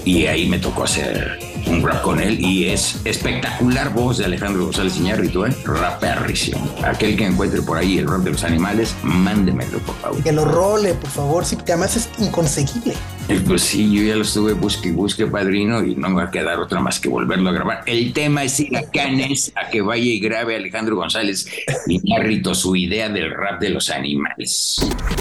Y 0.04 0.26
ahí 0.26 0.48
me 0.48 0.58
tocó 0.58 0.84
hacer 0.84 1.38
un 1.66 1.83
rap 1.83 2.03
con 2.03 2.20
él 2.20 2.38
y 2.40 2.66
es 2.66 3.00
espectacular 3.05 3.92
voz 3.92 4.18
de 4.18 4.24
Alejandro 4.24 4.64
González 4.64 4.96
Iñárritu, 4.96 5.44
¿eh? 5.44 5.57
Raperrísimo. 5.64 6.68
Aquel 6.85 7.16
que 7.16 7.27
encuentre 7.27 7.62
por 7.62 7.79
ahí 7.79 7.98
el 7.98 8.07
rap 8.07 8.20
de 8.20 8.33
los 8.33 8.44
animales, 8.44 8.94
mándemelo, 9.03 9.79
por 9.81 9.94
favor. 9.96 10.22
Que 10.22 10.33
lo 10.33 10.44
role, 10.44 10.94
por 10.94 11.11
favor, 11.11 11.44
sí, 11.44 11.57
porque 11.57 11.72
además 11.72 11.96
es 11.96 12.09
inconseguible. 12.18 12.94
Pues 13.46 13.62
sí, 13.62 13.90
yo 13.90 14.03
ya 14.03 14.16
lo 14.16 14.22
estuve 14.22 14.53
busque 14.53 14.88
y 14.88 14.92
busque, 14.92 15.27
padrino, 15.27 15.83
y 15.83 15.96
no 15.96 16.11
me 16.11 16.16
va 16.16 16.24
a 16.24 16.31
quedar 16.31 16.59
otra 16.61 16.81
más 16.81 17.00
que 17.00 17.09
volverlo 17.09 17.48
a 17.48 17.53
grabar. 17.53 17.83
El 17.87 18.12
tema 18.12 18.44
es 18.44 18.61
ir 18.61 18.77
a 18.77 18.83
Canes 18.83 19.50
a 19.57 19.70
que 19.70 19.81
vaya 19.81 20.05
y 20.05 20.20
grabe 20.20 20.57
Alejandro 20.57 20.96
González 20.96 21.46
Iñárritu 21.87 22.55
su 22.55 22.77
idea 22.77 23.09
del 23.09 23.31
rap 23.31 23.61
de 23.61 23.70
los 23.70 23.88
animales. 23.90 24.77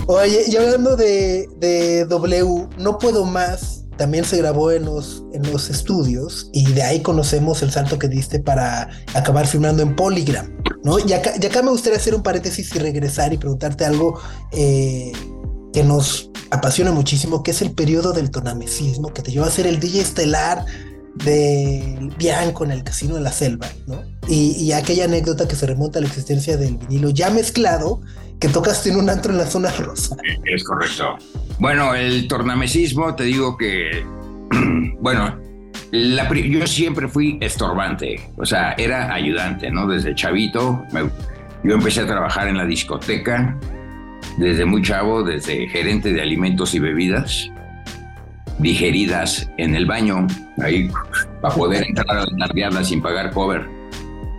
Oye, 0.08 0.44
y 0.48 0.56
hablando 0.58 0.98
de, 0.98 1.48
de 1.58 2.06
W, 2.06 2.68
no 2.78 2.98
puedo 2.98 3.26
más. 3.26 3.83
También 3.98 4.26
se 4.26 4.38
grabó 4.38 4.72
en 4.72 4.86
los, 4.86 5.24
en 5.34 5.52
los 5.52 5.70
estudios 5.70 6.50
y 6.52 6.72
de 6.72 6.84
ahí 6.84 7.02
conocemos 7.02 7.62
el 7.62 7.72
salto 7.72 8.00
que 8.00 8.08
diste 8.08 8.40
para 8.40 8.90
acabar 9.14 9.48
filmando 9.48 9.84
en 9.84 9.96
Polygram, 9.96 10.52
¿no? 10.84 10.98
Y 11.00 11.14
acá, 11.14 11.62
me 11.62 11.70
gustaría 11.70 11.98
hacer 11.98 12.16
un 12.16 12.24
paréntesis 12.24 12.76
y 12.76 12.80
regresar 12.80 13.34
y 13.34 13.38
preguntarte 13.38 13.86
algo 13.86 14.20
eh, 14.52 15.12
que 15.72 15.84
nos 15.84 16.32
apasiona 16.52 16.92
muchísimo, 16.92 17.44
que 17.44 17.52
es 17.52 17.62
el 17.62 17.72
periodo 17.72 18.14
del 18.14 18.32
tonamesismo, 18.32 19.14
que 19.14 19.22
te 19.22 19.32
llevó 19.32 19.46
a 19.46 19.52
ser 19.52 19.68
el 19.68 19.80
DJ 19.80 20.02
estelar 20.02 20.66
de 21.16 22.10
Bianco 22.18 22.64
en 22.64 22.72
el 22.72 22.84
Casino 22.84 23.16
de 23.16 23.22
la 23.22 23.32
Selva, 23.32 23.68
¿no? 23.88 24.04
Y, 24.28 24.52
y 24.52 24.72
aquella 24.72 25.06
anécdota 25.06 25.48
que 25.48 25.56
se 25.56 25.66
remonta 25.66 26.00
a 26.00 26.02
la 26.02 26.08
existencia 26.08 26.58
del 26.58 26.78
vinilo 26.78 27.10
ya 27.10 27.30
mezclado 27.30 28.02
que 28.40 28.50
tocaste 28.50 28.90
en 28.90 28.98
un 28.98 29.10
antro 29.10 29.32
en 29.32 29.38
la 29.38 29.46
zona 29.46 29.72
rosa. 29.72 30.18
Es 30.44 30.64
correcto. 30.64 31.16
Bueno, 31.60 31.96
el 31.96 32.28
tornamesismo, 32.28 33.16
te 33.16 33.24
digo 33.24 33.58
que, 33.58 34.06
bueno, 35.00 35.40
yo 35.94 36.68
siempre 36.68 37.08
fui 37.08 37.38
estorbante, 37.40 38.20
o 38.36 38.46
sea, 38.46 38.74
era 38.74 39.14
ayudante, 39.14 39.70
¿no? 39.72 39.88
Desde 39.88 40.16
chavito, 40.16 40.84
yo 41.64 41.76
empecé 41.76 42.02
a 42.02 42.08
trabajar 42.08 42.48
en 42.48 42.58
la 42.58 42.66
discoteca, 42.66 43.58
desde 44.38 44.66
muy 44.66 44.82
chavo, 44.82 45.24
desde 45.24 45.68
gerente 45.70 46.12
de 46.12 46.22
alimentos 46.22 46.74
y 46.74 46.80
bebidas, 46.80 47.50
digeridas 48.60 49.50
en 49.58 49.76
el 49.76 49.86
baño, 49.86 50.28
ahí, 50.62 50.90
para 51.42 51.56
poder 51.56 51.84
entrar 51.84 52.10
a 52.10 52.26
la 52.26 52.48
tardeada 52.48 52.84
sin 52.84 53.02
pagar 53.02 53.32
cover. 53.32 53.68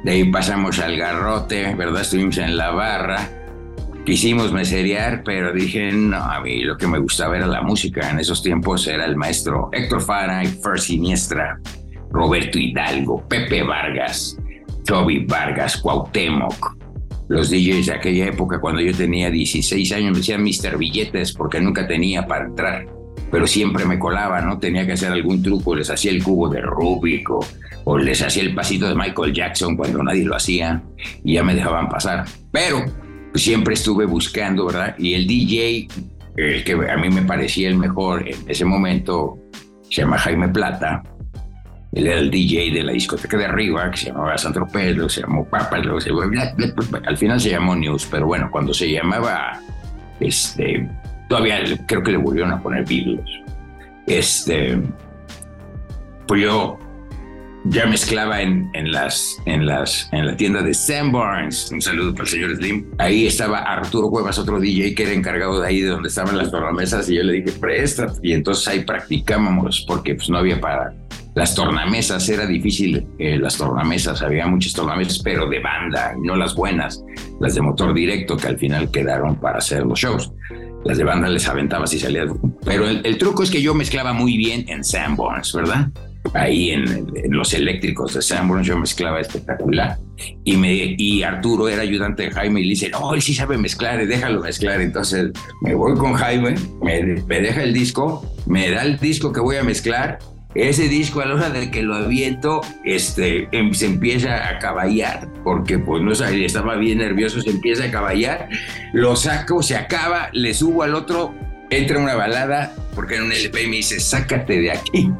De 0.04 0.12
ahí 0.12 0.30
pasamos 0.30 0.78
al 0.78 0.96
garrote, 0.96 1.74
¿verdad? 1.74 2.02
Estuvimos 2.02 2.38
en 2.38 2.56
la 2.56 2.70
barra, 2.70 3.28
Quisimos 4.04 4.52
meserear, 4.52 5.22
pero 5.24 5.50
dije, 5.54 5.90
no, 5.90 6.18
a 6.18 6.38
mí 6.42 6.62
lo 6.62 6.76
que 6.76 6.86
me 6.86 6.98
gustaba 6.98 7.38
era 7.38 7.46
la 7.46 7.62
música. 7.62 8.10
En 8.10 8.20
esos 8.20 8.42
tiempos 8.42 8.86
era 8.86 9.06
el 9.06 9.16
maestro 9.16 9.70
Héctor 9.72 10.02
Fara 10.02 10.44
Fer 10.44 10.78
Siniestra, 10.78 11.58
Roberto 12.10 12.58
Hidalgo, 12.58 13.26
Pepe 13.26 13.62
Vargas, 13.62 14.38
Toby 14.84 15.24
Vargas, 15.24 15.78
Cuauhtémoc. 15.78 16.76
Los 17.28 17.48
DJs 17.48 17.86
de 17.86 17.94
aquella 17.94 18.26
época, 18.26 18.60
cuando 18.60 18.82
yo 18.82 18.94
tenía 18.94 19.30
16 19.30 19.92
años, 19.92 20.10
me 20.12 20.18
decían 20.18 20.42
Mr. 20.42 20.76
Billetes 20.76 21.32
porque 21.32 21.58
nunca 21.58 21.86
tenía 21.86 22.26
para 22.26 22.44
entrar. 22.44 22.86
Pero 23.34 23.48
siempre 23.48 23.84
me 23.84 23.98
colaba, 23.98 24.40
¿no? 24.40 24.60
Tenía 24.60 24.86
que 24.86 24.92
hacer 24.92 25.10
algún 25.10 25.42
truco, 25.42 25.74
les 25.74 25.90
hacía 25.90 26.12
el 26.12 26.22
cubo 26.22 26.48
de 26.48 26.60
Rubik 26.60 27.28
o, 27.84 27.98
les 27.98 28.22
hacía 28.22 28.44
el 28.44 28.54
pasito 28.54 28.88
de 28.88 28.94
Michael 28.94 29.32
Jackson 29.32 29.76
cuando 29.76 30.04
nadie 30.04 30.24
lo 30.24 30.36
hacía 30.36 30.80
y 31.24 31.34
ya 31.34 31.42
me 31.42 31.52
dejaban 31.52 31.88
pasar. 31.88 32.24
Pero 32.52 32.84
siempre 33.34 33.74
estuve 33.74 34.06
buscando, 34.06 34.66
¿verdad? 34.66 34.94
Y 34.98 35.14
el 35.14 35.26
DJ, 35.26 35.88
el 36.36 36.62
que 36.62 36.74
a 36.74 36.96
mí 36.96 37.10
me 37.10 37.22
parecía 37.22 37.68
el 37.68 37.76
mejor 37.76 38.28
en 38.28 38.36
ese 38.46 38.64
momento, 38.64 39.36
se 39.90 40.02
llama 40.02 40.16
Jaime 40.16 40.50
Plata. 40.50 41.02
Él 41.92 42.06
era 42.06 42.20
el 42.20 42.30
DJ 42.30 42.70
de 42.70 42.84
la 42.84 42.92
discoteca 42.92 43.36
de 43.36 43.46
arriba, 43.46 43.90
que 43.90 43.96
se 43.96 44.06
llamaba 44.10 44.38
San 44.38 44.54
se 45.08 45.20
llamó 45.22 45.44
Papa, 45.44 45.78
luego 45.78 46.00
se 46.00 46.10
al 47.04 47.16
final 47.16 47.40
se 47.40 47.50
llamó 47.50 47.74
News, 47.74 48.06
pero 48.08 48.26
bueno, 48.26 48.48
cuando 48.52 48.72
se 48.72 48.92
llamaba, 48.92 49.58
este, 50.20 50.88
todavía 51.28 51.62
creo 51.86 52.02
que 52.02 52.12
le 52.12 52.18
volvieron 52.18 52.52
a 52.52 52.62
poner 52.62 52.84
Beatles. 52.86 53.30
Este, 54.06 54.78
pues 56.26 56.42
yo 56.42 56.78
ya 57.66 57.86
mezclaba 57.86 58.42
en, 58.42 58.70
en, 58.74 58.92
las, 58.92 59.40
en, 59.46 59.66
las, 59.66 60.08
en 60.12 60.26
la 60.26 60.36
tienda 60.36 60.62
de 60.62 60.74
Sanborns. 60.74 61.70
Un 61.72 61.80
saludo 61.80 62.12
para 62.12 62.24
el 62.24 62.30
señor 62.30 62.56
Slim. 62.56 62.86
Ahí 62.98 63.26
estaba 63.26 63.60
Arturo 63.60 64.10
Cuevas, 64.10 64.38
otro 64.38 64.60
DJ 64.60 64.94
que 64.94 65.04
era 65.04 65.12
encargado 65.12 65.60
de 65.60 65.68
ahí, 65.68 65.80
de 65.80 65.88
donde 65.88 66.08
estaban 66.08 66.36
las 66.36 66.50
tornamesas, 66.50 67.08
y 67.08 67.16
yo 67.16 67.22
le 67.22 67.34
dije, 67.34 67.52
presta. 67.58 68.12
Y 68.22 68.32
entonces 68.32 68.68
ahí 68.68 68.84
practicábamos, 68.84 69.84
porque 69.86 70.14
pues 70.14 70.28
no 70.28 70.38
había 70.38 70.60
para 70.60 70.94
las 71.34 71.54
tornamesas, 71.54 72.28
era 72.28 72.46
difícil 72.46 73.06
eh, 73.18 73.38
las 73.38 73.56
tornamesas, 73.56 74.22
había 74.22 74.46
muchas 74.46 74.72
tornamesas, 74.72 75.20
pero 75.22 75.48
de 75.48 75.60
banda, 75.60 76.14
no 76.22 76.36
las 76.36 76.54
buenas, 76.54 77.02
las 77.40 77.54
de 77.54 77.60
motor 77.60 77.92
directo, 77.92 78.36
que 78.36 78.48
al 78.48 78.58
final 78.58 78.90
quedaron 78.90 79.36
para 79.36 79.58
hacer 79.58 79.84
los 79.84 79.98
shows. 79.98 80.32
Las 80.84 80.98
de 80.98 81.04
banda 81.04 81.28
les 81.28 81.48
aventabas 81.48 81.92
y 81.94 81.98
salías. 81.98 82.30
Pero 82.64 82.86
el, 82.86 83.00
el 83.04 83.18
truco 83.18 83.42
es 83.42 83.50
que 83.50 83.62
yo 83.62 83.74
mezclaba 83.74 84.12
muy 84.12 84.36
bien 84.36 84.66
en 84.68 84.84
Sanborns, 84.84 85.52
¿verdad? 85.54 85.90
ahí 86.32 86.70
en, 86.70 87.12
los 87.28 87.52
eléctricos 87.52 88.14
de 88.14 88.22
Sanborns 88.22 88.66
yo 88.66 88.78
mezclaba 88.78 89.20
espectacular 89.20 89.98
y 90.44 90.56
me 90.56 90.72
y 90.96 91.22
Arturo 91.22 91.68
era 91.68 91.82
ayudante 91.82 92.24
de 92.24 92.30
Jaime 92.30 92.60
y 92.60 92.64
le 92.64 92.70
dice 92.70 92.88
no 92.88 93.14
él 93.14 93.20
sí 93.20 93.34
sabe 93.34 93.58
mezclar 93.58 94.06
déjalo 94.06 94.40
mezclar 94.40 94.80
entonces 94.80 95.30
me 95.60 95.74
voy 95.74 95.94
con 95.96 96.14
Jaime 96.14 96.54
me, 96.82 97.22
me 97.26 97.40
deja 97.40 97.62
el 97.62 97.74
disco 97.74 98.24
me 98.46 98.70
da 98.70 98.82
el 98.82 98.98
disco 98.98 99.32
que 99.32 99.40
voy 99.40 99.56
a 99.56 99.64
mezclar 99.64 100.18
ese 100.54 100.88
disco 100.88 101.20
a 101.20 101.26
la 101.26 101.34
hora 101.34 101.50
de 101.50 101.70
que 101.70 101.82
lo 101.82 101.94
aviento 101.94 102.60
este 102.84 103.48
em- 103.52 103.72
se 103.74 103.86
empieza 103.86 104.48
a 104.48 104.58
caballar 104.58 105.28
porque 105.42 105.78
pues 105.78 106.02
no 106.02 106.14
sabía 106.14 106.46
estaba 106.46 106.76
bien 106.76 106.98
nervioso 106.98 107.40
se 107.40 107.50
empieza 107.50 107.84
a 107.84 107.90
caballar 107.90 108.48
lo 108.92 109.16
saco 109.16 109.62
se 109.62 109.76
acaba 109.76 110.28
le 110.32 110.54
subo 110.54 110.82
al 110.84 110.94
otro 110.94 111.34
entra 111.70 111.98
una 111.98 112.14
balada 112.14 112.74
porque 112.94 113.16
en 113.16 113.24
un 113.24 113.32
LP 113.32 113.62
y 113.64 113.66
me 113.68 113.76
dice 113.76 113.98
sácate 113.98 114.60
de 114.60 114.70
aquí 114.70 115.10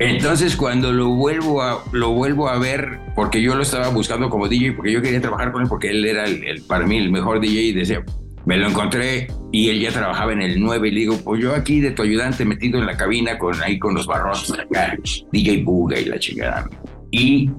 entonces 0.00 0.54
cuando 0.56 0.92
lo 0.92 1.08
vuelvo 1.08 1.60
a 1.62 1.82
lo 1.92 2.12
vuelvo 2.12 2.48
a 2.48 2.56
ver 2.58 3.00
porque 3.16 3.42
yo 3.42 3.56
lo 3.56 3.62
estaba 3.62 3.88
buscando 3.88 4.30
como 4.30 4.46
DJ 4.48 4.72
porque 4.72 4.92
yo 4.92 5.02
quería 5.02 5.20
trabajar 5.20 5.50
con 5.50 5.62
él 5.62 5.68
porque 5.68 5.90
él 5.90 6.04
era 6.04 6.24
el, 6.24 6.44
el- 6.44 6.62
para 6.62 6.86
mí 6.86 6.98
el 6.98 7.10
mejor 7.10 7.40
DJ 7.40 7.62
y 7.62 7.72
decía 7.72 8.04
me 8.48 8.56
lo 8.56 8.66
encontré 8.66 9.26
y 9.52 9.68
él 9.68 9.78
ya 9.78 9.92
trabajaba 9.92 10.32
en 10.32 10.40
el 10.40 10.58
9 10.58 10.88
y 10.88 10.90
le 10.90 11.00
digo 11.00 11.18
pues 11.22 11.42
yo 11.42 11.54
aquí 11.54 11.80
de 11.80 11.90
tu 11.90 12.02
ayudante 12.02 12.46
metido 12.46 12.78
en 12.78 12.86
la 12.86 12.96
cabina 12.96 13.36
con 13.36 13.62
ahí 13.62 13.78
con 13.78 13.94
los 13.94 14.06
barrotes 14.06 14.50
acá, 14.52 14.96
DJ 15.30 15.64
Buga 15.64 16.00
y 16.00 16.06
la 16.06 16.18
chingada 16.18 16.66
y 17.10 17.50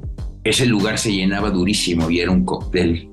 ese 0.43 0.65
lugar 0.65 0.97
se 0.97 1.13
llenaba 1.13 1.51
durísimo 1.51 2.09
y 2.09 2.21
era 2.21 2.31
un 2.31 2.43
cóctel 2.43 3.07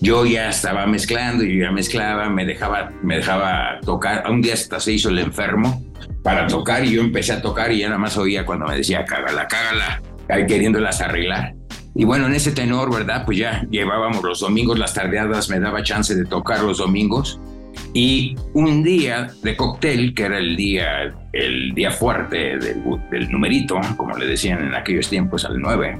yo 0.00 0.24
ya 0.24 0.50
estaba 0.50 0.86
mezclando, 0.86 1.42
yo 1.42 1.64
ya 1.64 1.72
mezclaba, 1.72 2.28
me 2.28 2.44
dejaba, 2.44 2.92
me 3.02 3.16
dejaba 3.16 3.80
tocar. 3.80 4.30
Un 4.30 4.42
día 4.42 4.52
hasta 4.52 4.78
se 4.78 4.92
hizo 4.92 5.08
el 5.08 5.18
enfermo 5.18 5.82
para 6.22 6.46
tocar 6.46 6.84
y 6.84 6.90
yo 6.90 7.00
empecé 7.00 7.32
a 7.32 7.40
tocar 7.40 7.72
y 7.72 7.78
ya 7.78 7.86
nada 7.86 7.98
más 7.98 8.18
oía 8.18 8.44
cuando 8.44 8.66
me 8.66 8.76
decía, 8.76 9.06
cágala, 9.06 9.48
cágala, 9.48 10.02
ahí 10.28 10.46
queriéndolas 10.46 11.00
arreglar. 11.00 11.54
Y 11.98 12.04
bueno, 12.04 12.26
en 12.26 12.34
ese 12.34 12.52
tenor, 12.52 12.92
¿verdad? 12.92 13.24
Pues 13.24 13.38
ya 13.38 13.66
llevábamos 13.70 14.22
los 14.22 14.40
domingos, 14.40 14.78
las 14.78 14.92
tardeadas, 14.92 15.48
me 15.48 15.58
daba 15.58 15.82
chance 15.82 16.14
de 16.14 16.26
tocar 16.26 16.62
los 16.62 16.78
domingos. 16.78 17.40
Y 17.94 18.36
un 18.52 18.82
día 18.82 19.28
de 19.42 19.56
cóctel, 19.56 20.14
que 20.14 20.24
era 20.24 20.38
el 20.38 20.56
día, 20.56 21.14
el 21.32 21.74
día 21.74 21.90
fuerte 21.90 22.58
del, 22.58 22.82
del 23.10 23.30
numerito, 23.30 23.80
como 23.96 24.16
le 24.16 24.26
decían 24.26 24.62
en 24.62 24.74
aquellos 24.74 25.08
tiempos 25.08 25.46
al 25.46 25.58
9, 25.58 25.98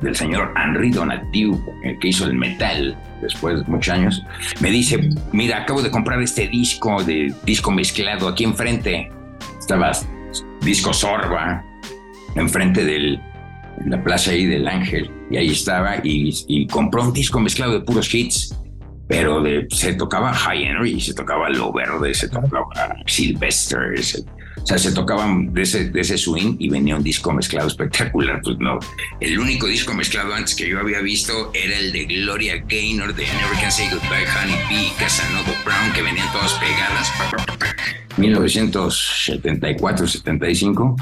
del 0.00 0.14
señor 0.14 0.52
Henri 0.56 0.90
Donatiu, 0.90 1.60
que 2.00 2.08
hizo 2.08 2.26
el 2.26 2.34
metal 2.34 2.96
después 3.20 3.60
de 3.60 3.64
muchos 3.66 3.94
años, 3.94 4.24
me 4.60 4.70
dice, 4.70 5.10
mira, 5.32 5.58
acabo 5.58 5.82
de 5.82 5.90
comprar 5.90 6.20
este 6.22 6.48
disco 6.48 7.02
de 7.02 7.34
disco 7.44 7.70
mezclado 7.70 8.28
aquí 8.28 8.44
enfrente. 8.44 9.10
Estaba 9.58 9.92
disco 10.60 10.92
Sorba, 10.92 11.64
enfrente 12.34 12.84
del, 12.84 13.20
en 13.84 13.90
la 13.90 14.02
plaza 14.02 14.30
ahí 14.32 14.46
del 14.46 14.66
Ángel, 14.68 15.10
y 15.30 15.36
ahí 15.36 15.50
estaba, 15.50 15.96
y, 16.02 16.32
y 16.48 16.66
compró 16.66 17.02
un 17.04 17.12
disco 17.12 17.40
mezclado 17.40 17.72
de 17.72 17.80
puros 17.80 18.12
hits. 18.14 18.56
pero 19.08 19.42
de, 19.42 19.66
se 19.70 19.92
tocaba 19.94 20.32
High 20.32 20.64
Energy, 20.64 21.00
se 21.00 21.12
tocaba 21.12 21.50
Lo 21.50 21.70
Verde, 21.72 22.14
se 22.14 22.28
tocaba 22.28 22.66
Sylvester, 23.06 24.02
se- 24.02 24.20
o 24.20 24.66
sea, 24.66 24.78
se 24.78 24.92
tocaban 24.92 25.52
de 25.52 25.62
ese, 25.62 25.90
de 25.90 26.00
ese 26.00 26.16
swing 26.16 26.54
y 26.58 26.68
venía 26.68 26.94
un 26.96 27.02
disco 27.02 27.32
mezclado 27.32 27.66
espectacular. 27.66 28.40
Pues 28.44 28.56
no, 28.58 28.78
el 29.20 29.38
único 29.38 29.66
disco 29.66 29.92
mezclado 29.92 30.32
antes 30.34 30.54
que 30.54 30.68
yo 30.68 30.78
había 30.78 31.00
visto 31.00 31.50
era 31.52 31.76
el 31.78 31.90
de 31.92 32.04
Gloria 32.04 32.62
Gaynor 32.68 33.12
de 33.14 33.24
Never 33.24 33.58
Can 33.60 33.72
Say 33.72 33.88
Goodbye, 33.90 34.24
Honey 34.40 34.56
Bee 34.68 34.86
y 34.86 34.90
Casanova 35.00 35.52
Brown, 35.64 35.92
que 35.94 36.02
venían 36.02 36.30
todas 36.32 36.52
pegadas. 36.54 38.01
1974-75. 38.16 40.96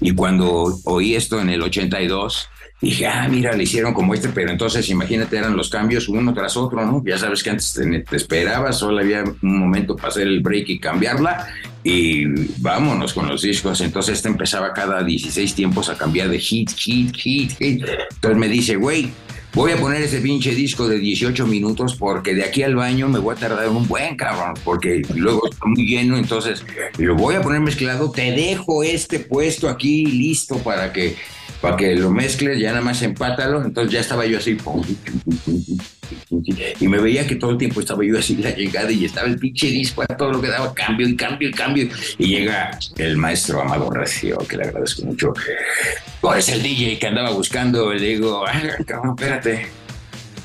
Y 0.00 0.12
cuando 0.12 0.78
oí 0.84 1.14
esto 1.14 1.38
en 1.40 1.50
el 1.50 1.62
82, 1.62 2.48
dije, 2.80 3.06
ah, 3.06 3.28
mira, 3.28 3.52
le 3.52 3.64
hicieron 3.64 3.92
como 3.92 4.14
este, 4.14 4.30
pero 4.30 4.50
entonces 4.50 4.88
imagínate, 4.88 5.36
eran 5.36 5.54
los 5.56 5.68
cambios 5.68 6.08
uno 6.08 6.32
tras 6.32 6.56
otro, 6.56 6.86
¿no? 6.86 7.02
Ya 7.04 7.18
sabes 7.18 7.42
que 7.42 7.50
antes 7.50 7.74
te, 7.74 8.00
te 8.00 8.16
esperabas, 8.16 8.78
solo 8.78 9.00
había 9.00 9.24
un 9.24 9.58
momento 9.58 9.96
para 9.96 10.08
hacer 10.08 10.26
el 10.26 10.40
break 10.40 10.70
y 10.70 10.78
cambiarla, 10.78 11.46
y 11.84 12.24
vámonos 12.60 13.12
con 13.12 13.28
los 13.28 13.42
discos. 13.42 13.80
Entonces 13.80 14.16
este 14.16 14.28
empezaba 14.28 14.72
cada 14.72 15.02
16 15.02 15.54
tiempos 15.54 15.88
a 15.88 15.96
cambiar 15.96 16.28
de 16.28 16.38
hit, 16.38 16.70
hit, 16.70 17.16
hit, 17.16 17.52
hit. 17.58 17.84
Entonces 18.14 18.38
me 18.38 18.48
dice, 18.48 18.76
güey, 18.76 19.10
voy 19.52 19.72
a 19.72 19.76
poner 19.76 20.02
ese 20.02 20.20
pinche 20.20 20.54
disco 20.54 20.88
de 20.88 20.98
18 20.98 21.46
minutos 21.46 21.96
porque 21.96 22.34
de 22.34 22.44
aquí 22.44 22.62
al 22.62 22.76
baño 22.76 23.08
me 23.08 23.18
voy 23.18 23.34
a 23.36 23.38
tardar 23.38 23.68
un 23.68 23.86
buen 23.86 24.16
cabrón, 24.16 24.54
porque 24.64 25.02
luego 25.14 25.48
está 25.50 25.66
muy 25.66 25.86
lleno, 25.86 26.16
entonces 26.16 26.64
lo 26.98 27.16
voy 27.16 27.34
a 27.34 27.42
poner 27.42 27.60
mezclado, 27.60 28.10
te 28.10 28.32
dejo 28.32 28.82
este 28.82 29.20
puesto 29.20 29.68
aquí 29.68 30.06
listo 30.06 30.58
para 30.58 30.92
que 30.92 31.16
para 31.60 31.76
que 31.76 31.94
lo 31.94 32.10
mezcles, 32.10 32.58
ya 32.58 32.70
nada 32.70 32.80
más 32.82 33.02
empátalo, 33.02 33.62
entonces 33.62 33.92
ya 33.92 34.00
estaba 34.00 34.24
yo 34.26 34.38
así 34.38 34.56
y 36.80 36.88
me 36.88 36.98
veía 36.98 37.26
que 37.26 37.36
todo 37.36 37.50
el 37.52 37.58
tiempo 37.58 37.80
estaba 37.80 38.04
yo 38.04 38.18
así 38.18 38.36
la 38.36 38.50
llegada 38.50 38.90
y 38.90 39.04
estaba 39.04 39.26
el 39.28 39.38
pinche 39.38 39.68
disco 39.68 40.02
a 40.02 40.06
todo 40.06 40.32
lo 40.32 40.40
que 40.40 40.48
daba 40.48 40.72
cambio 40.74 41.08
y 41.08 41.16
cambio 41.16 41.48
y 41.48 41.52
cambio. 41.52 41.88
Y 42.18 42.26
llega 42.28 42.70
el 42.96 43.16
maestro 43.16 43.60
Amado 43.60 43.90
Recio 43.90 44.38
que 44.38 44.56
le 44.56 44.64
agradezco 44.64 45.02
mucho 45.02 45.32
pues 46.20 46.48
el 46.48 46.62
DJ 46.62 46.98
que 46.98 47.06
andaba 47.06 47.30
buscando 47.30 47.92
le 47.92 48.00
digo 48.00 48.44
"Ah, 48.46 48.60
cabrón 48.86 49.14
espérate. 49.18 49.68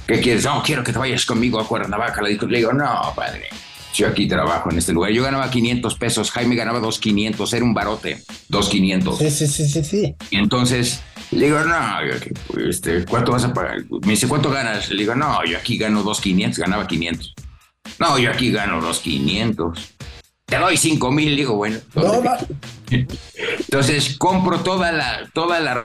¿qué 0.08 0.20
quieres? 0.20 0.46
no 0.46 0.62
quiero 0.64 0.84
que 0.84 0.92
te 0.94 1.00
vayas 1.00 1.26
conmigo 1.26 1.60
a 1.60 1.68
Cuernavaca 1.68 2.22
le 2.22 2.38
digo 2.38 2.74
no 2.74 3.14
padre 3.16 3.50
yo 3.96 4.08
aquí 4.08 4.28
trabajo 4.28 4.72
en 4.72 4.78
este 4.78 4.94
lugar 4.94 5.12
yo 5.12 5.24
ganaba 5.24 5.50
500 5.50 5.96
pesos 5.96 6.32
Jaime 6.32 6.56
ganaba 6.56 6.80
2.500 6.82 7.54
era 7.54 7.66
un 7.66 7.74
barote 7.74 8.22
2.500 8.50 9.18
Sí, 9.18 9.32
sí, 9.32 9.48
sí, 9.48 9.68
sí, 9.70 9.84
sí. 9.84 10.16
y 10.30 10.38
entonces 10.38 11.02
le 11.32 11.48
digo, 11.48 11.60
no, 11.60 12.06
yo 12.06 12.14
aquí, 12.16 12.30
este, 12.70 13.04
¿cuánto 13.06 13.32
vas 13.32 13.44
a 13.44 13.54
pagar? 13.54 13.84
Me 14.04 14.12
dice, 14.12 14.28
¿cuánto 14.28 14.52
ganas? 14.52 14.90
Le 14.92 14.98
digo, 15.02 15.16
no, 15.16 15.44
yo 15.44 15.58
aquí 15.58 15.76
gano 15.78 16.04
2.500, 16.04 16.58
ganaba 16.58 16.88
500. 16.88 17.34
No, 18.00 18.20
yo 18.20 18.30
aquí 18.30 18.52
gano 18.52 18.80
2.500. 18.82 19.74
Te 20.46 20.58
doy 20.58 20.76
5.000, 20.76 21.36
digo, 21.36 21.56
bueno. 21.56 21.80
No, 21.96 22.22
Entonces 22.90 24.16
compro 24.18 24.60
toda 24.62 24.92
la, 24.92 25.30
toda 25.34 25.60
la 25.60 25.84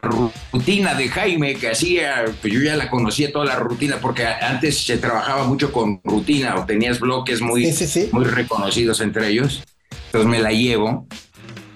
rutina 0.52 0.94
de 0.94 1.08
Jaime 1.08 1.54
que 1.54 1.70
hacía, 1.70 2.24
pues 2.40 2.52
yo 2.52 2.60
ya 2.60 2.76
la 2.76 2.90
conocía 2.90 3.32
toda 3.32 3.46
la 3.46 3.56
rutina 3.56 3.98
porque 4.00 4.26
antes 4.26 4.84
se 4.84 4.98
trabajaba 4.98 5.44
mucho 5.44 5.72
con 5.72 6.00
rutina 6.04 6.56
o 6.56 6.64
tenías 6.66 7.00
bloques 7.00 7.40
muy, 7.40 7.66
Sí, 7.66 7.72
sí, 7.72 7.86
sí. 7.86 8.08
muy 8.12 8.24
reconocidos 8.24 9.00
entre 9.00 9.28
ellos. 9.28 9.62
Entonces 10.06 10.30
me 10.30 10.40
la 10.40 10.50
llevo 10.52 11.06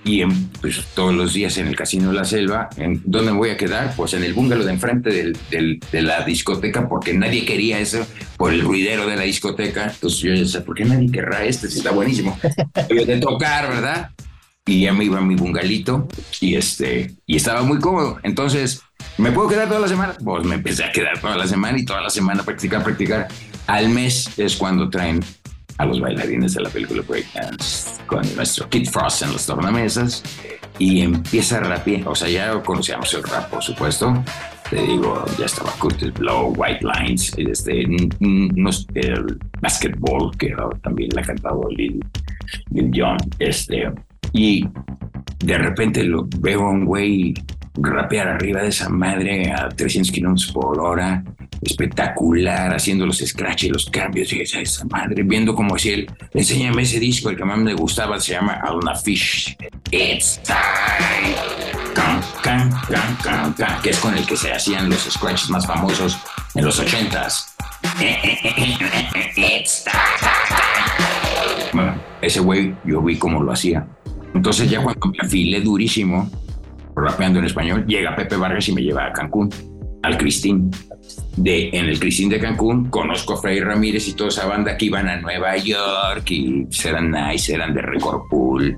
y 0.04 0.20
en- 0.20 0.48
pues, 0.60 0.84
todos 0.94 1.14
los 1.14 1.32
días 1.32 1.56
en 1.56 1.66
el 1.68 1.76
Casino 1.76 2.08
de 2.10 2.14
la 2.16 2.24
Selva, 2.24 2.68
¿en 2.76 3.00
dónde 3.06 3.32
me 3.32 3.38
voy 3.38 3.50
a 3.50 3.56
quedar? 3.56 3.94
Pues 3.96 4.12
en 4.12 4.22
el 4.22 4.34
bungalow 4.34 4.64
de 4.64 4.72
enfrente 4.72 5.10
del- 5.10 5.38
del- 5.50 5.80
de 5.90 6.02
la 6.02 6.24
discoteca 6.24 6.88
porque 6.88 7.14
nadie 7.14 7.44
quería 7.46 7.78
eso 7.78 8.06
por 8.36 8.52
el 8.52 8.60
ruidero 8.60 9.06
de 9.06 9.16
la 9.16 9.22
discoteca. 9.22 9.84
Entonces 9.92 10.20
yo 10.20 10.32
decía, 10.32 10.62
¿por 10.64 10.74
qué 10.74 10.84
nadie 10.84 11.10
querrá 11.10 11.44
este? 11.44 11.68
Si 11.70 11.78
está 11.78 11.90
buenísimo. 11.92 12.38
Debe 12.88 13.06
de 13.06 13.16
tocar, 13.18 13.68
¿verdad? 13.68 14.10
Y 14.66 14.82
ya 14.82 14.92
me 14.92 15.04
iba 15.04 15.18
a 15.18 15.22
mi 15.22 15.34
bungalito 15.34 16.08
y 16.40 16.54
este 16.56 17.14
y 17.26 17.36
estaba 17.36 17.62
muy 17.62 17.78
cómodo. 17.80 18.18
Entonces, 18.22 18.82
¿me 19.18 19.30
puedo 19.32 19.48
quedar 19.48 19.68
toda 19.68 19.80
la 19.80 19.88
semana? 19.88 20.14
Pues 20.24 20.44
me 20.44 20.54
empecé 20.56 20.84
a 20.84 20.92
quedar 20.92 21.18
toda 21.20 21.36
la 21.36 21.46
semana 21.46 21.78
y 21.78 21.84
toda 21.84 22.00
la 22.00 22.10
semana 22.10 22.42
practicar, 22.42 22.82
practicar. 22.82 23.28
Al 23.66 23.88
mes 23.88 24.38
es 24.38 24.56
cuando 24.56 24.88
traen 24.90 25.20
a 25.78 25.84
los 25.86 26.00
bailarines 26.00 26.54
de 26.54 26.62
la 26.62 26.68
película 26.70 27.02
Breakdance 27.06 28.00
con 28.06 28.22
nuestro 28.36 28.68
Kid 28.68 28.88
Frost 28.88 29.22
en 29.22 29.32
los 29.32 29.44
tornamesas 29.46 30.22
y 30.78 31.00
empieza 31.02 31.58
a. 31.60 32.02
O 32.06 32.14
sea, 32.14 32.28
ya 32.28 32.62
conocíamos 32.62 33.12
el 33.14 33.22
rap, 33.24 33.50
por 33.50 33.62
supuesto. 33.62 34.22
Te 34.70 34.80
digo, 34.80 35.24
ya 35.38 35.44
estaba 35.44 35.70
Curtis 35.72 36.12
Blow, 36.14 36.54
White 36.56 36.80
Lines, 36.82 37.32
este, 37.36 37.82
n- 37.82 38.08
n- 38.18 38.50
nos- 38.54 38.86
el 38.94 39.38
basketball, 39.60 40.34
que 40.38 40.54
también 40.82 41.10
la 41.14 41.22
cantaba 41.22 41.60
Lil, 41.76 42.02
Lil 42.70 42.90
Jon. 42.94 43.18
Este, 43.38 43.92
y 44.32 44.66
de 45.44 45.58
repente 45.58 46.02
lo 46.04 46.26
veo 46.38 46.62
a 46.62 46.70
un 46.70 46.84
güey 46.84 47.34
rapear 47.76 48.28
arriba 48.28 48.62
de 48.62 48.68
esa 48.68 48.88
madre 48.88 49.52
a 49.52 49.68
300 49.68 50.12
kilómetros 50.12 50.52
por 50.52 50.80
hora, 50.80 51.24
espectacular, 51.60 52.72
haciendo 52.72 53.06
los 53.06 53.18
scratch 53.18 53.64
y 53.64 53.68
los 53.68 53.90
cambios 53.90 54.32
y 54.32 54.40
esa, 54.40 54.84
madre, 54.86 55.22
viendo 55.22 55.54
como 55.54 55.76
si 55.78 55.90
él, 55.90 56.10
enséñame 56.32 56.82
ese 56.82 57.00
disco, 57.00 57.30
el 57.30 57.36
que 57.36 57.44
más 57.44 57.58
me 57.58 57.74
gustaba, 57.74 58.20
se 58.20 58.32
llama 58.32 58.60
Alna 58.62 58.94
Fish. 58.94 59.56
It's 59.90 60.40
time. 60.42 61.34
Que 63.82 63.90
es 63.90 63.98
con 63.98 64.16
el 64.16 64.26
que 64.26 64.36
se 64.36 64.52
hacían 64.52 64.88
los 64.88 65.00
scratches 65.10 65.50
más 65.50 65.66
famosos 65.66 66.18
en 66.54 66.64
los 66.64 66.78
ochentas. 66.78 67.54
It's 69.36 69.84
time. 69.84 69.94
Bueno, 71.72 71.94
ese 72.20 72.40
güey 72.40 72.74
yo 72.84 73.02
vi 73.02 73.16
cómo 73.18 73.42
lo 73.42 73.52
hacía. 73.52 73.86
Entonces 74.34 74.68
ya 74.68 74.82
cuando 74.82 75.08
me 75.08 75.18
afilé 75.20 75.60
durísimo, 75.60 76.30
rapeando 76.96 77.38
en 77.38 77.46
español, 77.46 77.84
llega 77.86 78.16
Pepe 78.16 78.36
Vargas 78.36 78.68
y 78.68 78.72
me 78.72 78.82
lleva 78.82 79.06
a 79.06 79.12
Cancún, 79.12 79.50
al 80.02 80.18
Cristín. 80.18 80.70
De, 81.36 81.70
en 81.72 81.86
el 81.86 81.98
Cristín 81.98 82.28
de 82.28 82.38
Cancún 82.38 82.86
conozco 82.86 83.34
a 83.34 83.36
Freddy 83.36 83.60
Ramírez 83.60 84.08
y 84.08 84.14
toda 84.14 84.30
esa 84.30 84.46
banda 84.46 84.76
que 84.76 84.86
iban 84.86 85.08
a 85.08 85.20
Nueva 85.20 85.56
York 85.56 86.30
y 86.30 86.66
eran 86.84 87.10
nice, 87.10 87.52
eran 87.52 87.74
de 87.74 87.82
Record 87.82 88.22
Pool 88.30 88.76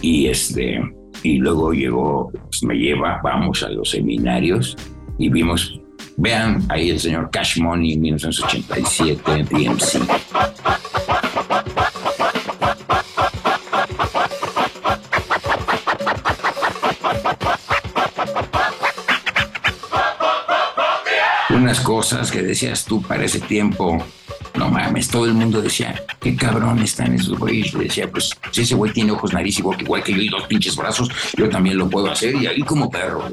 y 0.00 0.26
este 0.26 0.80
y 1.22 1.38
luego 1.38 1.72
llegó, 1.72 2.30
pues, 2.30 2.62
me 2.62 2.74
lleva, 2.74 3.20
vamos 3.22 3.62
a 3.62 3.68
los 3.68 3.90
seminarios 3.90 4.76
y 5.18 5.28
vimos, 5.28 5.80
vean 6.16 6.62
ahí 6.68 6.90
el 6.90 7.00
señor 7.00 7.30
Cash 7.30 7.58
Money 7.58 7.94
en 7.94 8.00
1987 8.00 9.32
en 9.32 9.46
DMC. 9.46 10.65
Unas 21.66 21.80
cosas 21.80 22.30
que 22.30 22.42
decías 22.42 22.84
tú 22.84 23.02
para 23.02 23.24
ese 23.24 23.40
tiempo. 23.40 23.98
No 24.54 24.70
mames, 24.70 25.08
todo 25.08 25.24
el 25.24 25.34
mundo 25.34 25.60
decía, 25.60 26.00
qué 26.20 26.36
cabrón 26.36 26.78
están 26.78 27.12
esos 27.12 27.36
güeyes. 27.36 27.72
Yo 27.72 27.80
decía, 27.80 28.08
pues 28.08 28.30
si 28.52 28.62
ese 28.62 28.76
güey 28.76 28.92
tiene 28.92 29.10
ojos, 29.10 29.32
nariz 29.32 29.58
igual 29.58 29.76
que, 29.76 29.82
igual 29.82 30.04
que 30.04 30.12
yo 30.12 30.20
y 30.20 30.28
dos 30.28 30.44
pinches 30.44 30.76
brazos, 30.76 31.10
yo 31.36 31.48
también 31.48 31.76
lo 31.76 31.90
puedo 31.90 32.08
hacer. 32.08 32.36
Y 32.36 32.46
ahí 32.46 32.62
como 32.62 32.88
perro, 32.88 33.32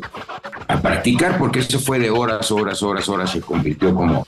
a 0.67 0.81
practicar, 0.81 1.37
porque 1.37 1.59
eso 1.59 1.79
fue 1.79 1.99
de 1.99 2.09
horas, 2.09 2.49
horas, 2.49 2.81
horas, 2.81 3.07
horas, 3.07 3.29
se 3.29 3.41
convirtió 3.41 3.93
como 3.93 4.25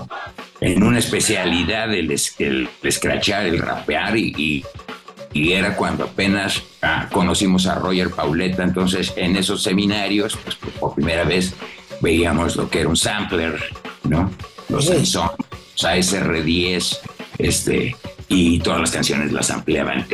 en 0.62 0.84
una 0.84 1.00
especialidad 1.00 1.92
el, 1.92 2.16
el, 2.38 2.70
escrachar, 2.84 3.48
el 3.48 3.58
rapear 3.58 4.16
y, 4.16 4.34
y, 4.38 4.66
y 5.34 5.54
era 5.54 5.76
cuando 5.76 6.04
apenas 6.04 6.62
ah, 6.84 7.10
conocimos 7.12 7.66
a 7.66 7.74
Roger 7.74 8.12
Pauleta. 8.12 8.62
Entonces, 8.62 9.14
en 9.16 9.36
esos 9.36 9.64
seminarios, 9.64 10.38
pues 10.38 10.58
por 10.80 10.94
primera 10.94 11.24
vez 11.24 11.56
veíamos 12.02 12.56
lo 12.56 12.70
que 12.70 12.82
era 12.82 12.90
un 12.90 12.98
sampler, 12.98 13.60
¿no? 14.10 14.32
Los 14.70 14.86
Sansón, 14.86 15.30
o 15.30 15.78
sea, 15.78 15.98
SR10, 15.98 16.98
este, 17.38 17.96
y 18.28 18.60
todas 18.60 18.82
las 18.82 18.92
canciones 18.92 19.32
las 19.32 19.52
ampliaban. 19.52 20.06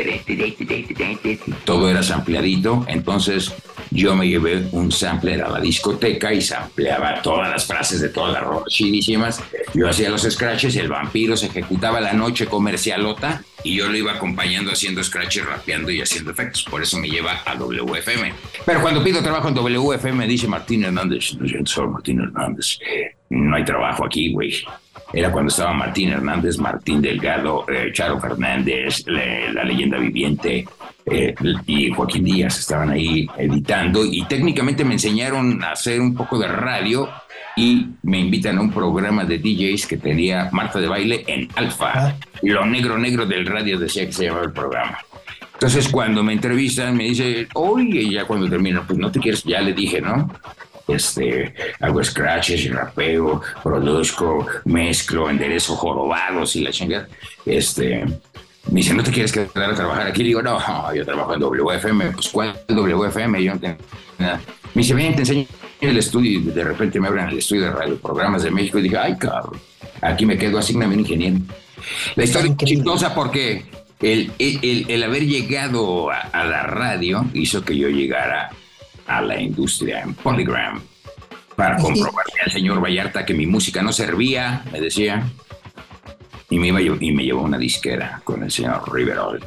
Todo 1.63 1.89
era 1.89 2.03
sampleadito. 2.03 2.85
Entonces, 2.87 3.53
yo 3.91 4.15
me 4.15 4.27
llevé 4.27 4.67
un 4.71 4.91
sampler 4.91 5.43
a 5.43 5.49
la 5.49 5.59
discoteca 5.59 6.33
y 6.33 6.41
sampleaba 6.41 7.21
todas 7.21 7.49
las 7.49 7.65
frases 7.65 7.99
de 7.99 8.09
todas 8.09 8.33
las 8.33 8.41
rolas 8.41 8.69
chidísimas. 8.69 9.43
Yo 9.73 9.89
hacía 9.89 10.09
los 10.09 10.21
scratches 10.21 10.75
el 10.77 10.87
vampiro 10.87 11.35
se 11.35 11.47
ejecutaba 11.47 11.99
la 11.99 12.13
noche 12.13 12.45
comercialota 12.45 13.43
y 13.63 13.75
yo 13.75 13.89
lo 13.89 13.97
iba 13.97 14.13
acompañando 14.13 14.71
haciendo 14.71 15.03
scratches, 15.03 15.45
rapeando 15.45 15.91
y 15.91 16.01
haciendo 16.01 16.31
efectos. 16.31 16.63
Por 16.63 16.81
eso 16.81 16.97
me 16.97 17.09
lleva 17.09 17.41
a 17.45 17.55
WFM. 17.55 18.33
Pero 18.65 18.81
cuando 18.81 19.03
pido 19.03 19.21
trabajo 19.21 19.49
en 19.49 19.55
WFM, 19.55 20.25
dice 20.25 20.47
Martín 20.47 20.85
Hernández, 20.85 21.35
no, 21.37 21.47
soy 21.65 21.87
Martín 21.87 22.21
Hernández, 22.21 22.79
no 23.29 23.55
hay 23.55 23.65
trabajo 23.65 24.05
aquí, 24.05 24.31
güey. 24.31 24.63
Era 25.13 25.31
cuando 25.31 25.49
estaba 25.49 25.73
Martín 25.73 26.09
Hernández, 26.09 26.57
Martín 26.57 27.01
Delgado, 27.01 27.65
eh, 27.69 27.91
Charo 27.93 28.19
Fernández, 28.19 29.05
la 29.07 29.63
leyenda 29.65 29.97
viviente 29.97 30.65
eh, 31.05 31.33
y 31.65 31.91
Joaquín 31.91 32.23
Díaz 32.23 32.59
estaban 32.59 32.89
ahí 32.91 33.27
editando 33.37 34.05
y 34.05 34.23
técnicamente 34.25 34.85
me 34.85 34.93
enseñaron 34.93 35.63
a 35.63 35.71
hacer 35.71 35.99
un 35.99 36.13
poco 36.13 36.37
de 36.37 36.47
radio 36.47 37.09
y 37.55 37.87
me 38.03 38.19
invitan 38.19 38.57
a 38.57 38.61
un 38.61 38.71
programa 38.71 39.25
de 39.25 39.39
DJs 39.39 39.87
que 39.87 39.97
tenía 39.97 40.49
Marta 40.51 40.79
de 40.79 40.87
Baile 40.87 41.23
en 41.27 41.47
Alfa. 41.55 42.15
Lo 42.41 42.65
negro 42.65 42.97
negro 42.97 43.25
del 43.25 43.45
radio 43.45 43.79
decía 43.79 44.05
que 44.05 44.13
se 44.13 44.25
llamaba 44.25 44.45
el 44.45 44.53
programa. 44.53 44.99
Entonces 45.53 45.89
cuando 45.89 46.23
me 46.23 46.33
entrevistan 46.33 46.95
me 46.95 47.03
dice, 47.05 47.47
oye, 47.53 48.09
ya 48.09 48.25
cuando 48.25 48.49
termino, 48.49 48.83
pues 48.85 48.97
no 48.97 49.11
te 49.11 49.19
quieres, 49.19 49.43
ya 49.43 49.61
le 49.61 49.73
dije, 49.73 50.01
¿no? 50.01 50.31
Este, 50.87 51.53
hago 51.79 52.03
scratches, 52.03 52.69
rapeo, 52.71 53.41
produzco, 53.63 54.47
mezclo, 54.65 55.29
enderezo 55.29 55.75
jorobados 55.75 56.55
y 56.55 56.61
la 56.61 56.71
chingada. 56.71 57.07
Este, 57.45 58.05
me 58.69 58.79
dice, 58.79 58.93
¿no 58.93 59.03
te 59.03 59.11
quieres 59.11 59.31
quedar 59.31 59.71
a 59.71 59.75
trabajar 59.75 60.07
aquí? 60.07 60.19
Le 60.19 60.29
digo, 60.29 60.41
no, 60.41 60.59
yo 60.93 61.03
trabajo 61.03 61.33
en 61.33 61.39
WFM. 61.39 62.11
Pues, 62.11 62.29
¿cuál 62.29 62.59
WFM? 62.67 63.43
Yo 63.43 63.53
no 63.53 63.59
tengo 63.59 63.77
nada. 64.19 64.39
Me 64.73 64.81
dice, 64.81 64.93
ven, 64.93 65.15
te 65.15 65.21
enseño 65.21 65.47
el 65.81 65.97
estudio. 65.97 66.39
Y 66.39 66.43
de 66.43 66.63
repente 66.63 66.99
me 66.99 67.07
abren 67.07 67.29
el 67.29 67.39
estudio 67.39 67.63
de 67.63 67.71
radio, 67.71 67.97
programas 67.97 68.43
de 68.43 68.51
México. 68.51 68.79
Y 68.79 68.83
dije, 68.83 68.97
ay, 68.97 69.17
cabrón, 69.17 69.59
aquí 70.01 70.25
me 70.25 70.37
quedo, 70.37 70.59
asigname 70.59 70.93
un 70.93 71.01
ingeniero. 71.01 71.37
La 72.15 72.23
historia 72.23 72.51
es 72.51 72.57
chistosa 72.57 73.15
porque 73.15 73.65
el, 73.99 74.31
el, 74.37 74.85
el 74.87 75.03
haber 75.03 75.25
llegado 75.25 76.11
a, 76.11 76.19
a, 76.19 76.45
la 76.45 76.63
radio 76.63 77.25
hizo 77.33 77.63
que 77.63 77.75
yo 77.75 77.89
llegara 77.89 78.51
a 79.07 79.21
la 79.21 79.41
industria 79.41 80.01
en 80.01 80.13
Polygram 80.13 80.81
para 81.55 81.77
comprobarle 81.77 82.33
al 82.45 82.51
señor 82.51 82.81
Vallarta 82.81 83.25
que 83.25 83.33
mi 83.33 83.45
música 83.45 83.81
no 83.81 83.91
servía, 83.91 84.63
me 84.71 84.79
decía. 84.79 85.23
Y 86.51 86.59
me, 86.59 86.67
iba, 86.67 86.81
y 86.81 87.11
me 87.11 87.23
llevó 87.23 87.41
una 87.41 87.57
disquera 87.57 88.21
con 88.23 88.43
el 88.43 88.51
señor 88.51 88.83
Riverol. 88.93 89.39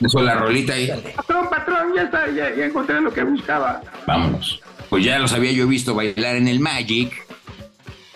Eso 0.00 0.20
la 0.20 0.34
rolita 0.34 0.74
ahí. 0.74 0.90
Patrón, 1.16 1.48
patrón, 1.48 1.94
ya 1.94 2.02
está, 2.02 2.28
ya, 2.30 2.54
ya 2.54 2.66
encontré 2.66 3.00
lo 3.00 3.12
que 3.12 3.24
buscaba. 3.24 3.80
Vámonos. 4.06 4.60
Pues 4.90 5.04
ya 5.04 5.18
los 5.18 5.32
había 5.32 5.52
yo 5.52 5.66
visto 5.66 5.94
bailar 5.94 6.36
en 6.36 6.48
el 6.48 6.60
Magic. 6.60 7.12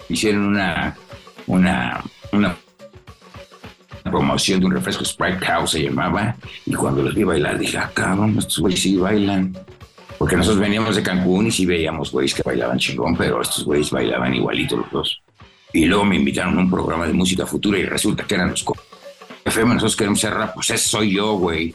Hicieron 0.09 0.47
una, 0.47 0.97
una, 1.47 2.03
una 2.33 2.57
promoción 4.05 4.61
de 4.61 4.67
un 4.67 4.73
refresco 4.73 5.05
Sprite 5.05 5.45
House 5.47 5.71
se 5.73 5.83
llamaba. 5.83 6.37
Y 6.67 6.75
cuando 6.75 7.03
los 7.03 7.15
vi 7.15 7.25
bailar 7.25 7.59
dije, 7.59 7.79
ah, 7.79 7.91
cabrón, 7.93 8.37
estos 8.39 8.59
güeyes 8.59 8.83
sí 8.83 8.97
bailan. 8.97 9.57
Porque 10.19 10.37
nosotros 10.37 10.61
veníamos 10.61 10.95
de 10.95 11.03
Cancún 11.03 11.49
y 11.49 11.51
sí 11.51 11.67
veíamos 11.67 12.13
güeyes 12.13 12.35
que 12.35 12.43
bailaban 12.45 12.79
chingón, 12.79 13.17
pero 13.17 13.43
estos 13.43 13.65
güeyes 13.65 13.91
bailaban 13.91 14.35
igualito 14.35 14.77
los 14.77 14.91
dos. 14.91 15.23
Y 15.73 15.87
luego 15.87 16.05
me 16.05 16.17
invitaron 16.17 16.59
a 16.59 16.61
un 16.61 16.71
programa 16.71 17.07
de 17.07 17.13
música 17.13 17.47
futura 17.47 17.79
y 17.79 17.85
resulta 17.85 18.25
que 18.25 18.35
eran 18.35 18.51
los 18.51 18.65
FM, 19.45 19.75
nosotros 19.75 19.97
queremos 19.97 20.21
ser 20.21 20.35
rap, 20.35 20.55
pues 20.55 20.71
ese 20.71 20.89
soy 20.89 21.15
yo, 21.15 21.35
güey. 21.35 21.75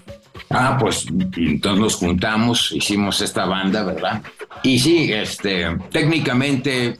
Ah, 0.49 0.77
pues 0.79 1.05
entonces 1.36 1.79
nos 1.79 1.95
juntamos, 1.95 2.71
hicimos 2.71 3.19
esta 3.21 3.45
banda, 3.45 3.83
¿verdad? 3.83 4.21
Y 4.63 4.79
sí, 4.79 5.12
este, 5.12 5.67
técnicamente 5.91 6.99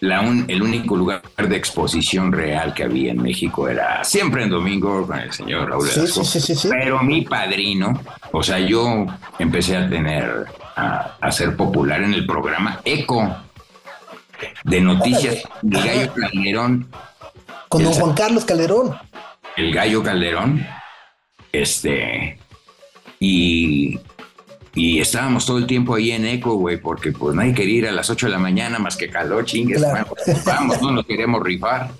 la 0.00 0.20
un, 0.20 0.46
el 0.48 0.62
único 0.62 0.96
lugar 0.96 1.22
de 1.36 1.56
exposición 1.56 2.32
real 2.32 2.74
que 2.74 2.84
había 2.84 3.12
en 3.12 3.22
México 3.22 3.68
era 3.68 4.02
siempre 4.02 4.42
en 4.42 4.50
domingo 4.50 5.06
con 5.06 5.18
el 5.18 5.32
señor 5.32 5.68
Raúl 5.68 5.86
sí, 5.86 6.06
sí, 6.08 6.24
sí, 6.24 6.56
sí, 6.56 6.68
Pero 6.68 7.02
mi 7.02 7.22
padrino, 7.22 8.00
o 8.32 8.42
sea, 8.42 8.58
yo 8.58 9.06
empecé 9.38 9.76
a 9.76 9.88
tener, 9.88 10.46
a, 10.74 11.16
a 11.20 11.30
ser 11.30 11.54
popular 11.56 12.02
en 12.02 12.14
el 12.14 12.26
programa 12.26 12.80
Eco 12.84 13.36
de 14.64 14.80
noticias 14.80 15.42
del 15.62 15.84
Gallo 15.84 16.14
Calderón. 16.14 16.88
Con 17.68 17.84
don 17.84 17.92
Juan 17.92 18.14
Carlos 18.14 18.44
Calderón. 18.44 18.96
El 19.56 19.72
Gallo 19.72 20.02
Calderón. 20.02 20.66
Este. 21.52 22.38
Y, 23.20 23.98
y 24.74 25.00
estábamos 25.00 25.46
todo 25.46 25.58
el 25.58 25.66
tiempo 25.66 25.94
ahí 25.94 26.12
en 26.12 26.26
eco, 26.26 26.54
güey, 26.54 26.78
porque 26.78 27.12
pues 27.12 27.34
nadie 27.34 27.54
quería 27.54 27.78
ir 27.78 27.88
a 27.88 27.92
las 27.92 28.10
8 28.10 28.26
de 28.26 28.32
la 28.32 28.38
mañana 28.38 28.78
más 28.78 28.96
que 28.96 29.08
calor, 29.08 29.44
chingues. 29.44 29.78
Claro. 29.78 30.14
Vamos, 30.26 30.44
vamos, 30.44 30.82
no 30.82 30.92
nos 30.92 31.06
queremos 31.06 31.42
rifar. 31.42 31.90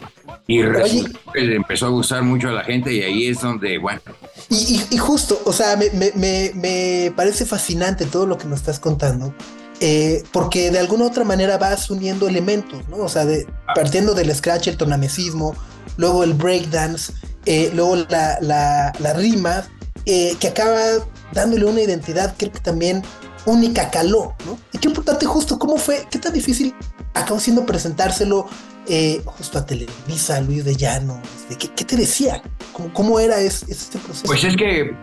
Y 0.46 0.62
resulta 0.62 1.18
que 1.32 1.40
le 1.40 1.56
empezó 1.56 1.86
a 1.86 1.90
gustar 1.90 2.22
mucho 2.22 2.48
a 2.48 2.52
la 2.52 2.64
gente 2.64 2.92
y 2.92 3.02
ahí 3.02 3.26
es 3.28 3.40
donde, 3.40 3.78
bueno. 3.78 4.00
Y, 4.48 4.56
y, 4.56 4.94
y 4.94 4.98
justo, 4.98 5.40
o 5.44 5.52
sea, 5.52 5.76
me, 5.76 5.90
me, 6.14 6.50
me, 6.54 7.12
parece 7.14 7.46
fascinante 7.46 8.06
todo 8.06 8.26
lo 8.26 8.38
que 8.38 8.46
nos 8.46 8.60
estás 8.60 8.80
contando. 8.80 9.34
Eh, 9.84 10.22
porque 10.30 10.70
de 10.70 10.78
alguna 10.78 11.02
u 11.02 11.06
otra 11.08 11.24
manera 11.24 11.58
vas 11.58 11.90
uniendo 11.90 12.28
elementos, 12.28 12.88
¿no? 12.88 12.98
O 12.98 13.08
sea, 13.08 13.24
de, 13.24 13.48
partiendo 13.74 14.14
del 14.14 14.32
scratch, 14.32 14.68
el 14.68 14.76
tonamesismo, 14.76 15.56
luego 15.96 16.22
el 16.22 16.34
breakdance, 16.34 17.12
eh, 17.46 17.68
luego 17.74 17.96
la, 18.08 18.38
la, 18.40 18.92
la 19.00 19.12
rima, 19.14 19.64
eh, 20.06 20.36
que 20.38 20.46
acaba 20.46 20.80
dándole 21.32 21.64
una 21.64 21.80
identidad, 21.80 22.36
creo 22.38 22.52
que 22.52 22.60
también 22.60 23.02
única 23.44 23.90
caló, 23.90 24.36
¿no? 24.46 24.56
Y 24.72 24.78
qué 24.78 24.86
importante 24.86 25.26
justo, 25.26 25.58
¿cómo 25.58 25.76
fue? 25.78 26.06
¿Qué 26.08 26.20
tan 26.20 26.32
difícil 26.32 26.76
acabó 27.14 27.40
siendo 27.40 27.66
presentárselo 27.66 28.46
eh, 28.86 29.20
justo 29.24 29.58
a 29.58 29.66
Televisa, 29.66 30.36
a 30.36 30.40
Luis 30.42 30.64
de 30.64 30.76
Llano? 30.76 31.20
¿Qué, 31.58 31.68
¿Qué, 31.74 31.84
te 31.84 31.96
decía? 31.96 32.40
¿Cómo, 32.72 32.92
cómo 32.92 33.18
era 33.18 33.40
ese, 33.40 33.66
este 33.68 33.98
proceso? 33.98 34.26
Pues 34.26 34.44
es 34.44 34.56
que 34.56 34.94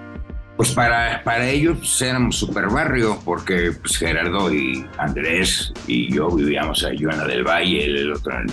pues 0.59 0.73
para, 0.73 1.23
para 1.23 1.49
ellos 1.49 1.77
pues, 1.77 2.01
éramos 2.01 2.35
super 2.35 2.67
barrio, 2.67 3.17
porque 3.23 3.71
pues, 3.79 3.95
Gerardo 3.95 4.53
y 4.53 4.85
Andrés 4.97 5.71
y 5.87 6.13
yo 6.13 6.29
vivíamos 6.29 6.83
en 6.83 6.89
Ayuana 6.89 7.23
del 7.23 7.47
Valle, 7.47 7.85
el 7.85 8.11
otro 8.11 8.41
en 8.41 8.47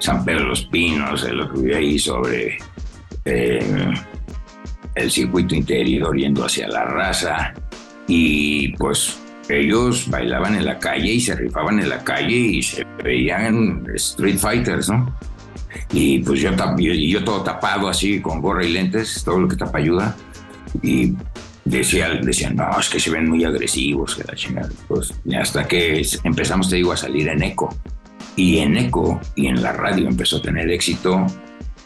San 0.00 0.24
Pedro 0.24 0.40
de 0.40 0.48
los 0.48 0.64
Pinos, 0.64 1.22
el 1.22 1.40
otro 1.40 1.60
vivía 1.60 1.76
ahí 1.76 2.00
sobre 2.00 2.58
eh, 3.26 3.94
el 4.96 5.08
circuito 5.08 5.54
interior 5.54 6.16
yendo 6.16 6.44
hacia 6.44 6.66
la 6.66 6.84
raza. 6.84 7.54
Y 8.08 8.76
pues 8.76 9.20
ellos 9.48 10.10
bailaban 10.10 10.56
en 10.56 10.64
la 10.64 10.80
calle 10.80 11.12
y 11.12 11.20
se 11.20 11.36
rifaban 11.36 11.78
en 11.78 11.90
la 11.90 12.02
calle 12.02 12.38
y 12.38 12.62
se 12.64 12.84
veían 13.04 13.84
Street 13.94 14.38
Fighters, 14.38 14.88
¿no? 14.88 15.16
Y 15.92 16.18
pues 16.24 16.40
yo, 16.40 16.50
y 16.76 17.08
yo 17.08 17.22
todo 17.22 17.44
tapado 17.44 17.88
así, 17.88 18.20
con 18.20 18.40
gorra 18.40 18.64
y 18.64 18.72
lentes, 18.72 19.22
todo 19.24 19.38
lo 19.38 19.46
que 19.46 19.54
tapa 19.54 19.78
ayuda. 19.78 20.16
Y 20.82 21.14
decía, 21.64 22.08
decían, 22.22 22.56
no, 22.56 22.78
es 22.78 22.88
que 22.88 23.00
se 23.00 23.10
ven 23.10 23.28
muy 23.28 23.44
agresivos, 23.44 24.16
que 24.16 24.24
la 24.24 24.34
chingada. 24.34 24.70
Pues, 24.88 25.12
hasta 25.38 25.66
que 25.66 26.06
empezamos, 26.24 26.68
te 26.68 26.76
digo, 26.76 26.92
a 26.92 26.96
salir 26.96 27.28
en 27.28 27.42
eco. 27.42 27.74
Y 28.36 28.58
en 28.58 28.76
eco 28.76 29.20
y 29.36 29.46
en 29.46 29.62
la 29.62 29.72
radio 29.72 30.08
empezó 30.08 30.38
a 30.38 30.42
tener 30.42 30.70
éxito, 30.70 31.26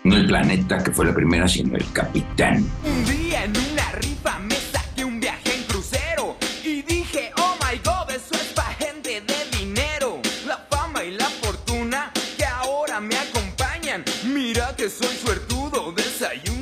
no 0.05 0.17
el 0.17 0.27
planeta, 0.27 0.83
que 0.83 0.93
fue 0.93 1.07
la 1.07 1.15
primera, 1.15 1.49
sino 1.49 1.77
el 1.77 1.93
capitán. 1.93 2.65
Un 2.85 3.05
día 3.05 3.45
en 3.45 3.51
una 3.51 3.91
rifa 3.93 4.39
me 4.39 4.55
saqué 4.55 5.05
un 5.05 5.19
viaje 5.19 5.57
en 5.57 5.65
crucero 5.65 6.37
y 6.65 6.83
dije, 6.83 7.33
oh 7.39 7.57
my 7.61 7.79
god, 7.85 8.11
eso 8.11 8.35
es 8.35 8.53
pa' 8.55 8.73
gente 8.79 9.21
de 9.23 9.59
dinero. 9.59 10.21
La 10.47 10.59
fama 10.71 11.03
y 11.03 11.11
la 11.17 11.27
fortuna 11.43 12.12
que 12.39 12.45
ahora 12.45 13.01
me 13.01 13.17
acompañan. 13.17 14.05
Mira 14.33 14.73
que 14.77 14.89
soy 14.89 15.17
suertudo, 15.17 15.45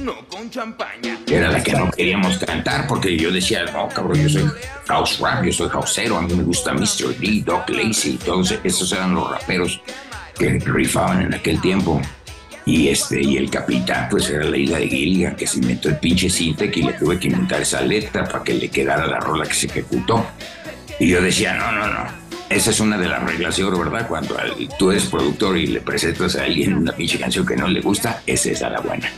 desayuno 0.04 0.28
con 0.28 0.50
champaña. 0.50 1.18
Era 1.26 1.50
la 1.50 1.62
que 1.62 1.72
no 1.72 1.90
queríamos 1.90 2.38
cantar 2.38 2.86
porque 2.86 3.16
yo 3.16 3.30
decía, 3.30 3.64
no, 3.72 3.88
cabrón, 3.88 4.22
yo 4.22 4.28
soy 4.28 4.50
house 4.86 5.18
rap, 5.20 5.44
yo 5.44 5.52
soy 5.52 5.68
houseero, 5.68 6.18
a 6.18 6.22
mí 6.22 6.34
me 6.34 6.42
gusta 6.42 6.72
Mr. 6.72 7.16
D, 7.18 7.42
Doc 7.44 7.68
Lacey, 7.70 8.18
todos 8.24 8.54
esos 8.62 8.92
eran 8.92 9.14
los 9.14 9.30
raperos 9.30 9.80
que 10.38 10.58
rifaban 10.58 11.22
en 11.22 11.34
aquel 11.34 11.60
tiempo. 11.60 12.00
Y 12.66 12.88
este, 12.88 13.22
y 13.22 13.36
el 13.36 13.50
capitán, 13.50 14.08
pues 14.10 14.30
era 14.30 14.44
la 14.44 14.56
isla 14.56 14.78
de 14.78 14.88
Gilligan, 14.88 15.36
que 15.36 15.46
se 15.46 15.58
inventó 15.58 15.90
el 15.90 15.98
pinche 15.98 16.30
Sintec 16.30 16.74
y 16.78 16.82
le 16.82 16.94
tuve 16.94 17.18
que 17.18 17.28
inventar 17.28 17.60
esa 17.60 17.82
letra 17.82 18.24
para 18.24 18.42
que 18.42 18.54
le 18.54 18.70
quedara 18.70 19.06
la 19.06 19.20
rola 19.20 19.44
que 19.44 19.52
se 19.52 19.66
ejecutó. 19.66 20.26
Y 20.98 21.08
yo 21.08 21.20
decía, 21.20 21.54
no, 21.54 21.72
no, 21.72 21.86
no. 21.88 22.24
Esa 22.48 22.70
es 22.70 22.80
una 22.80 22.96
de 22.96 23.08
las 23.08 23.22
reglas 23.22 23.56
de 23.56 23.64
oro, 23.64 23.78
¿verdad? 23.80 24.06
Cuando 24.08 24.36
tú 24.78 24.90
eres 24.90 25.06
productor 25.06 25.58
y 25.58 25.66
le 25.66 25.80
presentas 25.80 26.36
a 26.36 26.44
alguien 26.44 26.74
una 26.74 26.92
pinche 26.92 27.18
canción 27.18 27.44
que 27.44 27.56
no 27.56 27.68
le 27.68 27.80
gusta, 27.80 28.22
esa 28.26 28.50
es 28.50 28.60
la 28.60 28.80
buena. 28.80 29.10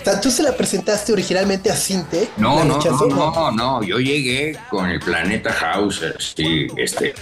O 0.00 0.04
sea, 0.04 0.20
¿tú 0.20 0.30
se 0.30 0.42
la 0.42 0.56
presentaste 0.56 1.12
originalmente 1.12 1.70
a 1.70 1.76
Cinte? 1.76 2.30
No, 2.38 2.64
no, 2.64 2.78
no, 2.78 3.06
no, 3.08 3.52
no, 3.52 3.82
yo 3.82 3.98
llegué 3.98 4.58
con 4.70 4.88
el 4.88 4.98
Planeta 4.98 5.52
House, 5.52 6.02
sí, 6.18 6.66
este, 6.76 7.14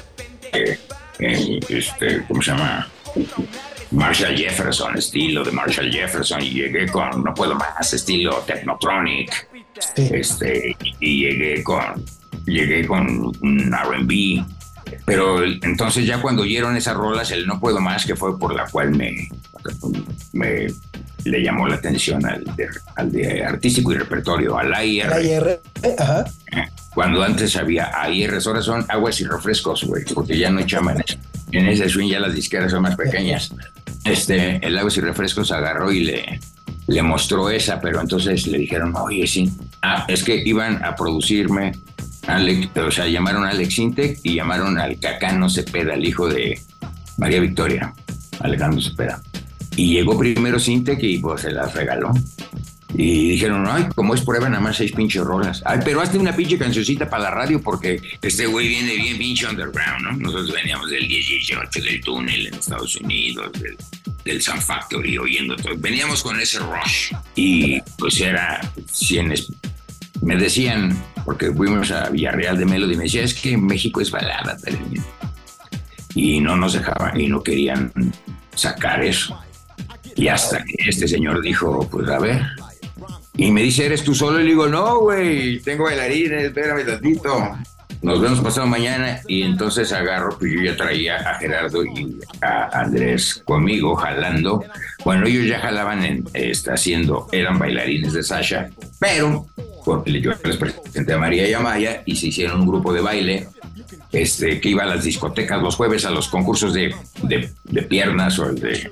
eh, 0.53 0.79
este, 1.69 2.25
¿cómo 2.29 2.41
se 2.41 2.53
llama? 2.53 2.89
Marshall 3.91 4.37
Jefferson, 4.37 4.97
estilo 4.97 5.43
de 5.43 5.51
Marshall 5.51 5.91
Jefferson, 5.91 6.41
y 6.43 6.51
llegué 6.51 6.87
con 6.89 7.25
No 7.25 7.35
Puedo 7.35 7.55
Más, 7.57 7.93
estilo 7.93 8.37
Technotronic, 8.47 9.49
sí. 9.97 10.09
este, 10.13 10.77
y 11.01 11.25
llegué 11.25 11.65
con, 11.65 12.05
llegué 12.47 12.87
con 12.87 13.33
un 13.41 13.75
R&B, 13.75 14.45
pero 15.05 15.43
entonces 15.43 16.07
ya 16.07 16.21
cuando 16.21 16.43
oyeron 16.43 16.77
esas 16.77 16.97
rolas, 16.97 17.31
el 17.33 17.47
No 17.47 17.59
Puedo 17.59 17.81
Más, 17.81 18.07
que 18.07 18.15
fue 18.15 18.39
por 18.39 18.55
la 18.55 18.67
cual 18.71 18.95
me, 18.95 19.29
me 20.33 20.69
le 21.25 21.43
llamó 21.43 21.67
la 21.69 21.77
atención 21.77 22.25
al 22.25 22.45
de, 22.57 22.69
al 22.97 23.13
de 23.13 23.45
artístico 23.45 23.93
y 23.93 23.97
repertorio, 23.97 24.59
al 24.59 24.73
AIR. 24.73 25.13
AIR, 25.13 25.61
ajá. 25.99 26.25
Cuando 26.95 27.23
antes 27.23 27.57
había 27.57 27.91
AIR, 27.95 28.39
ahora 28.45 28.63
son 28.63 28.85
aguas 28.89 29.21
y 29.21 29.25
refrescos, 29.25 29.85
güey, 29.85 30.05
porque 30.15 30.39
ya 30.39 30.51
no 30.51 30.59
hay 30.59 30.67
chamanes. 30.67 31.19
En 31.53 31.67
ese 31.67 31.89
swing 31.89 32.09
ya 32.09 32.21
las 32.21 32.35
disqueras 32.35 32.71
son 32.71 32.83
más 32.83 32.97
pequeñas. 32.97 33.53
Este, 34.05 34.65
el 34.67 34.77
aguas 34.77 34.97
y 34.97 35.01
refrescos 35.01 35.53
agarró 35.53 35.93
y 35.93 36.05
le, 36.05 36.41
le 36.87 37.03
mostró 37.03 37.51
esa, 37.51 37.81
pero 37.81 38.01
entonces 38.01 38.47
le 38.47 38.59
dijeron, 38.59 38.95
oye, 38.97 39.27
sí. 39.27 39.51
Ah, 39.83 40.05
es 40.09 40.25
que 40.25 40.37
iban 40.37 40.85
a 40.85 40.95
producirme, 40.95 41.73
Alex, 42.27 42.77
o 42.77 42.91
sea, 42.91 43.07
llamaron 43.07 43.45
a 43.45 43.51
Alex 43.51 43.79
Intec 43.79 44.21
y 44.23 44.35
llamaron 44.35 44.79
al 44.79 44.99
Cacano 44.99 45.49
Cepeda, 45.49 45.95
el 45.95 46.05
hijo 46.05 46.29
de, 46.29 46.61
María 47.19 47.41
Victoria, 47.41 47.93
Alejandro 48.41 48.81
Cepeda. 48.81 49.21
Y 49.79 49.93
llegó 49.93 50.19
primero 50.19 50.59
Sintec 50.59 51.03
y 51.03 51.19
pues 51.19 51.43
se 51.43 51.51
las 51.53 51.73
regaló. 51.75 52.13
Y 52.95 53.29
dijeron, 53.33 53.65
ay, 53.69 53.87
como 53.95 54.15
es 54.15 54.23
prueba, 54.23 54.49
nada 54.49 54.61
más 54.63 54.77
seis 54.79 54.93
pinches 54.93 55.23
rolas. 55.23 55.63
Ay, 55.65 55.79
pero 55.85 56.01
hazte 56.01 56.19
una 56.19 56.35
pinche 56.35 56.59
cancioncita 56.59 57.09
para 57.09 57.25
la 57.25 57.31
radio 57.31 57.61
porque 57.63 58.01
este 58.23 58.47
güey 58.47 58.67
viene 58.67 58.95
bien 58.97 59.19
pinche 59.19 59.47
underground, 59.47 60.03
¿no? 60.03 60.13
Nosotros 60.17 60.53
veníamos 60.53 60.91
del 60.91 61.07
18, 61.07 61.81
del 61.83 62.01
túnel 62.01 62.47
en 62.47 62.55
Estados 62.55 62.97
Unidos, 62.97 63.53
del, 63.53 63.77
del 64.25 64.43
Sun 64.43 64.61
Factory, 64.61 65.17
oyendo 65.19 65.55
todo. 65.57 65.75
Veníamos 65.77 66.23
con 66.23 66.41
ese 66.41 66.59
rush. 66.61 67.13
Y 67.37 67.81
pues 67.99 68.21
era 68.21 68.61
100... 68.91 69.33
es- 69.33 69.53
Me 70.23 70.35
decían, 70.37 71.01
porque 71.25 71.53
fuimos 71.53 71.91
a 71.93 72.09
Villarreal 72.09 72.59
de 72.59 72.65
Melody, 72.65 72.97
me 72.97 73.05
decía, 73.05 73.23
es 73.23 73.35
que 73.35 73.57
México 73.57 74.01
es 74.01 74.11
balada, 74.11 74.57
Teremín". 74.57 75.05
Y 76.15 76.41
no 76.41 76.57
nos 76.57 76.73
dejaban 76.73 77.21
y 77.21 77.29
no 77.29 77.43
querían 77.45 77.93
sacar 78.57 79.05
eso. 79.05 79.39
Y 80.19 80.29
hasta 80.29 80.59
que 80.65 80.75
este 80.89 81.07
señor 81.09 81.41
dijo, 81.41 81.89
pues 81.91 82.09
a 82.09 82.19
ver. 82.19 82.43
Y 83.37 83.53
me 83.53 83.63
dice, 83.63 83.87
¿eres 83.87 84.03
tú 84.03 84.15
solo? 84.15 84.41
Y 84.41 84.45
le 84.45 84.49
digo, 84.51 84.67
no, 84.67 84.99
güey, 85.01 85.61
tengo 85.61 85.85
bailarines, 85.85 86.45
espérame 86.47 86.85
tantito. 86.85 87.57
Nos 88.03 88.21
vemos 88.21 88.41
pasado 88.41 88.67
mañana. 88.67 89.21
Y 89.29 89.43
entonces 89.43 89.93
agarro, 89.93 90.37
pues 90.39 90.53
yo 90.53 90.61
ya 90.63 90.77
traía 90.77 91.17
a 91.19 91.35
Gerardo 91.39 91.85
y 91.85 92.19
a 92.41 92.81
Andrés 92.81 93.43
conmigo 93.45 93.95
jalando. 93.95 94.65
Bueno, 95.05 95.27
ellos 95.27 95.47
ya 95.47 95.61
jalaban 95.61 96.05
en, 96.05 96.25
está 96.35 96.75
haciendo, 96.75 97.29
eran 97.33 97.59
bailarines 97.59 98.13
de 98.13 98.23
Sasha, 98.25 98.71
pero 98.99 99.47
yo 100.07 100.33
les 100.45 100.57
presenté 100.57 101.13
a 101.15 101.19
María 101.19 101.49
y 101.49 101.55
a 101.55 101.61
Maya 101.61 102.03
y 102.07 102.17
se 102.17 102.27
hicieron 102.27 102.61
un 102.61 102.67
grupo 102.69 102.93
de 102.93 103.01
baile 103.01 103.49
este, 104.13 104.61
que 104.61 104.69
iba 104.71 104.83
a 104.83 104.87
las 104.87 105.05
discotecas 105.05 105.63
los 105.63 105.77
jueves 105.77 106.05
a 106.05 106.11
los 106.11 106.29
concursos 106.29 106.75
de- 106.75 106.95
de 107.65 107.83
piernas 107.83 108.39
o 108.39 108.47
el 108.51 108.57
de, 108.61 108.91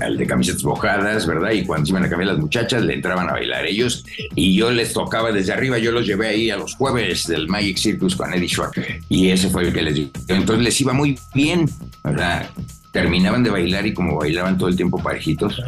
al 0.00 0.16
de 0.16 0.26
camisetas 0.26 0.62
bojadas, 0.62 1.26
¿verdad? 1.26 1.52
Y 1.52 1.64
cuando 1.64 1.86
se 1.86 1.92
iban 1.92 2.04
a 2.04 2.08
cambiar 2.08 2.32
las 2.32 2.38
muchachas, 2.38 2.82
le 2.82 2.94
entraban 2.94 3.28
a 3.28 3.32
bailar 3.32 3.66
ellos 3.66 4.04
y 4.34 4.54
yo 4.54 4.70
les 4.70 4.92
tocaba 4.92 5.32
desde 5.32 5.52
arriba, 5.52 5.78
yo 5.78 5.92
los 5.92 6.06
llevé 6.06 6.28
ahí 6.28 6.50
a 6.50 6.56
los 6.56 6.74
jueves 6.74 7.26
del 7.26 7.48
Magic 7.48 7.78
Circus 7.78 8.16
con 8.16 8.32
Eddie 8.32 8.48
Schwartz 8.48 8.80
y 9.08 9.30
ese 9.30 9.48
fue 9.48 9.64
el 9.64 9.72
que 9.72 9.82
les 9.82 9.94
dio. 9.94 10.10
Entonces 10.28 10.64
les 10.64 10.80
iba 10.80 10.92
muy 10.92 11.18
bien, 11.34 11.68
¿verdad? 12.04 12.48
Terminaban 12.90 13.42
de 13.42 13.50
bailar 13.50 13.86
y 13.86 13.94
como 13.94 14.16
bailaban 14.16 14.58
todo 14.58 14.68
el 14.68 14.76
tiempo 14.76 15.02
parejitos, 15.02 15.60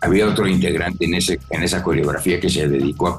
había 0.00 0.26
otro 0.26 0.48
integrante 0.48 1.04
en, 1.04 1.14
ese, 1.14 1.38
en 1.50 1.62
esa 1.62 1.82
coreografía 1.82 2.40
que 2.40 2.48
se 2.48 2.68
dedicó 2.68 3.08
a, 3.08 3.18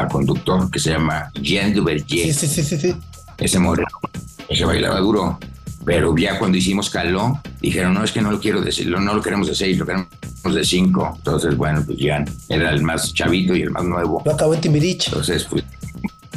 a 0.00 0.08
conductor 0.08 0.70
que 0.70 0.78
se 0.78 0.90
llama 0.90 1.30
Jean 1.40 1.72
Duvergier. 1.72 2.32
Sí, 2.34 2.46
sí, 2.48 2.62
sí, 2.62 2.76
sí. 2.76 2.94
Ese 3.38 3.58
moreno, 3.58 3.88
ese 4.48 4.64
bailaba 4.64 4.98
duro. 4.98 5.38
Pero 5.84 6.16
ya 6.16 6.38
cuando 6.38 6.56
hicimos 6.58 6.88
caló, 6.90 7.40
dijeron, 7.60 7.94
no, 7.94 8.04
es 8.04 8.12
que 8.12 8.20
no 8.22 8.30
lo 8.30 8.38
quiero 8.40 8.60
decir, 8.60 8.88
no, 8.88 9.00
lo 9.00 9.20
queremos 9.22 9.48
de 9.48 9.54
seis, 9.54 9.76
lo 9.78 9.84
queremos 9.84 10.08
de 10.54 10.64
cinco. 10.64 11.12
Entonces, 11.16 11.56
bueno, 11.56 11.82
pues 11.84 11.98
ya 11.98 12.24
era 12.48 12.70
el 12.70 12.82
más 12.82 13.12
chavito 13.12 13.54
y 13.56 13.62
el 13.62 13.70
más 13.70 13.84
nuevo. 13.84 14.22
Lo 14.24 14.32
acabó 14.32 14.54
en 14.54 14.60
Timbiriche. 14.60 15.08
Entonces, 15.10 15.44
pues, 15.50 15.64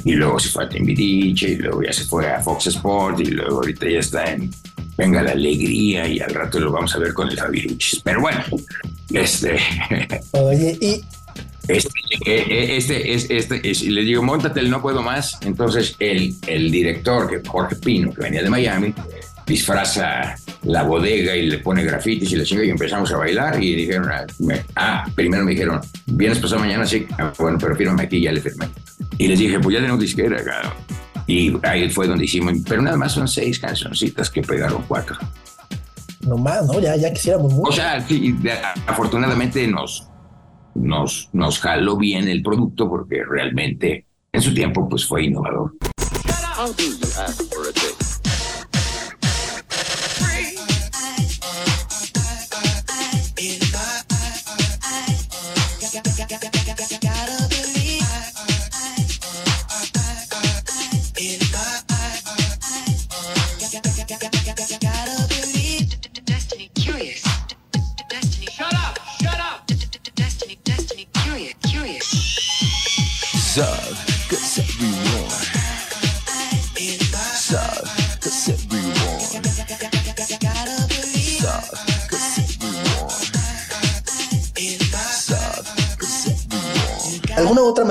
y 0.03 0.13
luego 0.13 0.39
se 0.39 0.49
fue 0.49 0.65
a 0.65 0.69
Timbiriche, 0.69 1.49
y 1.49 1.55
luego 1.57 1.83
ya 1.83 1.93
se 1.93 2.05
fue 2.05 2.31
a 2.31 2.39
Fox 2.41 2.67
Sport, 2.67 3.19
y 3.21 3.25
luego 3.25 3.57
ahorita 3.57 3.87
ya 3.89 3.99
está 3.99 4.31
en 4.31 4.51
Venga 4.97 5.21
la 5.21 5.31
Alegría, 5.31 6.07
y 6.07 6.19
al 6.19 6.33
rato 6.33 6.59
lo 6.59 6.71
vamos 6.71 6.95
a 6.95 6.99
ver 6.99 7.13
con 7.13 7.29
el 7.29 7.37
Fabiruchis. 7.37 8.01
Pero 8.03 8.21
bueno, 8.21 8.41
este, 9.13 9.57
Oye, 10.31 10.77
y 10.81 11.01
este, 11.67 11.89
eh, 12.27 12.45
eh, 12.47 12.77
este, 12.77 13.13
es, 13.13 13.27
este, 13.29 13.69
es- 13.69 13.81
y 13.81 13.89
le 13.89 14.01
digo, 14.01 14.21
montate 14.23 14.59
el 14.59 14.69
no 14.69 14.81
puedo 14.81 15.01
más. 15.01 15.37
Entonces 15.41 15.95
el, 15.99 16.35
el 16.47 16.69
director, 16.71 17.27
que 17.29 17.47
Jorge 17.47 17.75
Pino, 17.75 18.13
que 18.13 18.21
venía 18.21 18.43
de 18.43 18.49
Miami, 18.49 18.93
disfraza 19.45 20.35
la 20.63 20.83
bodega 20.83 21.35
y 21.35 21.47
le 21.47 21.59
pone 21.59 21.83
grafitis 21.83 22.31
y 22.31 22.35
le 22.35 22.43
chinga 22.43 22.63
y 22.65 22.69
empezamos 22.69 23.11
a 23.11 23.17
bailar 23.17 23.61
y 23.63 23.75
dijeron, 23.75 24.09
ah, 24.11 24.25
me- 24.39 24.65
ah, 24.75 25.05
primero 25.15 25.43
me 25.43 25.51
dijeron, 25.51 25.79
vienes 26.07 26.39
pasado 26.39 26.61
mañana, 26.61 26.85
sí, 26.85 27.05
Ah, 27.19 27.31
bueno, 27.37 27.57
pero 27.59 27.75
fírmame 27.75 28.03
aquí, 28.03 28.21
ya 28.21 28.31
le 28.31 28.41
firmé. 28.41 28.67
Y 29.17 29.27
les 29.27 29.37
dije, 29.39 29.59
pues 29.59 29.73
ya 29.75 29.79
tenemos 29.81 29.99
disquera, 30.01 30.43
cabrón. 30.43 30.73
Y 31.27 31.53
ahí 31.63 31.89
fue 31.89 32.07
donde 32.07 32.25
hicimos, 32.25 32.53
pero 32.67 32.81
nada 32.81 32.97
más 32.97 33.11
son 33.11 33.27
seis 33.27 33.59
cancioncitas 33.59 34.29
que 34.29 34.41
pegaron 34.41 34.83
cuatro. 34.87 35.17
nomás, 36.21 36.65
¿no? 36.65 36.79
Ya, 36.79 36.95
ya 36.95 37.13
quisiéramos 37.13 37.53
mucho. 37.53 37.69
O 37.69 37.71
sea, 37.71 38.01
sí, 38.07 38.35
afortunadamente 38.87 39.67
nos, 39.67 40.07
nos, 40.73 41.29
nos 41.33 41.59
jaló 41.59 41.97
bien 41.97 42.27
el 42.27 42.41
producto 42.41 42.89
porque 42.89 43.21
realmente 43.23 44.05
en 44.33 44.41
su 44.41 44.53
tiempo 44.53 44.87
pues 44.89 45.05
fue 45.05 45.25
innovador. 45.25 45.73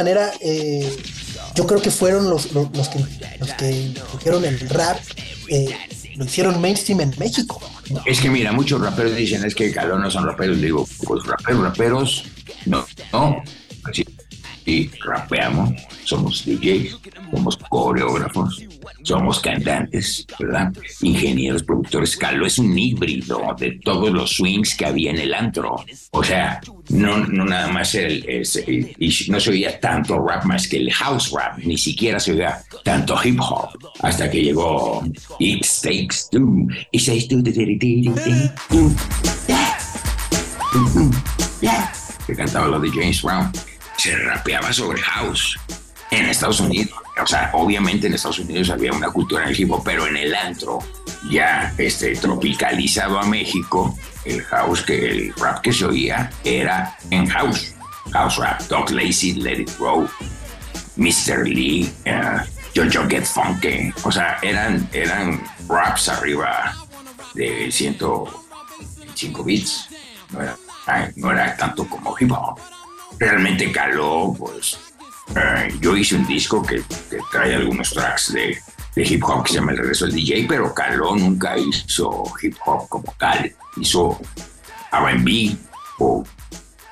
Manera, 0.05 0.33
eh, 0.41 0.97
yo 1.55 1.67
creo 1.67 1.81
que 1.81 1.91
fueron 1.91 2.29
los, 2.29 2.53
los, 2.53 2.69
los 2.77 2.89
que, 2.91 2.99
los 3.41 3.51
que 3.53 4.29
el 4.29 4.69
rap, 4.69 4.99
eh, 5.49 5.75
lo 6.17 6.27
hicieron 6.27 6.61
mainstream 6.61 7.01
en 7.01 7.15
México. 7.19 7.61
Es 8.05 8.21
que 8.21 8.29
mira, 8.29 8.53
muchos 8.53 8.81
raperos 8.81 9.17
dicen 9.17 9.45
es 9.45 9.55
que 9.55 9.73
Caló 9.73 9.99
no 9.99 10.11
son 10.11 10.27
raperos. 10.27 10.61
Digo, 10.61 10.87
pues 11.07 11.25
raperos, 11.25 11.63
raperos, 11.63 12.25
no, 12.67 12.85
no. 13.13 13.43
Pues 13.83 13.97
sí, 13.97 14.05
sí, 14.65 14.91
rapeamos, 15.05 15.71
somos 16.05 16.45
DJs, 16.45 16.99
somos 17.35 17.57
coreógrafos, 17.57 18.63
somos 19.05 19.39
cantantes, 19.41 20.27
¿verdad? 20.39 20.73
Ingenieros, 21.03 21.63
productores. 21.63 22.17
Caló 22.17 22.47
es 22.47 22.59
un 22.59 22.77
híbrido 22.77 23.41
de 23.59 23.73
todos 23.85 24.11
los 24.11 24.37
swings 24.37 24.75
que 24.75 24.87
había 24.87 25.11
en 25.11 25.19
el 25.19 25.35
antro. 25.35 25.77
O 26.11 26.25
sea, 26.25 26.61
no, 26.89 27.19
no 27.19 27.45
nada 27.45 27.69
más 27.69 27.95
el, 27.95 28.25
y 28.99 29.31
no 29.31 29.39
se 29.39 29.51
oía 29.51 29.79
tanto 29.79 30.19
rap 30.19 30.45
más 30.45 30.67
que 30.67 30.79
el 30.79 30.91
house 30.93 31.31
rap, 31.33 31.59
ni 31.59 31.77
siquiera 31.77 32.19
se 32.19 32.33
oía 32.33 32.63
tanto 32.83 33.17
hip 33.23 33.39
hop, 33.41 33.79
hasta 34.01 34.31
que 34.31 34.43
llegó 34.43 35.05
It 35.39 35.67
Takes 35.83 36.29
Two, 36.31 36.67
It 36.91 37.07
Takes 37.07 37.29
Two, 37.29 38.95
que 42.27 42.35
cantaba 42.35 42.69
lo 42.69 42.81
de 42.81 42.89
James 42.91 43.23
Brown, 43.23 43.53
se 43.99 44.17
rapeaba 44.17 44.73
sobre 44.73 45.01
house 45.03 45.59
en 46.11 46.27
Estados 46.27 46.61
Unidos. 46.61 46.95
O 47.23 47.27
sea, 47.27 47.51
obviamente 47.53 48.07
en 48.07 48.15
Estados 48.15 48.41
Unidos 48.41 48.71
había 48.71 48.93
una 48.93 49.11
cultura 49.11 49.45
en 49.45 49.51
el 49.51 49.61
hip 49.61 49.71
hop, 49.71 49.83
pero 49.85 50.07
en 50.07 50.17
el 50.17 50.35
antro, 50.35 50.81
ya 51.31 51.73
este, 51.79 52.17
tropicalizado 52.17 53.19
a 53.19 53.25
México, 53.25 53.97
el 54.25 54.43
house, 54.43 54.83
que 54.83 55.11
el 55.11 55.35
rap 55.35 55.61
que 55.61 55.73
se 55.73 55.85
oía 55.85 56.31
era 56.43 56.97
en 57.11 57.27
house. 57.29 57.75
House 58.13 58.37
rap, 58.37 58.61
Doc 58.63 58.91
Lazy, 58.91 59.35
Let 59.35 59.61
It 59.61 59.79
Grow, 59.79 60.09
Mr. 60.97 61.47
Lee, 61.47 61.91
eh, 62.05 62.39
Jojo 62.75 63.09
Get 63.09 63.25
Funky. 63.25 63.93
O 64.03 64.13
sea, 64.13 64.39
eran, 64.43 64.89
eran 64.93 65.43
raps 65.69 66.09
arriba 66.09 66.75
de 67.35 67.71
105 67.71 69.45
bits. 69.45 69.89
No 70.31 70.43
era, 70.43 70.57
no 71.17 71.31
era 71.31 71.57
tanto 71.57 71.87
como 71.89 72.15
hip 72.19 72.33
hop. 72.33 72.59
Realmente 73.19 73.71
caló, 73.71 74.35
pues. 74.37 74.79
Eh, 75.37 75.75
yo 75.81 75.97
hice 75.97 76.17
un 76.17 76.27
disco 76.27 76.63
que, 76.63 76.83
trae 77.33 77.55
algunos 77.55 77.91
tracks 77.91 78.33
de, 78.33 78.59
hip 78.97 79.25
hop 79.25 79.45
que 79.45 79.53
se 79.53 79.59
llama 79.59 79.73
El 79.73 79.79
Regreso 79.79 80.07
del 80.07 80.15
DJ, 80.15 80.47
pero 80.49 80.73
Caló 80.73 81.17
nunca 81.17 81.57
hizo 81.59 82.25
hip 82.43 82.57
hop 82.65 82.89
como 82.89 83.15
tal. 83.19 83.53
Hizo 83.77 84.21
RB 84.93 85.57
o 85.99 86.25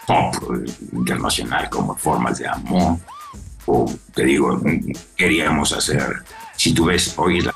pop 0.07 0.35
eh, 0.35 0.73
internacional 0.93 1.69
como 1.71 1.97
Formas 1.97 2.39
de 2.39 2.49
Amor. 2.49 2.99
O 3.67 3.93
te 4.15 4.25
digo, 4.25 4.57
mm, 4.57 4.93
queríamos 5.17 5.73
hacer, 5.73 6.25
si 6.57 6.75
tú 6.75 6.87
ves, 6.87 7.15
hoy 7.17 7.41
la, 7.41 7.55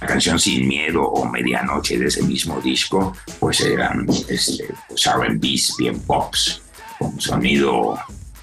la 0.00 0.06
canción 0.06 0.38
Sin 0.38 0.68
Miedo 0.68 1.02
o 1.02 1.24
Medianoche 1.24 1.98
de 1.98 2.06
ese 2.06 2.22
mismo 2.22 2.60
disco, 2.60 3.14
pues 3.40 3.60
eran 3.62 4.06
este, 4.28 4.74
pues 4.88 5.08
RBs 5.10 5.76
bien 5.78 5.98
pops, 6.00 6.60
con 6.98 7.18
sonido, 7.18 7.98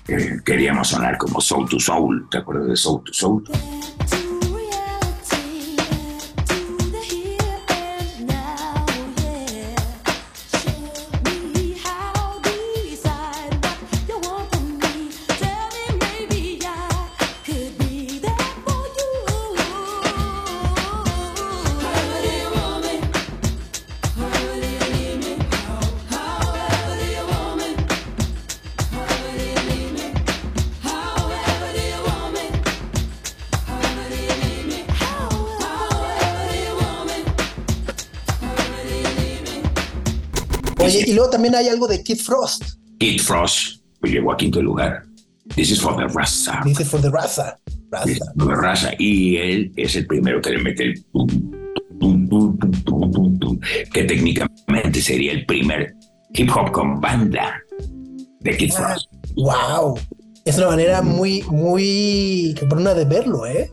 eh, 0.08 0.39
queríamos 0.43 0.89
sonar 0.89 1.18
como 1.18 1.39
Soul 1.39 1.70
to 1.70 1.80
Soul, 1.80 2.28
¿te 2.30 2.39
acuerdas 2.39 2.68
de 2.68 2.76
Soul 2.76 3.04
to 3.04 3.14
Soul? 3.14 3.43
Y 41.14 41.16
luego 41.16 41.30
también 41.30 41.53
hay 41.53 41.68
algo 41.68 41.88
de 41.88 42.01
Kid 42.01 42.18
Frost. 42.18 42.64
Kid 42.97 43.22
Frost 43.22 43.84
pues, 43.99 44.11
llegó 44.11 44.32
a 44.32 44.38
quinto 44.38 44.64
lugar. 44.64 45.03
This 45.55 45.70
is 45.70 45.80
for 45.80 45.95
the 45.95 46.07
raza. 46.07 46.61
This 46.64 46.80
is 46.80 46.89
for 46.89 46.99
the 46.99 47.11
raza. 47.11 47.55
This 48.03 48.18
is 48.18 48.32
for 48.36 48.47
the 48.47 48.55
raza. 48.55 48.93
Y 48.97 49.38
él 49.38 49.72
es 49.76 49.95
el 49.95 50.07
primero 50.07 50.41
que 50.41 50.49
le 50.49 50.64
mete 50.64 50.86
el 50.86 51.05
tum, 51.11 51.28
tum, 51.99 52.57
tum, 53.38 53.59
que 53.93 54.03
técnicamente 54.05 55.01
sería 55.01 55.34
el 55.34 55.45
primer 55.45 55.93
hip 56.34 56.49
hop 56.49 56.72
con 56.72 56.99
banda 56.99 57.61
de 58.39 58.57
Kid 58.57 58.72
Frost. 58.72 59.05
Wow. 59.36 59.99
Es 60.45 60.57
una 60.57 60.70
manera 60.70 61.03
muy, 61.03 61.43
muy 61.43 62.55
cabrona 62.59 62.95
de 62.95 63.05
verlo, 63.05 63.45
¿eh? 63.45 63.72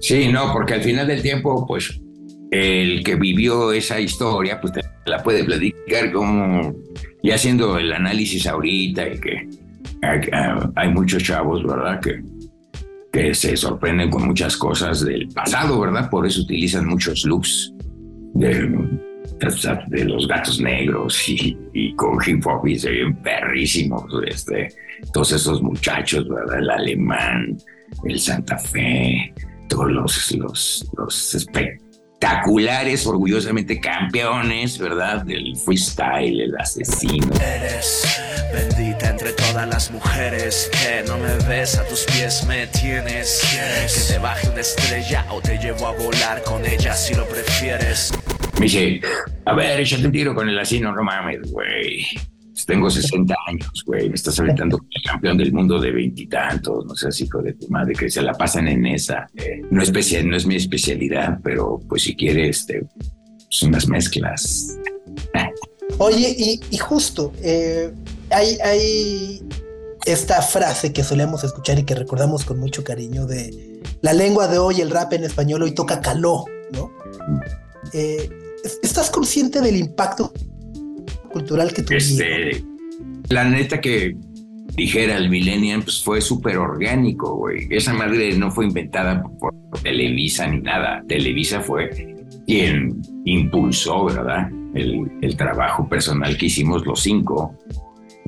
Sí, 0.00 0.28
no, 0.32 0.54
porque 0.54 0.72
al 0.72 0.82
final 0.82 1.06
del 1.06 1.20
tiempo, 1.20 1.66
pues 1.66 2.00
el 2.50 3.02
que 3.02 3.16
vivió 3.16 3.72
esa 3.72 4.00
historia, 4.00 4.60
pues 4.60 4.72
te 4.72 4.82
la 5.06 5.22
puede 5.22 5.44
platicar 5.44 6.12
como 6.12 6.74
ya 7.22 7.34
haciendo 7.34 7.78
el 7.78 7.92
análisis 7.92 8.46
ahorita 8.46 9.08
y 9.08 9.20
que 9.20 9.48
hay, 10.02 10.20
hay 10.74 10.88
muchos 10.90 11.22
chavos, 11.22 11.64
¿verdad? 11.64 12.00
Que, 12.00 12.22
que 13.12 13.34
se 13.34 13.56
sorprenden 13.56 14.10
con 14.10 14.26
muchas 14.26 14.56
cosas 14.56 15.04
del 15.04 15.28
pasado, 15.28 15.80
¿verdad? 15.80 16.10
Por 16.10 16.26
eso 16.26 16.42
utilizan 16.42 16.86
muchos 16.86 17.24
looks 17.24 17.72
de, 18.34 20.04
los 20.04 20.28
gatos 20.28 20.60
negros 20.60 21.28
y, 21.28 21.56
y 21.72 21.94
con 21.94 22.18
hip 22.26 22.46
hop 22.46 22.66
y 22.66 22.78
se 22.78 22.90
ven 22.90 23.16
perrísimos, 23.22 24.04
este, 24.26 24.68
todos 25.12 25.32
esos 25.32 25.62
muchachos, 25.62 26.28
¿verdad? 26.28 26.58
El 26.58 26.70
alemán, 26.70 27.56
el 28.04 28.18
Santa 28.18 28.58
Fe, 28.58 29.32
todos 29.68 29.90
los, 29.90 30.32
los, 30.36 30.90
los 30.96 31.14
espectaculares, 32.16 33.06
orgullosamente 33.06 33.78
campeones, 33.78 34.78
¿verdad? 34.78 35.22
Del 35.24 35.54
freestyle, 35.56 36.40
el 36.40 36.56
asesino. 36.58 37.30
Eres 37.36 38.20
bendita 38.52 39.10
entre 39.10 39.32
todas 39.32 39.68
las 39.68 39.90
mujeres 39.90 40.70
que 40.72 41.06
no 41.06 41.18
me 41.18 41.34
ves 41.46 41.76
a 41.78 41.86
tus 41.86 42.04
pies 42.04 42.44
me 42.46 42.66
tienes. 42.68 43.42
Que 43.52 44.14
te 44.14 44.18
baje 44.18 44.48
una 44.48 44.60
estrella 44.60 45.26
o 45.30 45.40
te 45.40 45.58
llevo 45.58 45.88
a 45.88 45.92
volar 45.92 46.42
con 46.44 46.64
ella 46.64 46.94
si 46.94 47.14
lo 47.14 47.26
prefieres. 47.28 48.12
Me 48.58 48.62
dice, 48.62 49.00
a 49.44 49.54
ver, 49.54 49.80
échate 49.80 50.06
un 50.06 50.12
tiro 50.12 50.34
con 50.34 50.48
el 50.48 50.58
asino, 50.58 50.92
no 50.92 51.02
mames, 51.02 51.50
güey. 51.50 52.06
Tengo 52.64 52.88
60 52.88 53.34
años, 53.48 53.84
güey. 53.84 54.08
Me 54.08 54.14
estás 54.14 54.40
aventando 54.40 54.78
campeón 55.04 55.36
del 55.36 55.52
mundo 55.52 55.78
de 55.78 55.90
veintitantos. 55.90 56.86
No 56.86 56.94
seas 56.94 57.20
hijo 57.20 57.42
de 57.42 57.52
tu 57.52 57.68
madre, 57.68 57.94
que 57.94 58.08
se 58.08 58.22
la 58.22 58.32
pasan 58.32 58.68
en 58.68 58.86
esa. 58.86 59.26
No, 59.70 59.82
es 59.82 59.88
especial, 59.88 60.28
no 60.28 60.36
es 60.36 60.46
mi 60.46 60.56
especialidad, 60.56 61.38
pero 61.42 61.80
pues 61.88 62.02
si 62.02 62.16
quieres, 62.16 62.60
este, 62.60 62.86
son 63.50 63.70
unas 63.70 63.86
mezclas. 63.88 64.78
Oye, 65.98 66.34
y, 66.36 66.60
y 66.70 66.78
justo, 66.78 67.32
eh, 67.42 67.92
hay, 68.30 68.58
hay 68.64 69.42
esta 70.06 70.40
frase 70.40 70.92
que 70.92 71.04
solemos 71.04 71.44
escuchar 71.44 71.78
y 71.78 71.84
que 71.84 71.94
recordamos 71.94 72.44
con 72.44 72.58
mucho 72.58 72.84
cariño 72.84 73.26
de 73.26 73.82
la 74.02 74.12
lengua 74.12 74.48
de 74.48 74.58
hoy, 74.58 74.80
el 74.80 74.90
rap 74.90 75.12
en 75.12 75.24
español 75.24 75.62
hoy 75.62 75.72
toca 75.72 76.00
caló, 76.00 76.44
¿no? 76.72 76.92
Eh, 77.92 78.28
¿Estás 78.82 79.10
consciente 79.10 79.60
del 79.60 79.76
impacto 79.76 80.32
cultural 81.28 81.72
que? 81.72 81.84
Este, 81.96 82.62
la 83.28 83.44
neta 83.44 83.80
que 83.80 84.16
dijera 84.74 85.16
el 85.16 85.30
Millennium, 85.30 85.82
pues 85.82 86.02
fue 86.02 86.20
súper 86.20 86.58
orgánico, 86.58 87.34
güey. 87.36 87.66
Esa 87.70 87.92
madre 87.94 88.36
no 88.36 88.50
fue 88.50 88.66
inventada 88.66 89.22
por 89.40 89.52
Televisa 89.82 90.46
ni 90.46 90.60
nada. 90.60 91.02
Televisa 91.08 91.60
fue 91.60 91.90
quien 92.46 93.00
impulsó, 93.24 94.04
¿verdad? 94.06 94.50
El, 94.74 95.10
el 95.22 95.36
trabajo 95.36 95.88
personal 95.88 96.36
que 96.36 96.46
hicimos 96.46 96.84
los 96.86 97.00
cinco 97.00 97.56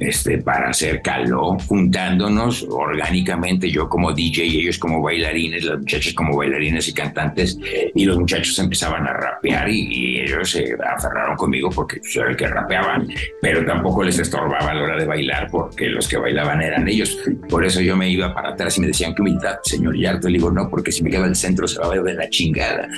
este, 0.01 0.39
para 0.39 0.71
hacer 0.71 1.03
caló, 1.03 1.57
juntándonos 1.67 2.67
orgánicamente, 2.69 3.71
yo 3.71 3.89
como 3.89 4.13
DJ 4.13 4.45
y 4.45 4.61
ellos 4.61 4.79
como 4.79 5.03
bailarines, 5.03 5.65
las 5.65 5.79
muchachas 5.79 6.15
como 6.15 6.37
bailarines 6.37 6.89
y 6.89 6.95
cantantes, 6.95 7.59
y 7.95 8.05
los 8.05 8.19
muchachos 8.19 8.59
empezaban 8.59 9.07
a 9.07 9.13
rapear 9.13 9.69
y, 9.69 9.89
y 9.89 10.21
ellos 10.21 10.51
se 10.51 10.75
aferraron 10.75 11.37
conmigo 11.37 11.71
porque 11.71 12.01
yo 12.11 12.23
era 12.23 12.31
el 12.31 12.37
que 12.37 12.47
rapeaban, 12.47 13.09
pero 13.41 13.65
tampoco 13.65 14.03
les 14.03 14.19
estorbaba 14.19 14.71
a 14.71 14.75
la 14.75 14.83
hora 14.83 14.97
de 14.97 15.07
bailar 15.07 15.49
porque 15.51 15.87
los 15.89 16.09
que 16.09 16.17
bailaban 16.17 16.61
eran 16.63 16.89
ellos. 16.89 17.19
Por 17.49 17.65
eso 17.65 17.81
yo 17.81 17.97
me 17.97 18.09
iba 18.11 18.35
para 18.35 18.51
atrás 18.51 18.77
y 18.79 18.81
me 18.81 18.89
decían, 18.89 19.15
qué 19.15 19.23
humildad, 19.23 19.59
señor 19.63 19.97
Yarto. 19.97 20.29
Le 20.29 20.39
digo, 20.39 20.51
no, 20.51 20.69
porque 20.69 20.93
si 20.93 21.03
me 21.03 21.11
quedo 21.11 21.25
al 21.25 21.37
centro 21.37 21.67
se 21.67 21.79
va 21.79 21.87
a 21.87 21.91
ver 21.91 22.03
de 22.03 22.15
la 22.15 22.29
chingada. 22.29 22.89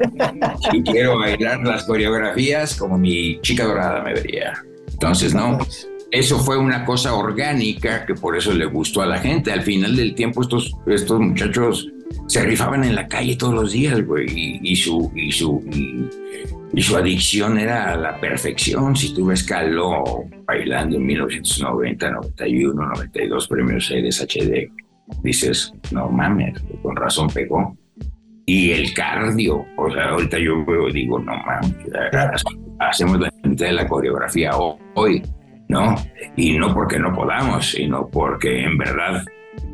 y 0.72 0.82
quiero 0.82 1.18
bailar 1.18 1.60
las 1.60 1.84
coreografías 1.84 2.76
como 2.76 2.98
mi 2.98 3.40
chica 3.40 3.64
dorada 3.64 4.02
me 4.02 4.14
vería. 4.14 4.54
Entonces, 4.92 5.34
no, 5.34 5.58
eso 6.12 6.38
fue 6.38 6.58
una 6.58 6.84
cosa 6.84 7.14
orgánica 7.14 8.04
que 8.04 8.14
por 8.14 8.36
eso 8.36 8.52
le 8.52 8.66
gustó 8.66 9.00
a 9.00 9.06
la 9.06 9.18
gente. 9.18 9.50
Al 9.50 9.62
final 9.62 9.96
del 9.96 10.14
tiempo 10.14 10.42
estos, 10.42 10.76
estos 10.86 11.18
muchachos 11.18 11.88
se 12.28 12.42
rifaban 12.44 12.84
en 12.84 12.94
la 12.94 13.08
calle 13.08 13.34
todos 13.34 13.54
los 13.54 13.72
días, 13.72 14.06
güey, 14.06 14.26
y, 14.28 14.60
y 14.62 14.76
su, 14.76 15.10
y, 15.16 15.32
su, 15.32 15.64
y, 15.72 16.06
y 16.74 16.82
su 16.82 16.96
adicción 16.96 17.58
era 17.58 17.94
a 17.94 17.96
la 17.96 18.20
perfección. 18.20 18.94
Si 18.94 19.14
tú 19.14 19.24
ves 19.24 19.42
Caló 19.42 20.04
bailando 20.44 20.98
en 20.98 21.06
1990, 21.06 22.10
91, 22.10 22.74
92 22.74 23.48
premios 23.48 23.90
Aires 23.90 24.20
HD, 24.20 24.70
dices, 25.22 25.72
no 25.92 26.10
mames, 26.10 26.62
con 26.82 26.94
razón 26.94 27.28
pegó. 27.28 27.74
Y 28.44 28.72
el 28.72 28.92
cardio, 28.92 29.64
o 29.78 29.90
sea, 29.90 30.10
ahorita 30.10 30.38
yo 30.38 30.62
veo, 30.66 30.90
digo, 30.90 31.18
no 31.18 31.32
mames, 31.38 31.74
hacemos 32.80 33.18
la 33.18 33.32
mitad 33.44 33.66
de 33.66 33.72
la 33.72 33.88
coreografía 33.88 34.50
hoy 34.94 35.22
¿no? 35.72 35.96
Y 36.36 36.58
no 36.58 36.74
porque 36.74 36.98
no 36.98 37.14
podamos, 37.14 37.70
sino 37.70 38.06
porque 38.08 38.62
en 38.62 38.76
verdad 38.76 39.24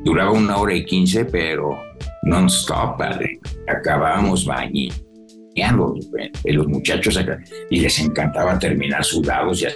duraba 0.04 0.30
una 0.30 0.56
hora 0.56 0.74
y 0.74 0.84
quince, 0.84 1.24
pero 1.24 1.76
non-stop, 2.22 2.96
padre. 2.96 3.40
Acabábamos 3.66 4.46
bañando 4.46 5.96
los 6.44 6.68
muchachos 6.68 7.16
acá 7.16 7.38
y 7.68 7.80
les 7.80 7.98
encantaba 7.98 8.58
terminar 8.58 9.04
sudados, 9.04 9.60
ya 9.60 9.70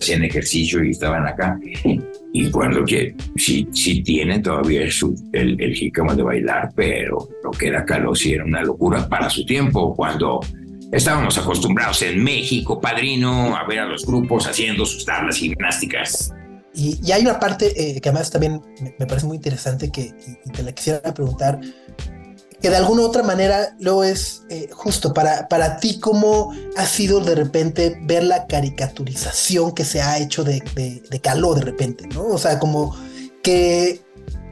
hacían 0.00 0.24
ejercicio 0.24 0.82
y 0.82 0.90
estaban 0.90 1.26
acá. 1.26 1.58
Y 2.32 2.50
cuando 2.50 2.82
que 2.84 3.14
sí, 3.36 3.68
sí 3.72 4.02
tienen 4.02 4.42
todavía 4.42 4.90
su, 4.90 5.14
el, 5.32 5.60
el 5.60 5.74
jícamo 5.74 6.14
de 6.14 6.22
bailar, 6.22 6.70
pero 6.74 7.28
lo 7.44 7.50
que 7.50 7.66
era 7.66 7.84
calor 7.84 8.16
sí 8.16 8.32
era 8.32 8.44
una 8.44 8.62
locura 8.62 9.06
para 9.08 9.28
su 9.28 9.44
tiempo, 9.44 9.94
cuando 9.94 10.40
Estábamos 10.92 11.38
acostumbrados 11.38 12.02
en 12.02 12.22
México, 12.22 12.80
padrino, 12.80 13.56
a 13.56 13.64
ver 13.64 13.78
a 13.78 13.84
los 13.84 14.04
grupos 14.04 14.46
haciendo 14.46 14.84
sus 14.84 15.04
tablas 15.04 15.36
gimnásticas. 15.36 16.32
Y, 16.74 16.98
y 17.02 17.12
hay 17.12 17.22
una 17.22 17.38
parte 17.38 17.72
eh, 17.76 18.00
que 18.00 18.08
además 18.08 18.30
también 18.30 18.60
me, 18.98 19.06
parece 19.06 19.26
muy 19.26 19.36
interesante 19.36 19.90
que 19.90 20.12
y 20.44 20.50
te 20.50 20.62
la 20.62 20.72
quisiera 20.72 21.14
preguntar, 21.14 21.60
que 22.60 22.70
de 22.70 22.76
alguna 22.76 23.02
u 23.02 23.04
otra 23.04 23.22
manera 23.22 23.76
luego 23.78 24.02
es 24.02 24.44
eh, 24.50 24.68
justo 24.72 25.14
para, 25.14 25.48
para 25.48 25.78
ti 25.78 26.00
cómo 26.00 26.52
ha 26.76 26.86
sido 26.86 27.20
de 27.20 27.36
repente 27.36 27.96
ver 28.02 28.24
la 28.24 28.46
caricaturización 28.46 29.72
que 29.72 29.84
se 29.84 30.02
ha 30.02 30.18
hecho 30.18 30.42
de, 30.42 30.60
de, 30.74 31.02
de 31.08 31.20
Caló 31.20 31.54
de 31.54 31.62
repente, 31.62 32.06
¿no? 32.08 32.26
O 32.26 32.38
sea, 32.38 32.58
como 32.58 32.96
que 33.42 34.00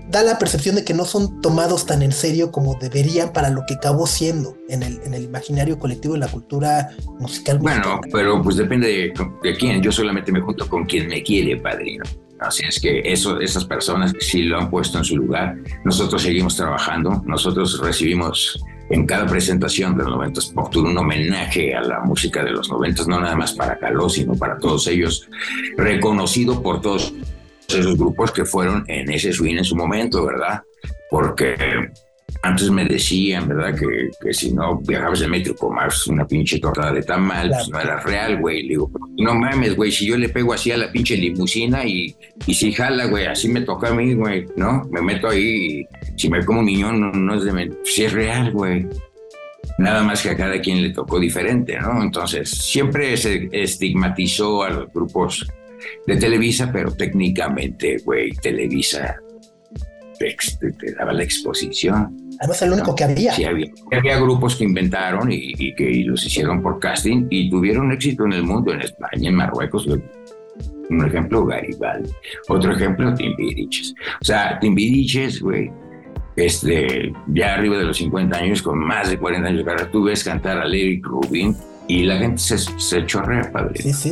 da 0.09 0.22
la 0.22 0.38
percepción 0.38 0.76
de 0.76 0.84
que 0.84 0.94
no 0.94 1.04
son 1.04 1.40
tomados 1.40 1.86
tan 1.86 2.02
en 2.02 2.12
serio 2.12 2.50
como 2.50 2.74
deberían 2.74 3.32
para 3.32 3.50
lo 3.50 3.64
que 3.66 3.74
acabó 3.74 4.06
siendo 4.06 4.56
en 4.68 4.82
el, 4.82 5.00
en 5.04 5.14
el 5.14 5.24
imaginario 5.24 5.78
colectivo 5.78 6.14
de 6.14 6.20
la 6.20 6.28
cultura 6.28 6.90
musical. 7.20 7.59
Bueno, 7.59 7.96
mexicana. 7.96 8.09
pero 8.12 8.42
pues 8.42 8.56
depende 8.56 8.88
de, 8.88 9.12
de, 9.42 9.56
quién. 9.56 9.82
Yo 9.82 9.92
solamente 9.92 10.32
me 10.32 10.40
junto 10.40 10.68
con 10.68 10.84
quien 10.86 11.09
me 11.09 11.22
quiere, 11.22 11.56
padrino. 11.59 12.04
Así 12.40 12.64
es 12.66 12.80
que 12.80 13.00
eso, 13.04 13.40
esas 13.40 13.64
personas 13.64 14.12
sí 14.20 14.42
lo 14.42 14.59
han 14.59 14.70
puesto 14.70 14.98
en 14.98 15.04
su 15.04 15.16
lugar. 15.16 15.56
Nosotros 15.84 16.22
seguimos 16.22 16.56
trabajando. 16.56 17.22
Nosotros 17.26 17.80
recibimos 17.80 18.62
en 18.90 19.06
cada 19.06 19.26
presentación 19.26 19.96
de 19.96 20.04
los 20.04 20.12
90 20.12 20.40
Pop 20.54 20.70
Tour 20.70 20.86
un 20.86 20.96
homenaje 20.96 21.74
a 21.74 21.82
la 21.82 22.00
música 22.00 22.42
de 22.42 22.52
los 22.52 22.70
90, 22.70 23.04
no 23.06 23.20
nada 23.20 23.36
más 23.36 23.52
para 23.52 23.78
Caló, 23.78 24.09
sino 24.09 24.34
para 24.34 24.59
todos 24.59 24.86
ellos, 24.86 25.28
reconocido 25.76 26.62
por 26.62 26.80
todos 26.80 27.12
esos 27.68 27.98
grupos 27.98 28.32
que 28.32 28.44
fueron 28.44 28.84
en 28.88 29.10
ese 29.10 29.32
swing 29.32 29.58
en 29.58 29.64
su 29.64 29.76
momento, 29.76 30.24
¿verdad? 30.24 30.62
Porque 31.10 31.90
antes 32.42 32.70
me 32.70 32.84
decían, 32.84 33.48
¿verdad? 33.48 33.78
Que, 33.78 34.10
que 34.22 34.32
si 34.32 34.52
no 34.52 34.78
viajabas 34.78 35.22
en 35.22 35.30
metro 35.30 35.54
comas 35.54 36.06
una 36.06 36.26
pinche 36.26 36.58
torta 36.58 36.92
de 36.92 37.02
tamal, 37.02 37.48
claro. 37.48 37.64
pues 37.64 37.68
no 37.70 37.80
era 37.80 38.00
real, 38.00 38.40
güey. 38.40 38.62
Le 38.62 38.68
digo, 38.70 38.90
no 39.18 39.34
mames, 39.34 39.76
güey, 39.76 39.92
si 39.92 40.06
yo 40.06 40.16
le 40.16 40.28
pego 40.30 40.54
así 40.54 40.70
a 40.70 40.78
la 40.78 40.90
pinche 40.90 41.16
limusina 41.16 41.84
y, 41.84 42.14
y 42.46 42.54
si 42.54 42.72
jala, 42.72 43.06
güey, 43.06 43.26
así 43.26 43.48
me 43.48 43.60
toca 43.60 43.88
a 43.88 43.94
mí, 43.94 44.14
güey, 44.14 44.46
¿no? 44.56 44.84
Me 44.90 45.02
meto 45.02 45.28
ahí 45.28 45.80
y 45.80 45.86
si 46.16 46.30
me 46.30 46.44
como 46.44 46.60
un 46.60 46.66
niñón, 46.66 47.00
no, 47.00 47.12
no 47.12 47.34
es 47.34 47.44
de... 47.44 47.70
Si 47.84 48.04
es 48.04 48.12
real, 48.12 48.50
güey. 48.52 48.86
Nada 49.78 50.02
más 50.02 50.22
que 50.22 50.30
a 50.30 50.36
cada 50.36 50.60
quien 50.60 50.82
le 50.82 50.90
tocó 50.90 51.20
diferente, 51.20 51.78
¿no? 51.78 52.02
Entonces, 52.02 52.50
siempre 52.50 53.16
se 53.16 53.48
estigmatizó 53.52 54.62
a 54.62 54.70
los 54.70 54.92
grupos 54.92 55.46
de 56.07 56.16
Televisa, 56.16 56.70
pero 56.72 56.93
técnicamente, 56.93 57.99
güey, 58.05 58.31
Televisa 58.33 59.16
ex- 60.20 60.59
te, 60.59 60.72
te 60.72 60.95
daba 60.95 61.12
la 61.12 61.22
exposición. 61.22 62.16
Además, 62.41 62.62
el 62.62 62.72
único 62.72 62.95
que 62.95 63.05
había. 63.05 63.33
Sí, 63.33 63.45
había, 63.45 63.66
había 63.97 64.18
grupos 64.20 64.57
que 64.57 64.64
inventaron 64.64 65.31
y, 65.33 65.55
y 65.59 65.74
que 65.74 66.03
los 66.07 66.24
hicieron 66.24 66.62
por 66.62 66.79
casting 66.79 67.26
y 67.31 67.51
tuvieron 67.51 67.91
éxito 67.93 68.24
en 68.26 68.33
el 68.33 68.45
mundo, 68.45 68.72
en 68.72 68.81
España, 68.83 69.29
en 69.29 69.35
Marruecos. 69.35 69.87
Un 70.91 71.05
ejemplo, 71.05 71.45
Garibaldi. 71.45 72.11
Otro 72.49 72.72
ejemplo, 72.72 73.12
Timbiriches. 73.14 73.95
O 74.22 74.24
sea, 74.24 74.59
Timbiriches, 74.59 75.41
güey, 75.43 75.70
este, 76.37 77.12
ya 77.29 77.55
arriba 77.55 77.76
de 77.79 77.85
los 77.85 77.97
50 77.99 78.37
años, 78.39 78.62
con 78.62 78.79
más 78.79 79.11
de 79.11 79.18
40 79.18 79.49
años 79.49 79.59
de 79.59 79.64
carrera, 79.64 79.91
tú 79.91 80.05
ves 80.05 80.22
cantar 80.24 80.59
a 80.59 80.64
Larry 80.64 81.01
Rubin 81.03 81.55
y 81.89 82.05
la 82.05 82.16
gente 82.18 82.39
se, 82.39 82.57
se 82.59 83.05
chorrea, 83.05 83.51
padre. 83.53 83.83
Sí, 83.83 83.93
sí, 83.93 84.11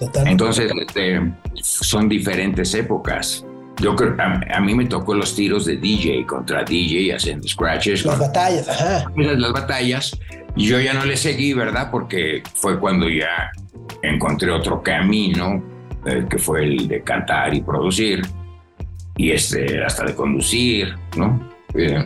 totalmente. 0.00 0.30
Entonces, 0.32 0.72
este, 0.80 1.20
son 1.62 2.08
diferentes 2.08 2.74
épocas. 2.74 3.44
Yo 3.80 3.94
creo, 3.94 4.14
a, 4.18 4.40
a 4.56 4.60
mí 4.60 4.74
me 4.74 4.84
tocó 4.86 5.14
los 5.14 5.34
tiros 5.36 5.64
de 5.64 5.76
DJ 5.76 6.26
contra 6.26 6.64
DJ 6.64 7.14
haciendo 7.14 7.46
scratches. 7.46 8.04
Las 8.04 8.16
con- 8.16 8.26
batallas, 8.26 8.68
ajá. 8.68 9.04
las, 9.16 9.38
las 9.38 9.52
batallas 9.52 10.18
y 10.56 10.66
yo 10.66 10.80
ya 10.80 10.92
no 10.92 11.04
le 11.04 11.16
seguí, 11.16 11.52
¿verdad? 11.54 11.90
Porque 11.90 12.42
fue 12.54 12.78
cuando 12.80 13.08
ya 13.08 13.50
encontré 14.02 14.50
otro 14.50 14.82
camino, 14.82 15.62
eh, 16.06 16.26
que 16.28 16.38
fue 16.38 16.64
el 16.64 16.88
de 16.88 17.02
cantar 17.02 17.54
y 17.54 17.60
producir, 17.62 18.22
y 19.16 19.30
este, 19.30 19.82
hasta 19.84 20.04
de 20.04 20.14
conducir, 20.14 20.94
¿no? 21.16 21.48
Eh, 21.74 22.04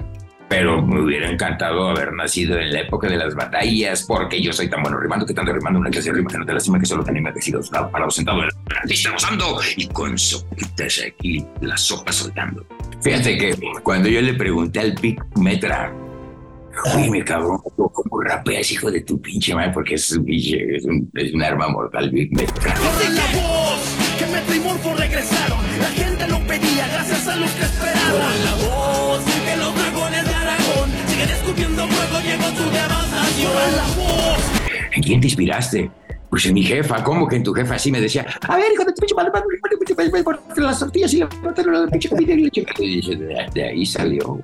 pero 0.48 0.82
me 0.82 1.00
hubiera 1.00 1.30
encantado 1.30 1.88
haber 1.88 2.12
nacido 2.12 2.58
en 2.58 2.72
la 2.72 2.80
época 2.80 3.08
de 3.08 3.16
las 3.16 3.34
batallas, 3.34 4.04
porque 4.04 4.42
yo 4.42 4.52
soy 4.52 4.68
tan 4.68 4.82
bueno 4.82 4.98
rimando 4.98 5.26
que 5.26 5.34
tanto 5.34 5.52
rimando 5.52 5.80
una 5.80 5.90
clase 5.90 6.10
de 6.10 6.16
rima 6.16 6.30
que 6.30 6.38
no 6.38 6.46
te 6.46 6.52
lastima 6.52 6.78
que 6.78 6.86
solo 6.86 7.04
te 7.04 7.10
anima 7.10 7.32
sigas 7.40 7.70
parado 7.70 8.10
sentado 8.10 8.42
en 8.42 8.48
la 8.48 8.80
artista 8.80 9.10
gozando 9.10 9.60
y 9.76 9.86
con 9.88 10.18
sopitas 10.18 11.02
aquí, 11.06 11.44
la 11.60 11.76
sopa 11.76 12.12
soltando. 12.12 12.64
Fíjate 13.02 13.36
que 13.36 13.54
cuando 13.82 14.08
yo 14.08 14.20
le 14.20 14.34
pregunté 14.34 14.80
al 14.80 14.92
Big 14.92 15.20
Metra, 15.36 15.92
oye, 16.94 17.10
mi 17.10 17.22
cabrón, 17.22 17.58
¿cómo 17.76 18.20
rapeas, 18.20 18.70
hijo 18.72 18.90
de 18.90 19.02
tu 19.02 19.20
pinche 19.20 19.54
madre? 19.54 19.72
Porque 19.72 19.94
es 19.94 20.10
es 20.10 20.16
un, 20.84 21.10
es 21.14 21.34
un 21.34 21.42
arma 21.42 21.68
mortal, 21.68 22.10
Big 22.10 22.32
Metra. 22.34 22.74
Que 24.18 24.26
Metro 24.26 24.54
y 24.54 24.60
Morfo 24.60 24.94
regresaron. 24.94 25.58
La 25.80 25.88
gente 25.88 26.28
lo 26.28 26.38
pedía, 26.46 26.88
gracias 26.88 27.28
a 27.28 27.36
los 27.36 27.50
que 27.50 27.64
esperaban. 27.64 28.63
¿En 34.92 35.02
quién 35.02 35.20
te 35.20 35.26
inspiraste? 35.26 35.90
Pues 36.30 36.46
en 36.46 36.54
mi 36.54 36.62
jefa, 36.62 37.02
¿cómo 37.04 37.28
que 37.28 37.36
en 37.36 37.44
tu 37.44 37.52
jefa 37.52 37.74
así 37.74 37.92
me 37.92 38.00
decía? 38.00 38.26
A 38.48 38.56
ver, 38.56 38.72
hijo 38.72 38.84
de 38.84 38.92
tu 38.92 39.00
pinche 39.00 39.14
madre, 39.14 40.22
las 40.56 40.78
tortillas 40.78 41.14
y 41.14 41.18
la 41.18 41.28
pinche 41.28 42.08
comida 42.08 42.34
y 42.34 43.16
de 43.54 43.64
ahí 43.64 43.86
salió. 43.86 44.40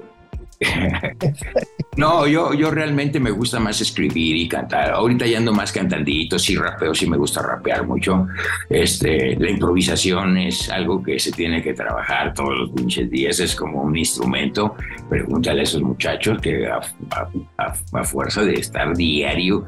No, 1.97 2.27
yo, 2.27 2.55
yo 2.55 2.71
realmente 2.71 3.19
me 3.19 3.31
gusta 3.31 3.59
más 3.59 3.81
escribir 3.81 4.37
y 4.37 4.49
cantar. 4.49 4.93
Ahorita 4.93 5.27
ya 5.27 5.39
ando 5.39 5.53
más 5.53 5.73
cantandito, 5.73 6.39
sí 6.39 6.55
rapeo, 6.57 6.95
sí 6.95 7.07
me 7.07 7.17
gusta 7.17 7.43
rapear 7.43 7.87
mucho. 7.87 8.27
Este, 8.71 9.37
la 9.37 9.51
improvisación 9.51 10.39
es 10.39 10.71
algo 10.71 11.03
que 11.03 11.19
se 11.19 11.33
tiene 11.33 11.63
que 11.63 11.75
trabajar 11.75 12.33
todos 12.33 12.57
los 12.57 12.71
pinches 12.71 13.11
días, 13.11 13.41
es 13.41 13.55
como 13.57 13.83
un 13.83 13.99
instrumento. 13.99 14.77
Pregúntale 15.09 15.61
a 15.61 15.65
esos 15.65 15.83
muchachos 15.83 16.41
que 16.41 16.67
a, 16.69 18.05
fuerza 18.05 18.43
de 18.45 18.55
estar 18.55 18.97
diario, 18.97 19.67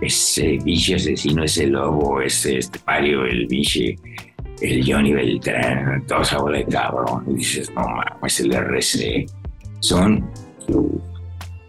ese 0.00 0.58
biche 0.64 0.94
asesino, 0.94 1.44
ese 1.44 1.66
lobo, 1.66 2.22
ese 2.22 2.58
este 2.58 2.78
pario, 2.78 3.26
el 3.26 3.46
biche, 3.46 3.98
el 4.60 4.90
Johnny 4.90 5.12
Beltrán, 5.12 6.06
toda 6.06 6.22
esa 6.22 6.38
bola 6.38 6.58
de 6.58 6.66
cabrón. 6.66 7.24
Y 7.28 7.34
dices, 7.34 7.70
no 7.74 7.86
mames, 7.86 8.40
el 8.40 8.52
RC. 8.54 9.26
Son 9.84 10.24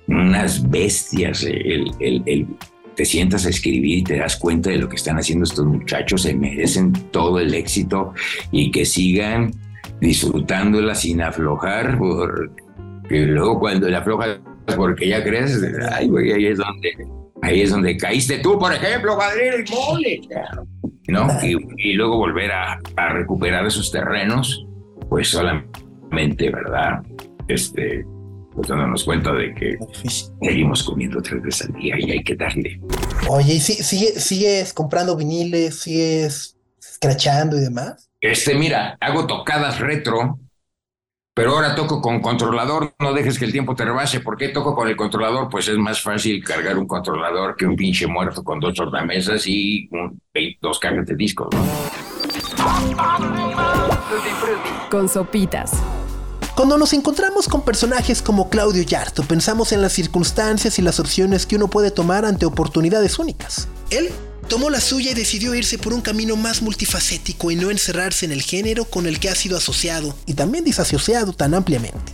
unas 0.08 0.70
bestias. 0.70 1.44
El, 1.44 2.48
te 2.96 3.04
sientas 3.04 3.46
a 3.46 3.50
escribir 3.50 3.98
y 3.98 4.04
te 4.06 4.18
das 4.18 4.38
cuenta 4.38 4.70
de 4.70 4.78
lo 4.78 4.88
que 4.88 4.96
están 4.96 5.18
haciendo 5.18 5.44
estos 5.44 5.66
muchachos, 5.66 6.22
se 6.22 6.34
merecen 6.34 6.94
todo 7.12 7.40
el 7.40 7.54
éxito 7.54 8.14
y 8.52 8.72
que 8.72 8.86
sigan 8.86 9.52
disfrutándola 10.00 10.96
sin 10.96 11.22
aflojar, 11.22 11.98
porque 11.98 13.26
luego 13.26 13.60
cuando 13.60 13.90
la 13.90 13.98
aflojas 13.98 14.40
porque 14.78 15.10
ya 15.10 15.22
crees, 15.22 15.62
ay, 15.92 16.08
güey, 16.08 16.32
ahí 16.32 16.46
es 16.46 16.58
donde, 16.58 16.94
ahí 17.42 17.62
es 17.62 17.72
donde 17.72 17.98
caíste 17.98 18.38
tú, 18.38 18.58
por 18.58 18.72
ejemplo, 18.72 19.18
y 19.68 19.72
mole, 19.74 20.22
¿no? 21.10 21.28
Y, 21.44 21.94
luego 21.96 22.16
volver 22.16 22.52
a 22.54 22.80
recuperar 23.12 23.66
esos 23.66 23.92
terrenos, 23.92 24.66
pues 25.10 25.28
solamente, 25.28 26.50
¿verdad? 26.50 27.04
Este, 27.48 28.06
pues 28.54 28.68
dándonos 28.68 29.04
cuenta 29.04 29.32
de 29.34 29.54
que 29.54 29.78
seguimos 30.42 30.84
comiendo 30.84 31.22
tres 31.22 31.42
veces 31.42 31.68
al 31.68 31.74
día 31.76 31.96
y 32.00 32.12
hay 32.12 32.24
que 32.24 32.36
darle. 32.36 32.80
Oye, 33.30 33.56
¿y 33.56 33.60
si- 33.60 33.84
sigue, 33.84 34.20
sigues 34.20 34.74
comprando 34.74 35.16
viniles, 35.16 35.80
sigues 35.80 36.58
escrachando 36.80 37.58
y 37.58 37.62
demás? 37.62 38.10
Este, 38.22 38.56
mira, 38.56 38.98
hago 39.00 39.28
tocadas 39.28 39.80
retro, 39.80 40.40
pero 41.36 41.52
ahora 41.52 41.76
toco 41.76 42.02
con 42.02 42.22
controlador. 42.22 42.96
No 43.00 43.14
dejes 43.14 43.38
que 43.38 43.46
el 43.46 43.52
tiempo 43.52 43.76
te 43.76 43.84
rebase. 43.86 44.22
¿Por 44.22 44.38
qué 44.38 44.50
toco 44.50 44.74
con 44.74 44.88
el 44.88 44.96
controlador? 44.96 45.50
Pues 45.50 45.68
es 45.68 45.78
más 45.78 46.02
fácil 46.02 46.44
cargar 46.44 46.78
un 46.78 46.88
controlador 46.88 47.56
que 47.58 47.66
un 47.68 47.76
pinche 47.76 48.08
muerto 48.08 48.42
con 48.44 48.60
dos 48.60 48.74
tornamesas 48.74 49.46
y 49.46 49.88
un- 49.92 50.20
dos 50.62 50.80
cajas 50.80 51.06
de 51.06 51.16
discos, 51.16 51.50
¿no? 51.54 51.66
Con 54.90 55.10
sopitas. 55.10 55.74
Cuando 56.56 56.78
nos 56.78 56.94
encontramos 56.94 57.50
con 57.50 57.66
personajes 57.66 58.22
como 58.22 58.50
Claudio 58.50 58.82
Yarto, 58.82 59.24
pensamos 59.24 59.74
en 59.74 59.82
las 59.82 59.92
circunstancias 59.92 60.80
y 60.80 60.82
las 60.82 61.02
opciones 61.02 61.46
que 61.46 61.58
uno 61.58 61.70
puede 61.70 61.92
tomar 61.92 62.24
ante 62.24 62.46
oportunidades 62.46 63.20
únicas. 63.20 63.68
Él 63.90 64.10
tomó 64.48 64.70
la 64.70 64.80
suya 64.80 65.12
y 65.12 65.16
decidió 65.16 65.54
irse 65.54 65.78
por 65.78 65.94
un 65.94 66.00
camino 66.00 66.38
más 66.38 66.62
multifacético 66.62 67.52
y 67.52 67.58
no 67.58 67.72
encerrarse 67.72 68.26
en 68.26 68.32
el 68.32 68.42
género 68.42 68.86
con 68.86 69.06
el 69.06 69.20
que 69.20 69.30
ha 69.30 69.36
sido 69.36 69.58
asociado 69.58 70.16
y 70.26 70.36
también 70.36 70.64
disasociado 70.64 71.34
tan 71.34 71.56
ampliamente. 71.56 72.14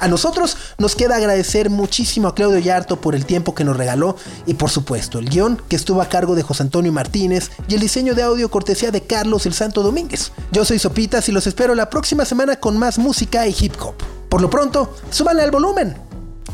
A 0.00 0.08
nosotros 0.08 0.56
nos 0.78 0.96
queda 0.96 1.16
agradecer 1.16 1.70
muchísimo 1.70 2.28
a 2.28 2.34
Claudio 2.34 2.58
Yarto 2.58 3.00
por 3.00 3.14
el 3.14 3.26
tiempo 3.26 3.54
que 3.54 3.64
nos 3.64 3.76
regaló 3.76 4.16
y 4.46 4.54
por 4.54 4.70
supuesto 4.70 5.18
el 5.18 5.28
guion 5.28 5.60
que 5.68 5.76
estuvo 5.76 6.02
a 6.02 6.08
cargo 6.08 6.34
de 6.34 6.42
José 6.42 6.64
Antonio 6.64 6.92
Martínez 6.92 7.50
y 7.68 7.74
el 7.74 7.80
diseño 7.80 8.14
de 8.14 8.22
audio 8.22 8.50
cortesía 8.50 8.90
de 8.90 9.02
Carlos 9.02 9.46
el 9.46 9.54
Santo 9.54 9.82
Domínguez. 9.82 10.32
Yo 10.50 10.64
soy 10.64 10.78
Sopitas 10.78 11.28
y 11.28 11.32
los 11.32 11.46
espero 11.46 11.74
la 11.74 11.90
próxima 11.90 12.24
semana 12.24 12.56
con 12.56 12.76
más 12.76 12.98
música 12.98 13.46
y 13.46 13.54
hip 13.58 13.74
hop. 13.80 13.94
Por 14.28 14.40
lo 14.40 14.50
pronto, 14.50 14.94
súbanle 15.10 15.42
al 15.42 15.50
volumen. 15.50 15.96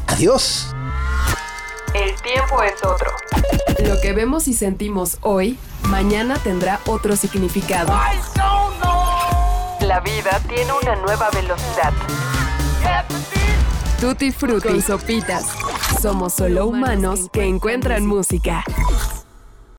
Adiós. 0.08 0.66
El 1.94 2.14
tiempo 2.22 2.62
es 2.62 2.84
otro. 2.84 3.10
Lo 3.86 4.00
que 4.00 4.12
vemos 4.12 4.48
y 4.48 4.52
sentimos 4.52 5.18
hoy, 5.22 5.58
mañana 5.84 6.36
tendrá 6.42 6.80
otro 6.86 7.16
significado. 7.16 7.92
La 9.80 10.00
vida 10.00 10.40
tiene 10.48 10.72
una 10.82 10.96
nueva 10.96 11.30
velocidad. 11.30 11.92
Tutti 14.00 14.30
Frutti 14.30 14.68
con 14.68 14.80
sopitas. 14.82 15.46
Somos 16.00 16.34
solo 16.34 16.66
humanos 16.66 17.28
que 17.32 17.44
encuentran 17.44 18.06
música. 18.06 18.64